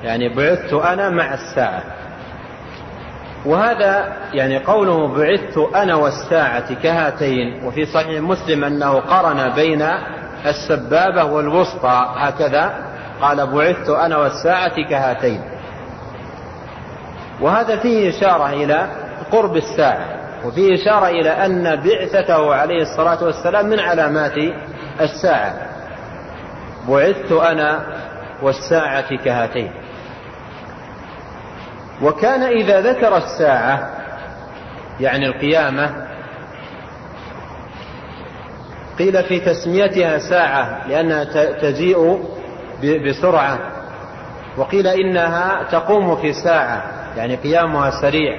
يعني 0.03 0.29
بعثت 0.29 0.73
أنا 0.73 1.09
مع 1.11 1.35
الساعة. 1.35 1.83
وهذا 3.47 4.13
يعني 4.33 4.59
قوله 4.59 5.09
بعثت 5.09 5.59
أنا 5.75 5.95
والساعة 5.95 6.75
كهاتين 6.75 7.65
وفي 7.65 7.87
صحيح 7.87 8.21
مسلم 8.21 8.65
أنه 8.65 9.01
قرن 9.01 9.49
بين 9.55 9.89
السبابة 10.47 11.25
والوسطى 11.25 12.15
هكذا 12.17 12.75
قال 13.21 13.47
بعثت 13.47 13.91
أنا 13.91 14.17
والساعة 14.17 14.89
كهاتين. 14.91 15.41
وهذا 17.41 17.77
فيه 17.77 18.11
إشارة 18.11 18.51
إلى 18.51 18.87
قرب 19.33 19.57
الساعة 19.57 20.07
وفيه 20.45 20.75
إشارة 20.75 21.09
إلى 21.09 21.31
أن 21.31 21.77
بعثته 21.77 22.55
عليه 22.55 22.83
الصلاة 22.83 23.25
والسلام 23.25 23.67
من 23.67 23.81
علامات 23.81 24.39
الساعة. 25.01 25.55
بعثت 26.89 27.33
أنا 27.33 27.81
والساعة 28.43 29.17
كهاتين. 29.17 29.73
وكان 32.03 32.43
إذا 32.43 32.81
ذكر 32.81 33.17
الساعة 33.17 33.91
يعني 35.01 35.27
القيامة 35.27 36.07
قيل 38.99 39.23
في 39.25 39.41
تسميتها 39.41 40.19
ساعة 40.19 40.89
لأنها 40.89 41.25
تجيء 41.53 42.25
بسرعة. 42.83 43.59
وقيل 44.57 44.87
إنها 44.87 45.63
تقوم 45.71 46.17
في 46.17 46.33
ساعة 46.33 46.83
يعني 47.17 47.37
قيامها 47.37 47.91
سريع. 47.91 48.39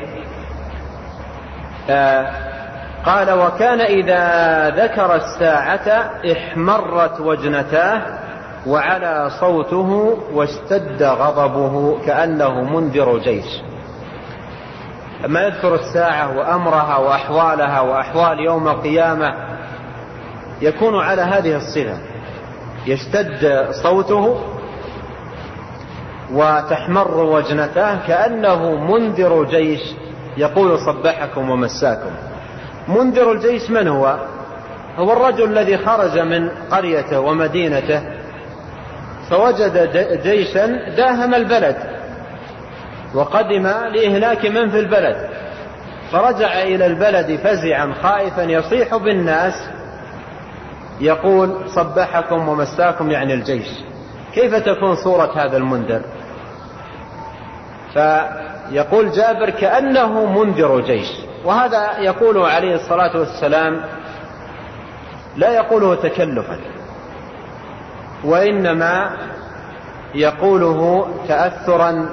قال 3.06 3.32
وكان 3.32 3.82
إذا 3.82 4.70
ذكر 4.70 5.16
الساعة 5.16 6.12
احمرت 6.32 7.20
وجنتاه 7.20 8.02
وعلى 8.68 9.30
صوته 9.40 10.18
واشتد 10.34 11.04
غضبه 11.04 12.00
كأنه 12.06 12.62
منذر 12.62 13.18
جيش 13.18 13.62
لما 15.24 15.42
يذكر 15.42 15.76
الساعة 15.76 16.38
وأمرها 16.38 16.98
وأحوالها 16.98 17.82
وأحوال 17.82 18.40
يوم 18.40 18.68
القيامة 18.68 19.34
يكون 20.62 20.96
على 20.96 21.22
هذه 21.22 21.56
الصفة. 21.56 21.98
يشتد 22.88 23.68
صوته 23.84 24.42
وتحمر 26.34 27.18
وجنتاه 27.18 28.08
كأنه 28.08 28.76
منذر 28.76 29.44
جيش 29.44 29.82
يقول 30.38 30.80
صبحكم 30.80 31.50
ومساكم. 31.50 32.12
منذر 32.88 33.32
الجيش 33.32 33.70
من 33.70 33.88
هو؟ 33.88 34.16
هو 34.98 35.14
الرجل 35.14 35.44
الذي 35.44 35.78
خرج 35.78 36.20
من 36.20 36.50
قريته 36.72 37.20
ومدينته 37.20 38.21
فوجد 39.32 39.92
جيشا 40.24 40.66
داهم 40.96 41.34
البلد 41.34 41.78
وقدم 43.16 43.68
لإهلاك 43.68 44.46
من 44.46 44.70
في 44.70 44.80
البلد. 44.80 45.30
فرجع 46.12 46.62
إلى 46.62 46.86
البلد 46.86 47.40
فزعا 47.40 47.94
خائفا 48.02 48.42
يصيح 48.42 48.96
بالناس 48.96 49.54
يقول 51.00 51.70
صبحكم 51.70 52.48
ومساكم 52.48 53.12
يعني 53.12 53.34
الجيش. 53.34 53.68
كيف 54.34 54.56
تكون 54.56 54.96
صورة 54.96 55.46
هذا 55.46 55.58
المنذر؟ 55.58 56.02
فيقول 57.94 59.12
جابر 59.12 59.50
كأنه 59.50 60.26
منذر 60.26 60.82
جيش. 60.82 61.08
وهذا 61.46 62.00
يقوله 62.00 62.48
عليه 62.48 62.76
الصلاة 62.76 63.20
والسلام 63.20 63.82
لا 65.38 65.52
يقوله 65.52 65.96
تكلفا. 65.96 66.60
وإنما 68.24 69.18
يقوله 70.16 71.08
تأثرا 71.28 72.10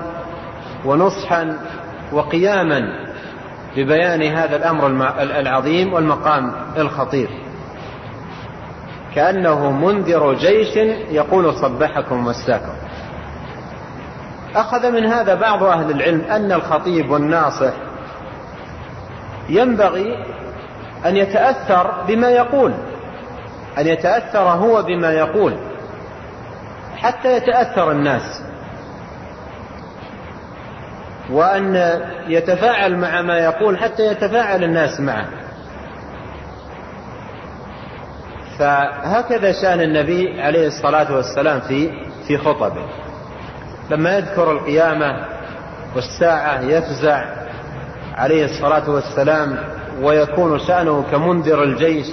ونصحا 0.85 1.59
وقياما 2.13 3.09
ببيان 3.77 4.23
هذا 4.23 4.57
الأمر 4.57 4.87
العظيم 5.21 5.93
والمقام 5.93 6.53
الخطير. 6.77 7.29
كأنه 9.15 9.71
منذر 9.71 10.35
جيش 10.35 10.77
يقول 11.11 11.55
صبحكم 11.55 12.17
ومساكم 12.17 12.73
أخذ 14.55 14.91
من 14.91 15.07
هذا 15.07 15.35
بعض 15.35 15.63
أهل 15.63 15.91
العلم 15.91 16.21
أن 16.21 16.53
الخطيب 16.53 17.11
والناصح 17.11 17.73
ينبغي 19.49 20.25
أن 21.07 21.17
يتأثر 21.17 22.05
بما 22.09 22.31
يقول 22.31 22.73
أن 23.79 23.87
يتأثر 23.87 24.39
هو 24.39 24.83
بما 24.83 25.13
يقول. 25.13 25.68
حتى 27.03 27.37
يتأثر 27.37 27.91
الناس. 27.93 28.43
وأن 31.31 32.01
يتفاعل 32.29 32.97
مع 32.97 33.23
ما 33.23 33.39
يقول 33.39 33.79
حتى 33.79 34.07
يتفاعل 34.07 34.65
الناس 34.65 35.01
معه. 35.01 35.29
فهكذا 38.59 39.53
شأن 39.53 39.81
النبي 39.81 40.43
عليه 40.43 40.67
الصلاة 40.67 41.15
والسلام 41.15 41.61
في 41.61 41.91
في 42.27 42.39
خطبه. 42.39 42.89
لما 43.91 44.17
يذكر 44.17 44.53
القيامة 44.53 45.27
والساعة 45.97 46.61
يفزع 46.61 47.25
عليه 48.15 48.45
الصلاة 48.45 48.91
والسلام 48.91 49.59
ويكون 50.03 50.59
شأنه 50.59 51.05
كمنذر 51.11 51.63
الجيش 51.63 52.07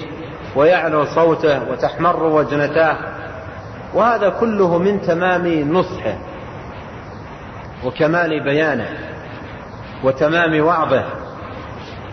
ويعلو 0.56 1.06
صوته 1.06 1.70
وتحمر 1.70 2.24
وجنتاه. 2.24 3.15
وهذا 3.96 4.30
كله 4.30 4.78
من 4.78 5.02
تمام 5.02 5.48
نصحه 5.72 6.18
وكمال 7.86 8.44
بيانه 8.44 8.90
وتمام 10.04 10.64
وعظه. 10.64 11.06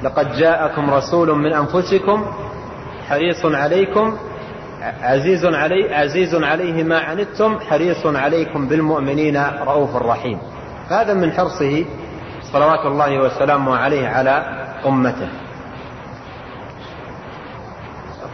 لقد 0.02 0.36
جاءكم 0.36 0.90
رسول 0.90 1.38
من 1.38 1.52
أنفسكم 1.52 2.26
حريص 3.08 3.44
عليكم 3.44 4.18
عزيز 5.02 5.44
علي 5.44 5.94
عزيز 5.94 6.34
عليه 6.34 6.84
ما 6.84 6.98
عنتم 6.98 7.60
حريص 7.60 8.06
عليكم 8.06 8.68
بالمؤمنين 8.68 9.44
رؤوف 9.66 9.96
رحيم. 9.96 10.38
هذا 10.88 11.14
من 11.14 11.32
حرصه 11.32 11.84
صلوات 12.52 12.86
الله 12.86 13.18
وسلامه 13.18 13.76
عليه 13.76 14.08
على 14.08 14.44
أمته. 14.86 15.28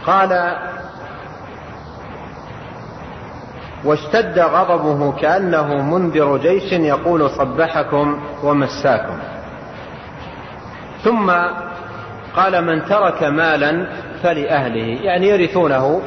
قال 0.05 0.55
واشتد 3.85 4.39
غضبه 4.39 5.11
كأنه 5.11 5.81
منذر 5.81 6.37
جيش 6.37 6.71
يقول 6.71 7.29
صبحكم 7.29 8.19
ومساكم. 8.43 9.19
ثم 11.03 11.31
قال 12.35 12.65
من 12.65 12.85
ترك 12.85 13.23
مالا 13.23 13.87
فلأهله 14.23 15.03
يعني 15.03 15.27
يرثونه 15.27 16.01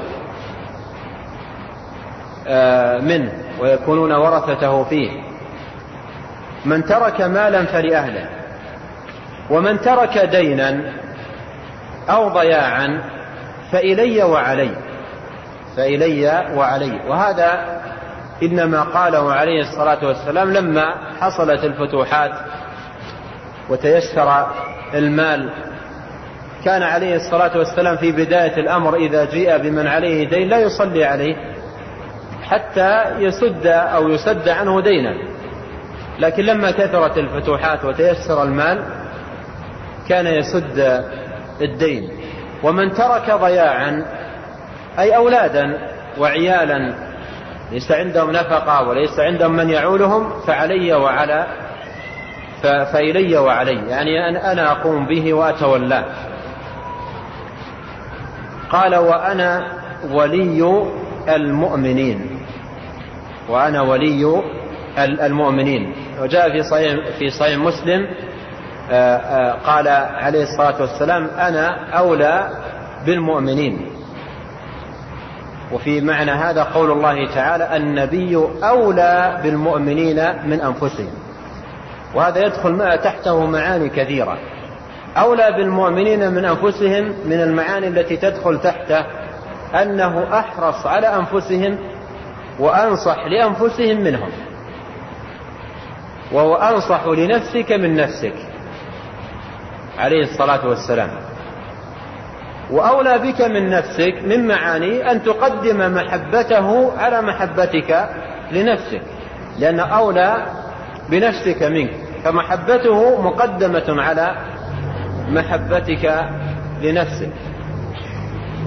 آه، 2.47 2.99
منه 2.99 3.32
ويكونون 3.61 4.12
ورثته 4.12 4.85
فيه. 4.85 5.11
من 6.65 6.85
ترك 6.85 7.20
مالا 7.20 7.65
فلأهله 7.65 8.28
ومن 9.51 9.81
ترك 9.81 10.19
دينا 10.19 10.93
أو 12.11 12.28
ضياعا 12.28 13.01
فإلي 13.73 14.23
وعلي. 14.23 14.91
فإلي 15.77 16.53
وعلي. 16.57 17.01
وهذا 17.09 17.81
إنما 18.43 18.82
قاله 18.82 19.32
عليه 19.32 19.61
الصلاة 19.61 20.07
والسلام 20.07 20.53
لما 20.53 20.94
حصلت 21.20 21.65
الفتوحات 21.65 22.32
وتيسر 23.69 24.47
المال. 24.94 25.53
كان 26.65 26.82
عليه 26.82 27.16
الصلاة 27.16 27.59
والسلام 27.59 27.97
في 27.97 28.12
بداية 28.12 28.57
الأمر 28.57 28.97
إذا 28.97 29.24
جيء 29.24 29.59
بمن 29.59 29.86
عليه 29.86 30.28
دين 30.28 30.49
لا 30.49 30.59
يصلي 30.59 31.05
عليه 31.05 31.36
حتى 32.43 33.05
يسد 33.19 33.66
أو 33.66 34.09
يسد 34.09 34.49
عنه 34.49 34.81
دينا. 34.81 35.15
لكن 36.19 36.43
لما 36.43 36.70
كثرت 36.70 37.19
الفتوحات 37.19 37.85
وتيسر 37.85 38.43
المال 38.43 38.82
كان 40.09 40.27
يسد 40.27 41.05
الدين. 41.61 42.11
ومن 42.62 42.93
ترك 42.93 43.31
ضياعا 43.31 44.05
أي 44.98 45.16
أولادا 45.16 45.78
وعيالا 46.19 46.94
ليس 47.73 47.93
عندهم 47.93 48.31
نفقة 48.31 48.89
وليس 48.89 49.19
عندهم 49.20 49.56
من 49.56 49.70
يعولهم 49.70 50.40
فعلي 50.47 50.93
وعلى 50.93 51.47
فإلي 52.62 53.36
وعلي. 53.36 53.89
يعني 53.89 54.28
أنا 54.52 54.73
أقوم 54.73 55.06
به 55.06 55.35
وأتولاه. 55.35 56.05
قال 58.70 58.97
وأنا 58.97 59.66
ولي 60.10 60.85
المؤمنين. 61.28 62.40
وأنا 63.48 63.81
ولي 63.82 64.43
المؤمنين. 64.98 65.94
وجاء 66.20 66.52
في 66.52 66.62
صحيح 66.62 66.94
في 67.19 67.31
صحيح 67.31 67.59
مسلم 67.59 68.06
آه، 68.90 69.16
آه، 69.16 69.52
قال 69.52 69.89
عليه 69.89 70.43
الصلاة 70.43 70.81
والسلام 70.81 71.24
أنا 71.24 71.97
أولى 71.98 72.51
بالمؤمنين. 73.06 73.91
وفي 75.73 76.01
معنى 76.01 76.31
هذا 76.31 76.62
قول 76.62 76.90
الله 76.90 77.35
تعالى 77.35 77.77
النبي 77.77 78.49
أولى 78.62 79.40
بالمؤمنين 79.43 80.16
من 80.47 80.61
أنفسهم. 80.61 81.12
وهذا 82.15 82.47
يدخل 82.47 82.99
تحته 82.99 83.47
معاني 83.47 83.89
كثيرة. 83.89 84.39
أولى 85.16 85.53
بالمؤمنين 85.53 86.32
من 86.32 86.44
أنفسهم 86.44 87.15
من 87.24 87.40
المعاني 87.40 87.89
التي 87.89 88.16
تدخل 88.16 88.61
تحته 88.61 89.05
أنه 89.82 90.39
أحرص 90.39 90.86
على 90.86 91.07
أنفسهم 91.07 91.78
وأنصح 92.59 93.27
لأنفسهم 93.27 94.01
منهم. 94.01 94.31
وهو 96.32 96.55
أنصح 96.55 97.07
لنفسك 97.07 97.73
من 97.73 97.97
نفسك. 97.97 98.35
عليه 99.99 100.23
الصلاة 100.23 100.66
والسلام. 100.66 101.11
وأولى 102.70 103.18
بك 103.18 103.40
من 103.40 103.70
نفسك 103.70 104.14
من 104.24 104.48
معاني 104.48 105.10
أن 105.10 105.22
تقدم 105.22 105.94
محبته 105.94 106.98
على 106.98 107.22
محبتك 107.22 108.09
لنفسك. 108.52 109.02
لأن 109.59 109.80
أولى 109.80 110.47
بنفسك 111.10 111.62
منك. 111.62 111.90
فمحبته 112.24 113.22
مقدمة 113.22 114.02
على 114.02 114.36
محبتك 115.28 116.24
لنفسك. 116.82 117.32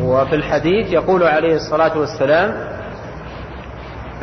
وفي 0.02 0.36
الحديث 0.36 0.92
يقول 0.92 1.24
عليه 1.24 1.56
الصلاة 1.56 1.98
والسلام 1.98 2.76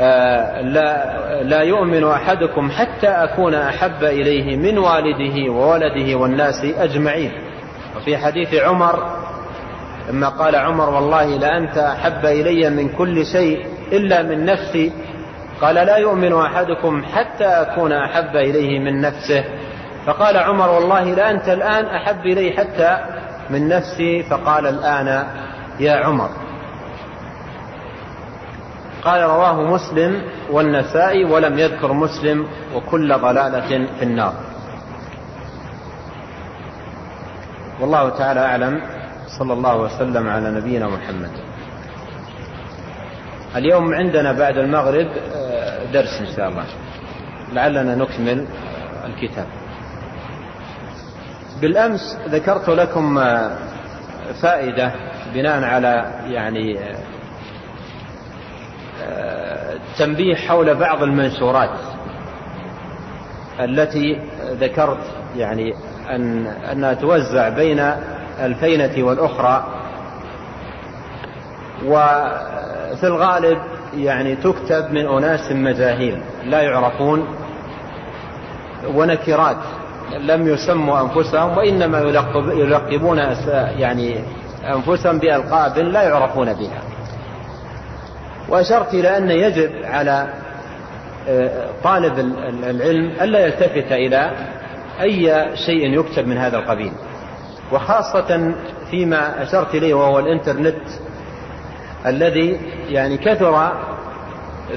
آه، 0.01 0.61
لا, 0.61 1.43
لا 1.43 1.61
يؤمن 1.61 2.05
أحدكم 2.05 2.71
حتى 2.71 3.09
أكون 3.09 3.55
أحب 3.55 4.05
إليه 4.05 4.57
من 4.57 4.79
والده 4.79 5.53
وولده 5.53 6.15
والناس 6.19 6.65
أجمعين. 6.65 7.33
وفي 7.97 8.17
حديث 8.19 8.55
عمر 8.55 9.23
لما 10.09 10.29
قال 10.29 10.57
عمر 10.57 10.91
والله 10.91 11.25
لأنت 11.25 11.79
أحب 11.79 12.27
إلي 12.27 12.71
من 12.71 12.89
كل 12.89 13.27
شيء 13.27 13.67
إلا 13.93 14.23
من 14.23 14.45
نفسي. 14.45 14.93
قال 15.61 15.75
لا 15.75 15.97
يؤمن 15.97 16.33
أحدكم 16.33 17.03
حتى 17.05 17.45
أكون 17.45 17.93
أحب 17.93 18.37
إليه 18.37 18.81
من 18.81 19.01
نفسه. 19.01 19.45
فقال 20.07 20.37
عمر 20.37 20.69
والله 20.69 21.05
لأنت 21.05 21.49
الآن 21.49 21.87
أحب 21.87 22.27
إلي 22.27 22.53
حتى 22.53 22.99
من 23.51 23.69
نفسي. 23.69 24.23
فقال 24.23 24.67
الآن 24.67 25.27
يا 25.81 25.93
عمر. 25.93 26.31
قال 29.05 29.23
رواه 29.23 29.63
مسلم 29.63 30.23
والنسائي 30.51 31.25
ولم 31.25 31.59
يذكر 31.59 31.93
مسلم 31.93 32.47
وكل 32.75 33.19
ضلالة 33.19 33.87
في 33.99 34.03
النار. 34.03 34.35
والله 37.81 38.09
تعالى 38.09 38.41
أعلم. 38.41 39.02
صلى 39.39 39.53
الله 39.53 39.77
وسلم 39.77 40.29
على 40.29 40.51
نبينا 40.51 40.89
محمد. 40.89 41.31
اليوم 43.57 43.95
عندنا 43.95 44.33
بعد 44.33 44.59
المغرب 44.59 45.09
آه، 45.35 45.93
درس 45.93 46.21
إن 46.21 46.37
شاء 46.37 46.49
الله. 46.49 46.65
لعلنا 47.53 47.95
نكمل 47.95 48.47
الكتاب. 49.05 49.47
بالأمس 51.61 52.19
ذكرت 52.29 52.69
لكم 52.69 53.19
آه، 53.19 53.57
فائدة 54.43 54.93
بناء 55.35 55.65
على 55.65 56.13
يعني 56.27 56.79
آه، 59.03 59.79
تنبيه 59.99 60.35
حول 60.35 60.75
بعض 60.75 61.03
المنشورات 61.03 61.79
التي 63.61 64.21
ذكرت 64.61 65.05
يعني 65.37 65.75
أن 66.11 66.47
أنها 66.47 66.95
توزع 66.95 67.49
بين 67.49 67.93
الفينة 68.43 69.07
والأخرى. 69.07 69.65
وفي 71.87 73.05
الغالب 73.07 73.59
يعني 73.97 74.37
تكتب 74.37 74.93
من 74.93 75.07
أناس 75.07 75.53
مجاهيل 75.53 76.23
لا 76.45 76.61
يعرفون 76.63 77.27
ونكرات 78.95 79.57
لم 80.19 80.49
يسموا 80.49 81.01
أنفسهم 81.01 81.57
وإنما 81.59 81.99
يلقبون 82.53 83.19
يعني 83.79 84.25
أنفسهم 84.65 85.19
بألقاب 85.19 85.79
لا 85.79 86.03
يعرفون 86.03 86.53
بها. 86.53 86.83
وأشرت 88.49 88.95
إلى 88.95 89.17
أن 89.17 89.31
يجب 89.31 89.71
على 89.85 90.27
آه، 91.29 91.69
طالب 91.85 92.19
العلم 92.65 93.13
ألا 93.21 93.47
يلتفت 93.47 93.93
إلى 93.93 94.31
أي 95.01 95.47
شيء 95.57 96.01
يكتب 96.01 96.27
من 96.27 96.39
هذا 96.39 96.59
القبيل. 96.59 96.93
وخاصة 97.73 98.55
فيما 98.91 99.43
أشرت 99.43 99.75
إليه 99.75 99.95
وهو 99.95 100.19
الإنترنت 100.19 100.89
الذي 102.07 102.61
يعني 102.89 103.17
كثر 103.19 103.73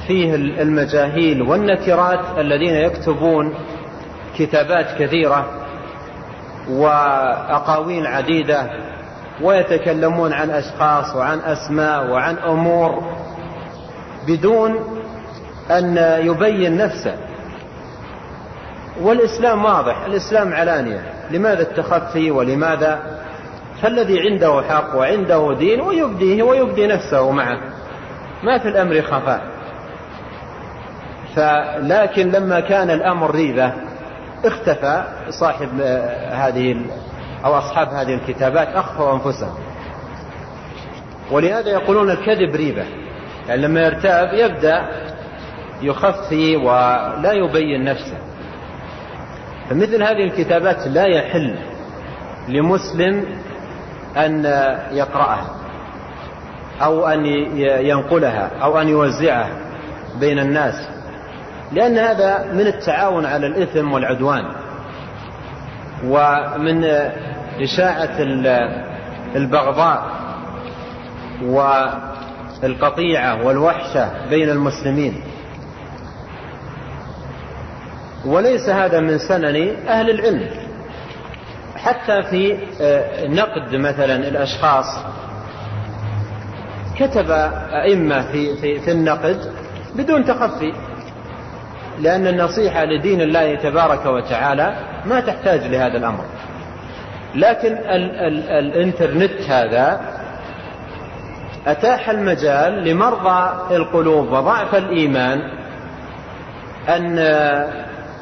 فيه 0.07 0.35
المجاهيل 0.35 1.41
والنكرات 1.41 2.19
الذين 2.37 2.75
يكتبون 2.75 3.53
كتابات 4.37 4.85
كثيرة 4.99 5.45
وأقاويل 6.69 8.07
عديدة 8.07 8.69
ويتكلمون 9.41 10.33
عن 10.33 10.49
أشخاص 10.49 11.15
وعن 11.15 11.39
أسماء 11.39 12.11
وعن 12.11 12.37
أمور 12.37 13.03
بدون 14.27 14.75
أن 15.71 15.97
يبين 16.25 16.77
نفسه. 16.77 17.15
والإسلام 19.01 19.65
واضح 19.65 20.05
الإسلام 20.05 20.53
علانية. 20.53 21.01
لماذا 21.31 21.61
التخفي 21.61 22.31
ولماذا؟ 22.31 23.19
فالذي 23.81 24.19
عنده 24.19 24.61
حق 24.69 24.95
وعنده 24.95 25.55
دين 25.59 25.81
ويبديه 25.81 26.43
ويبدي 26.43 26.87
نفسه 26.87 27.31
معه. 27.31 27.59
ما 28.43 28.57
في 28.57 28.67
الأمر 28.67 29.01
خفاء. 29.01 29.41
فلكن 31.35 32.31
لما 32.31 32.59
كان 32.59 32.89
الأمر 32.89 33.31
ريبة 33.31 33.73
اختفى 34.45 35.03
صاحب 35.29 35.81
هذه 36.31 36.81
أو 37.45 37.57
أصحاب 37.57 37.87
هذه 37.87 38.13
الكتابات 38.13 38.67
أخفوا 38.67 39.13
أنفسهم. 39.13 39.55
ولهذا 41.31 41.69
يقولون 41.69 42.09
الكذب 42.09 42.55
ريبة. 42.55 42.85
يعني 43.47 43.61
لما 43.61 43.81
يرتاب 43.81 44.33
يبدأ 44.33 44.85
يخفي 45.81 46.55
ولا 46.55 47.31
يبين 47.31 47.83
نفسه. 47.83 48.17
فمثل 49.69 50.03
هذه 50.03 50.23
الكتابات 50.23 50.87
لا 50.87 51.05
يحل 51.05 51.55
لمسلم 52.47 53.25
أن 54.17 54.45
يقرأها 54.91 55.55
أو 56.81 57.07
أن 57.07 57.25
ينقلها 57.85 58.51
أو 58.63 58.81
أن 58.81 58.87
يوزعها 58.87 59.49
بين 60.19 60.39
الناس 60.39 60.87
لأن 61.71 61.97
هذا 61.97 62.51
من 62.53 62.67
التعاون 62.67 63.25
على 63.25 63.47
الإثم 63.47 63.91
والعدوان 63.91 64.43
ومن 66.05 66.83
إشاعة 67.61 68.15
البغضاء 69.35 70.05
والقطيعة 72.63 73.45
والوحشة 73.45 74.29
بين 74.29 74.49
المسلمين. 74.49 75.21
وليس 78.25 78.69
هذا 78.69 78.99
من 78.99 79.17
سنن 79.17 79.75
أهل 79.87 80.09
العلم. 80.09 80.65
حتى 81.75 82.23
في 82.23 82.57
آه، 82.81 83.27
نقد 83.27 83.75
مثلا 83.75 84.15
الأشخاص 84.15 84.85
كتب 86.99 87.31
أئمة 87.71 88.31
في, 88.31 88.55
في, 88.55 88.79
في 88.79 88.91
النقد 88.91 89.53
بدون 89.95 90.25
تخفي 90.25 90.73
لأن 91.99 92.27
النصيحة 92.27 92.85
لدين 92.85 93.21
الله 93.21 93.55
تبارك 93.55 94.05
وتعالى 94.05 94.77
ما 95.05 95.19
تحتاج 95.19 95.61
لهذا 95.67 95.97
الأمر. 95.97 96.25
لكن 97.35 97.73
ال 97.77 98.15
ال 98.19 98.49
الإنترنت 98.49 99.41
هذا 99.49 100.01
أتاح 101.67 102.09
المجال 102.09 102.83
لمرضى 102.83 103.75
القلوب 103.75 104.31
وضعف 104.31 104.75
الإيمان 104.75 105.41
أن 106.89 107.19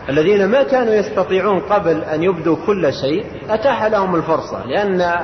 الذين 0.10 0.46
ما 0.46 0.64
كانوا 0.64 0.94
يستطيعون 0.94 1.60
قبل 1.60 2.02
أن 2.02 2.24
يبدوا 2.24 2.58
كل 2.66 2.94
شيء 2.94 3.26
أتاح 3.50 3.84
لهم 3.84 4.16
الفرصة 4.16 4.66
لأن 4.66 5.16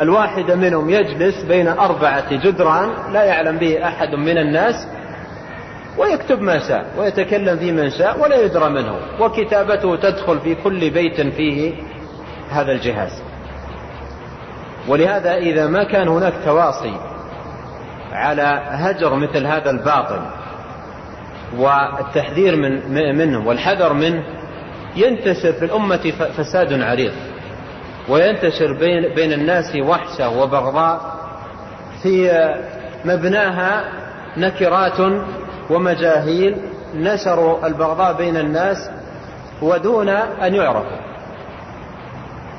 الواحد 0.00 0.50
منهم 0.50 0.90
يجلس 0.90 1.42
بين 1.42 1.68
أربعة 1.68 2.34
جدران 2.34 3.12
لا 3.12 3.24
يعلم 3.24 3.58
به 3.58 3.88
أحد 3.88 4.14
من 4.14 4.38
الناس 4.38 4.88
ويكتب 5.98 6.40
ما 6.40 6.58
شاء 6.58 6.86
ويتكلم 6.98 7.58
في 7.58 7.72
من 7.72 7.90
شاء 7.90 8.20
ولا 8.20 8.40
يدرى 8.40 8.68
منه 8.68 8.98
وكتابته 9.20 9.96
تدخل 9.96 10.40
في 10.40 10.54
كل 10.54 10.90
بيت 10.90 11.20
فيه 11.20 11.74
هذا 12.50 12.72
الجهاز. 12.72 13.22
ولهذا 14.88 15.34
إذا 15.34 15.66
ما 15.66 15.84
كان 15.84 16.08
هناك 16.08 16.32
تواصي 16.44 16.96
على 18.12 18.62
هجر 18.66 19.14
مثل 19.14 19.46
هذا 19.46 19.70
الباطل 19.70 20.20
والتحذير 21.58 22.56
من 22.56 23.18
منه 23.18 23.46
والحذر 23.48 23.92
منه 23.92 24.22
ينتشر 24.96 25.52
في 25.52 25.64
الأمة 25.64 26.12
فساد 26.36 26.82
عريض 26.82 27.12
وينتشر 28.08 28.72
بين, 28.72 29.14
بين 29.14 29.32
الناس 29.32 29.76
وحشة 29.76 30.28
وبغضاء 30.28 31.16
في 32.02 32.30
مبناها 33.04 33.84
نكرات 34.36 35.00
ومجاهيل 35.70 36.56
نشروا 36.94 37.66
البغضاء 37.66 38.12
بين 38.12 38.36
الناس 38.36 38.90
ودون 39.62 40.08
أن 40.08 40.54
يعرفوا. 40.54 41.06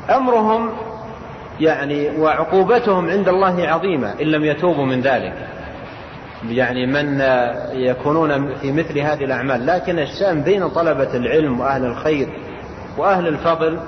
أمرهم 0.09 0.69
يعني 1.59 2.17
وعقوبتهم 2.17 3.09
عند 3.09 3.29
الله 3.29 3.67
عظيمة 3.67 4.13
إن 4.21 4.27
لم 4.27 4.45
يتوبوا 4.45 4.85
من 4.85 5.01
ذلك. 5.01 5.33
يعني 6.49 6.85
من 6.85 7.21
يكونون 7.73 8.55
في 8.55 8.71
مثل 8.71 8.99
هذه 8.99 9.23
الأعمال. 9.23 9.65
لكن 9.65 9.99
الشأن 9.99 10.41
بين 10.41 10.69
طلبة 10.69 11.15
العلم 11.15 11.59
وأهل 11.59 11.85
الخير 11.85 12.27
وأهل 12.97 13.27
الفضل 13.27 13.79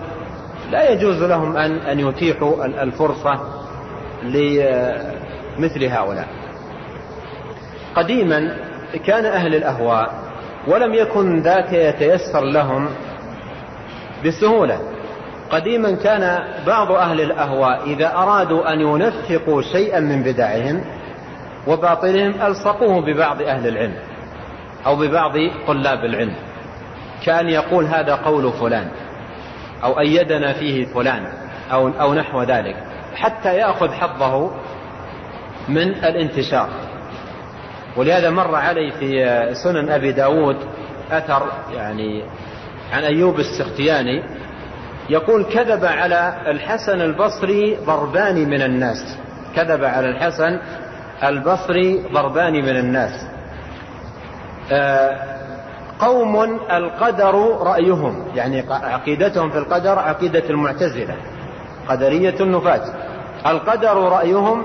لا 0.71 0.89
يجوز 0.89 1.23
لهم 1.23 1.57
أن 1.57 1.71
أن 1.71 1.99
يتيحوا 1.99 2.65
الفرصة 2.65 3.39
لمثل 4.23 5.84
هؤلاء. 5.84 6.27
قديما 7.95 8.55
كان 9.05 9.26
أهل 9.26 9.55
الأهواء 9.55 10.11
ولم 10.67 10.93
يكن 10.93 11.39
ذاك 11.41 11.73
يتيسر 11.73 12.41
لهم 12.41 12.89
بسهولة. 14.26 14.80
قديما 15.51 15.91
كان 15.91 16.39
بعض 16.67 16.91
أهل 16.91 17.21
الأهواء 17.21 17.84
إذا 17.85 18.15
أرادوا 18.15 18.73
أن 18.73 18.81
ينفقوا 18.81 19.61
شيئا 19.61 19.99
من 19.99 20.23
بدعهم 20.23 20.81
وباطلهم 21.68 22.41
ألصقوه 22.41 23.02
ببعض 23.02 23.41
أهل 23.41 23.68
العلم 23.68 23.95
أو 24.86 24.95
ببعض 24.95 25.34
طلاب 25.68 26.06
العلم 26.06 26.36
كأن 27.26 27.49
يقول 27.49 27.86
هذا 27.86 28.15
قول 28.15 28.52
فلان 28.52 28.91
أو 29.84 29.99
أيدنا 29.99 30.53
فيه 30.53 30.86
فلان 30.86 31.26
أو, 31.72 31.88
أو 31.88 32.14
نحو 32.14 32.44
ذلك 32.44 32.76
حتى 33.15 33.56
يأخذ 33.56 33.91
حظه 33.91 34.52
من 35.69 35.88
الانتشار. 35.88 36.69
ولهذا 37.98 38.30
مر 38.30 38.56
علي 38.56 38.91
في 38.91 39.26
سنن 39.64 39.90
أبي 39.90 40.11
داود 40.11 40.57
أثر 41.11 41.52
يعني 41.73 42.23
عن 42.94 43.03
أيوب 43.03 43.40
السختياني 43.40 44.23
يقول 45.10 45.44
كذب 45.44 45.86
على 45.86 46.34
الحسن 46.48 47.02
البصري 47.02 47.76
ضربان 47.86 48.49
من 48.49 48.61
الناس. 48.61 49.18
كذب 49.56 49.84
على 49.84 50.10
الحسن 50.10 50.60
البصري 51.23 52.03
ضربان 52.13 52.53
من 52.53 52.77
الناس. 52.77 53.11
آه، 54.71 55.39
قوم 55.99 56.43
القدر 56.71 57.35
رأيهم 57.61 58.25
يعني 58.35 58.63
عقيدتهم 58.69 59.49
في 59.49 59.57
القدر 59.57 59.99
عقيدة 59.99 60.49
المعتزلة 60.49 61.15
قدرية 61.87 62.35
النفاة 62.39 62.81
القدر 63.45 63.97
رأيهم 63.97 64.63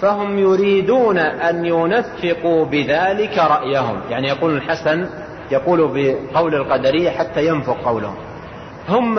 فهم 0.00 0.38
يريدون 0.38 1.18
أن 1.18 1.64
ينفقوا 1.64 2.64
بذلك 2.64 3.38
رأيهم. 3.38 4.00
يعني 4.10 4.28
يقول 4.28 4.56
الحسن 4.56 5.06
يقول 5.50 5.78
بقول 5.78 6.54
القدرية 6.54 7.10
حتى 7.10 7.46
ينفق 7.46 7.76
قولهم. 7.84 8.16
هم 8.88 9.18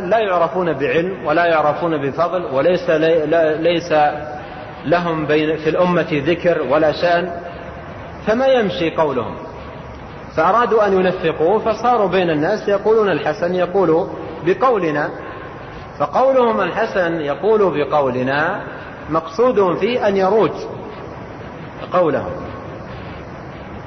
لا 0.00 0.18
يعرفون 0.18 0.72
بعلم 0.72 1.26
ولا 1.26 1.46
يعرفون 1.46 1.96
بفضل 2.02 2.44
وليس 2.44 2.90
ليس 3.60 3.92
لهم 4.86 5.26
بين 5.26 5.56
في 5.56 5.70
الأمة 5.70 6.06
ذكر 6.12 6.62
ولا 6.62 6.92
شأن 6.92 7.32
فما 8.26 8.46
يمشي 8.46 8.90
قولهم. 8.90 9.34
فأرادوا 10.36 10.86
أن 10.86 10.92
ينفقوه 10.92 11.58
فصاروا 11.58 12.08
بين 12.08 12.30
الناس 12.30 12.68
يقولون 12.68 13.08
الحسن 13.10 13.54
يقول 13.54 14.08
بقولنا. 14.46 15.10
فقولهم 15.98 16.60
الحسن 16.60 17.20
يقول 17.20 17.78
بقولنا 17.78 18.64
مقصود 19.10 19.76
فيه 19.76 20.08
أن 20.08 20.16
يروج 20.16 20.52
قولهم. 21.92 22.32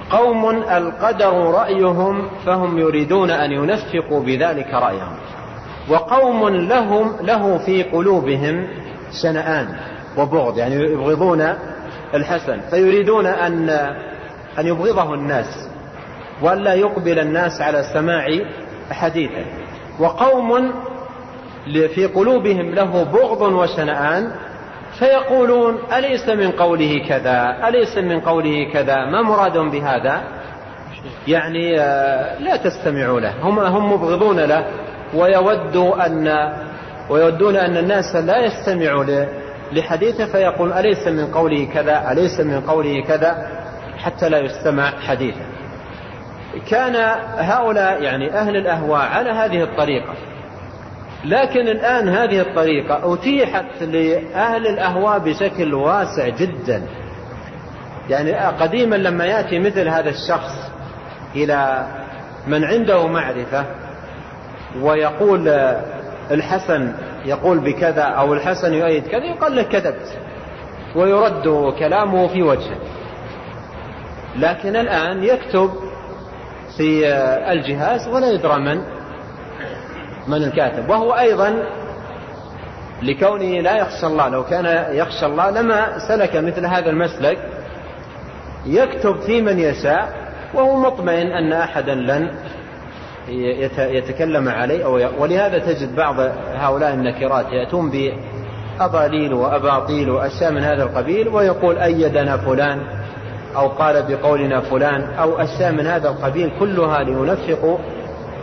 قوم 0.10 0.50
القدر 0.50 1.34
رأيهم 1.34 2.30
فهم 2.46 2.78
يريدون 2.78 3.30
أن 3.30 3.52
ينفقوا 3.52 4.20
بذلك 4.20 4.74
رأيهم. 4.74 5.18
وقوم 5.90 6.50
لهم 6.50 7.16
له 7.22 7.58
في 7.58 7.84
قلوبهم 7.84 8.68
شنآن. 9.22 9.97
وبغض 10.18 10.58
يعني 10.58 10.76
يبغضون 10.76 11.54
الحسن 12.14 12.60
فيريدون 12.70 13.26
أن 13.26 13.70
أن 14.60 14.68
يبغضه 14.68 15.14
الناس 15.14 15.70
وألا 16.42 16.74
يقبل 16.74 17.20
الناس 17.20 17.62
على 17.62 17.84
سماع 17.94 18.26
حديثه 18.92 19.46
وقوم 20.00 20.74
في 21.96 22.06
قلوبهم 22.06 22.76
له 22.76 23.04
بغض 23.04 23.42
وشنآن 23.42 24.32
فيقولون 25.00 25.78
أليس 25.98 26.30
من 26.30 26.52
قوله 26.52 27.06
كذا؟ 27.10 27.68
أليس 27.68 27.98
من 27.98 28.20
قوله 28.20 28.70
كذا؟ 28.74 29.06
ما 29.06 29.22
مراد 29.22 29.58
بهذا؟ 29.58 30.22
يعني 31.28 31.80
آه، 31.80 32.40
لا 32.40 32.56
تستمعوا 32.56 33.20
له 33.20 33.34
هم 33.42 33.60
هم 33.60 33.94
مبغضون 33.94 34.40
له 34.40 34.66
ويودوا 35.14 36.06
أن 36.06 36.54
ويودون 37.10 37.56
أن 37.56 37.78
الناس 37.78 38.16
لا 38.16 38.46
يستمعوا 38.46 39.04
لحديثه 39.72 40.26
فيقول 40.26 40.74
أليس 40.74 41.08
من 41.08 41.28
قوله 41.28 41.66
كذا؟ 41.74 42.12
أليس 42.12 42.40
من 42.40 42.62
قوله 42.62 43.04
كذا؟ 43.04 43.48
حتى 43.98 44.30
لا 44.30 44.40
يستمع 44.40 44.92
حديثه 45.00 45.42
كان 46.70 46.96
هؤلاء 47.38 48.02
يعني 48.02 48.34
أهل 48.34 48.56
الأهواء 48.56 49.02
على 49.02 49.30
هذه 49.30 49.64
الطريقة. 49.64 50.14
لكن 51.26 51.68
الآن 51.68 52.10
هذه 52.10 52.42
الطريقة 52.42 53.14
أتيحت 53.14 53.84
لأهل 53.84 54.68
الأهواء 54.68 55.20
بشكل 55.20 55.74
واسع 55.74 56.28
جدا. 56.30 56.84
يعني 58.10 58.34
قديما 58.34 58.96
لما 58.96 59.26
يأتي 59.26 59.60
مثل 59.60 59.88
هذا 59.88 60.10
الشخص 60.10 60.72
إلى 61.36 61.88
من 62.48 62.64
عنده 62.64 63.08
معرفة 63.08 63.66
ويقول 64.82 65.48
الحسن 66.32 66.94
يقول 67.26 67.60
بكذا 67.60 68.02
أو 68.02 68.34
الحسن 68.34 68.74
يؤيد 68.74 69.08
كذا 69.08 69.26
يقال 69.26 69.56
له 69.56 69.64
كذبت. 69.64 70.18
ويرد 70.96 71.74
كلامه 71.80 72.28
في 72.28 72.44
وجهه. 72.44 72.78
لكن 74.38 74.76
الآن 74.76 75.24
يكتب 75.24 75.72
في 76.78 77.08
الجهاز 77.52 78.08
ولا 78.08 78.32
يدرى 78.32 78.60
من 78.60 78.82
من 80.28 80.44
الكاتب. 80.44 80.90
وهو 80.90 81.14
أيضا 81.14 81.64
لكونه 83.02 83.62
لا 83.62 83.78
يخشى 83.78 84.08
الله 84.08 84.30
لو 84.30 84.44
كان 84.44 84.96
يخشى 84.96 85.26
الله 85.26 85.50
لما 85.50 86.08
سلك 86.08 86.36
مثل 86.36 86.66
هذا 86.66 86.90
المسلك 86.90 87.38
يكتب 88.66 89.20
في 89.20 89.42
من 89.42 89.60
يشاء 89.60 90.14
وهو 90.54 90.80
مطمئن 90.80 91.28
أن 91.28 91.54
أحدا 91.54 91.96
لن 91.96 92.32
يتكلم 93.78 94.50
عليه 94.50 94.86
ولهذا 95.20 95.60
تجد 95.60 95.96
بعض 95.96 96.16
هؤلاء 96.54 96.94
النكرات 96.94 97.46
يأتون 97.52 97.92
بأضاليل 97.92 99.34
وأباطيل 99.34 100.10
وأشياء 100.10 100.52
من 100.52 100.64
هذا 100.64 100.84
القبيل 100.84 101.28
ويقول 101.28 101.78
أيدنا 101.78 102.38
فلان 102.38 102.80
أو 103.56 103.68
قال 103.68 104.04
بقولنا 104.08 104.62
فلان 104.62 105.02
أو 105.02 105.38
أشياء 105.38 105.72
من 105.72 105.88
هذا 105.88 106.10
القبيل 106.10 106.52
كلها 106.60 107.04
لينفقوا 107.04 107.78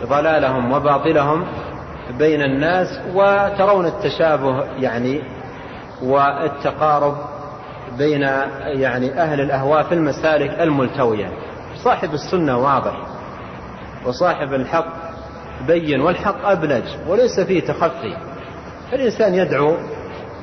ضلالهم 0.05 0.71
وباطلهم 0.71 1.45
بين 2.17 2.41
الناس 2.41 2.87
وترون 3.13 3.85
التشابه 3.85 4.63
يعني 4.79 5.21
والتقارب 6.03 7.15
بين 7.97 8.21
يعني 8.65 9.21
أهل 9.21 9.41
الأهواء 9.41 9.83
في 9.83 9.93
المسالك 9.93 10.61
الملتوية. 10.61 11.29
صاحب 11.83 12.13
السنة 12.13 12.57
واضح. 12.57 13.14
وصاحب 14.05 14.53
الحق 14.53 14.87
بين 15.67 16.01
والحق 16.01 16.45
أبلج 16.45 16.83
وليس 17.07 17.39
فيه 17.39 17.61
تخفي. 17.61 18.17
الإنسان 18.93 19.35
يدعو 19.35 19.77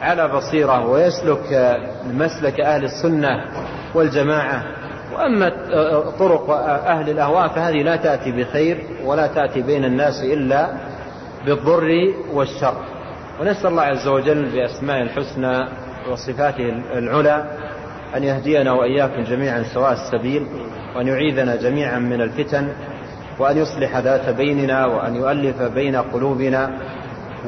على 0.01 0.29
بصيرة 0.29 0.87
ويسلك 0.87 1.77
مسلك 2.07 2.61
أهل 2.61 2.85
السنة 2.85 3.45
والجماعة. 3.95 4.65
وأما 5.15 5.49
طرق 6.19 6.51
أهل 6.87 7.11
الأهواء 7.11 7.49
فهذه 7.49 7.83
لا 7.83 7.97
تأتي 7.97 8.33
بخير 8.33 8.87
ولا 9.05 9.27
تأتي 9.27 9.63
بين 9.63 9.85
الناس 9.85 10.23
إلا 10.23 10.73
بالضر 11.47 11.89
والشر. 12.33 12.75
ونسأل 13.41 13.67
الله 13.67 13.83
عز 13.83 14.09
وجل 14.09 14.45
بأسماء 14.45 15.03
الحسنى 15.03 15.69
وصفاته 16.11 16.69
العلى 16.99 17.45
أن 18.17 18.25
يهدينا 18.25 18.73
وإياكم 18.73 19.23
جميعا 19.23 19.63
سواء 19.75 19.93
السبيل 19.93 20.47
وأن 20.97 21.07
يعيذنا 21.07 21.57
جميعا 21.57 21.99
من 21.99 22.21
الفتن 22.21 22.69
وأن 23.39 23.59
يصلح 23.59 23.97
ذات 23.97 24.29
بيننا 24.29 24.87
وأن 24.87 25.17
يؤلف 25.17 25.63
بين 25.63 25.97
قلوبنا 25.97 26.71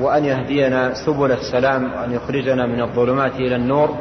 وأن 0.01 0.25
يهدينا 0.25 0.95
سبل 1.07 1.33
السلام 1.33 1.93
وأن 1.93 2.13
يخرجنا 2.13 2.67
من 2.67 2.83
الظلمات 2.83 3.35
إلى 3.35 3.57
النور 3.57 3.97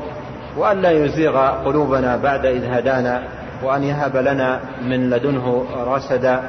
وأن 0.57 0.81
لا 0.81 0.91
يزيغ 0.91 1.37
قلوبنا 1.65 2.17
بعد 2.17 2.45
إذ 2.45 2.63
هدانا 2.65 3.23
وأن 3.63 3.83
يهب 3.83 4.17
لنا 4.17 4.59
من 4.81 5.09
لدنه 5.09 5.65
رشدا 5.87 6.43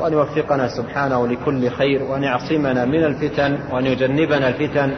وأن 0.00 0.12
يوفقنا 0.12 0.68
سبحانه 0.68 1.26
لكل 1.26 1.70
خير 1.70 2.02
وأن 2.02 2.22
يعصمنا 2.22 2.84
من 2.84 3.04
الفتن 3.04 3.58
وأن 3.72 3.86
يجنبنا 3.86 4.48
الفتن 4.48 4.94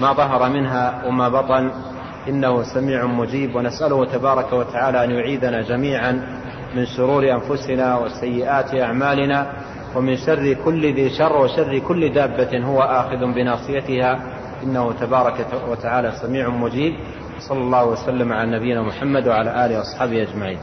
ما 0.00 0.12
ظهر 0.12 0.50
منها 0.50 1.02
وما 1.06 1.28
بطن 1.28 1.70
إنه 2.28 2.62
سميع 2.62 3.06
مجيب 3.06 3.54
ونسأله 3.56 4.04
تبارك 4.04 4.52
وتعالى 4.52 5.04
أن 5.04 5.10
يعيذنا 5.10 5.62
جميعا 5.62 6.22
من 6.76 6.86
شرور 6.86 7.32
أنفسنا 7.32 7.98
وسيئات 7.98 8.74
أعمالنا 8.74 9.52
ومن 9.96 10.16
شر 10.16 10.52
كل 10.64 10.94
ذي 10.94 11.10
شر 11.10 11.36
وشر 11.36 11.78
كل 11.78 12.12
دابة 12.12 12.58
هو 12.58 12.80
آخذ 12.82 13.34
بناصيتها. 13.34 14.20
إنه 14.62 14.92
تبارك 14.92 15.46
وتعالى 15.68 16.12
سميع 16.22 16.48
مجيب. 16.48 16.94
صلى 17.38 17.58
الله 17.58 17.84
وسلم 17.86 18.32
على 18.32 18.56
نبينا 18.56 18.82
محمد 18.82 19.28
وعلى 19.28 19.66
آله 19.66 19.78
وأصحابه 19.78 20.22
أجمعين. 20.22 20.58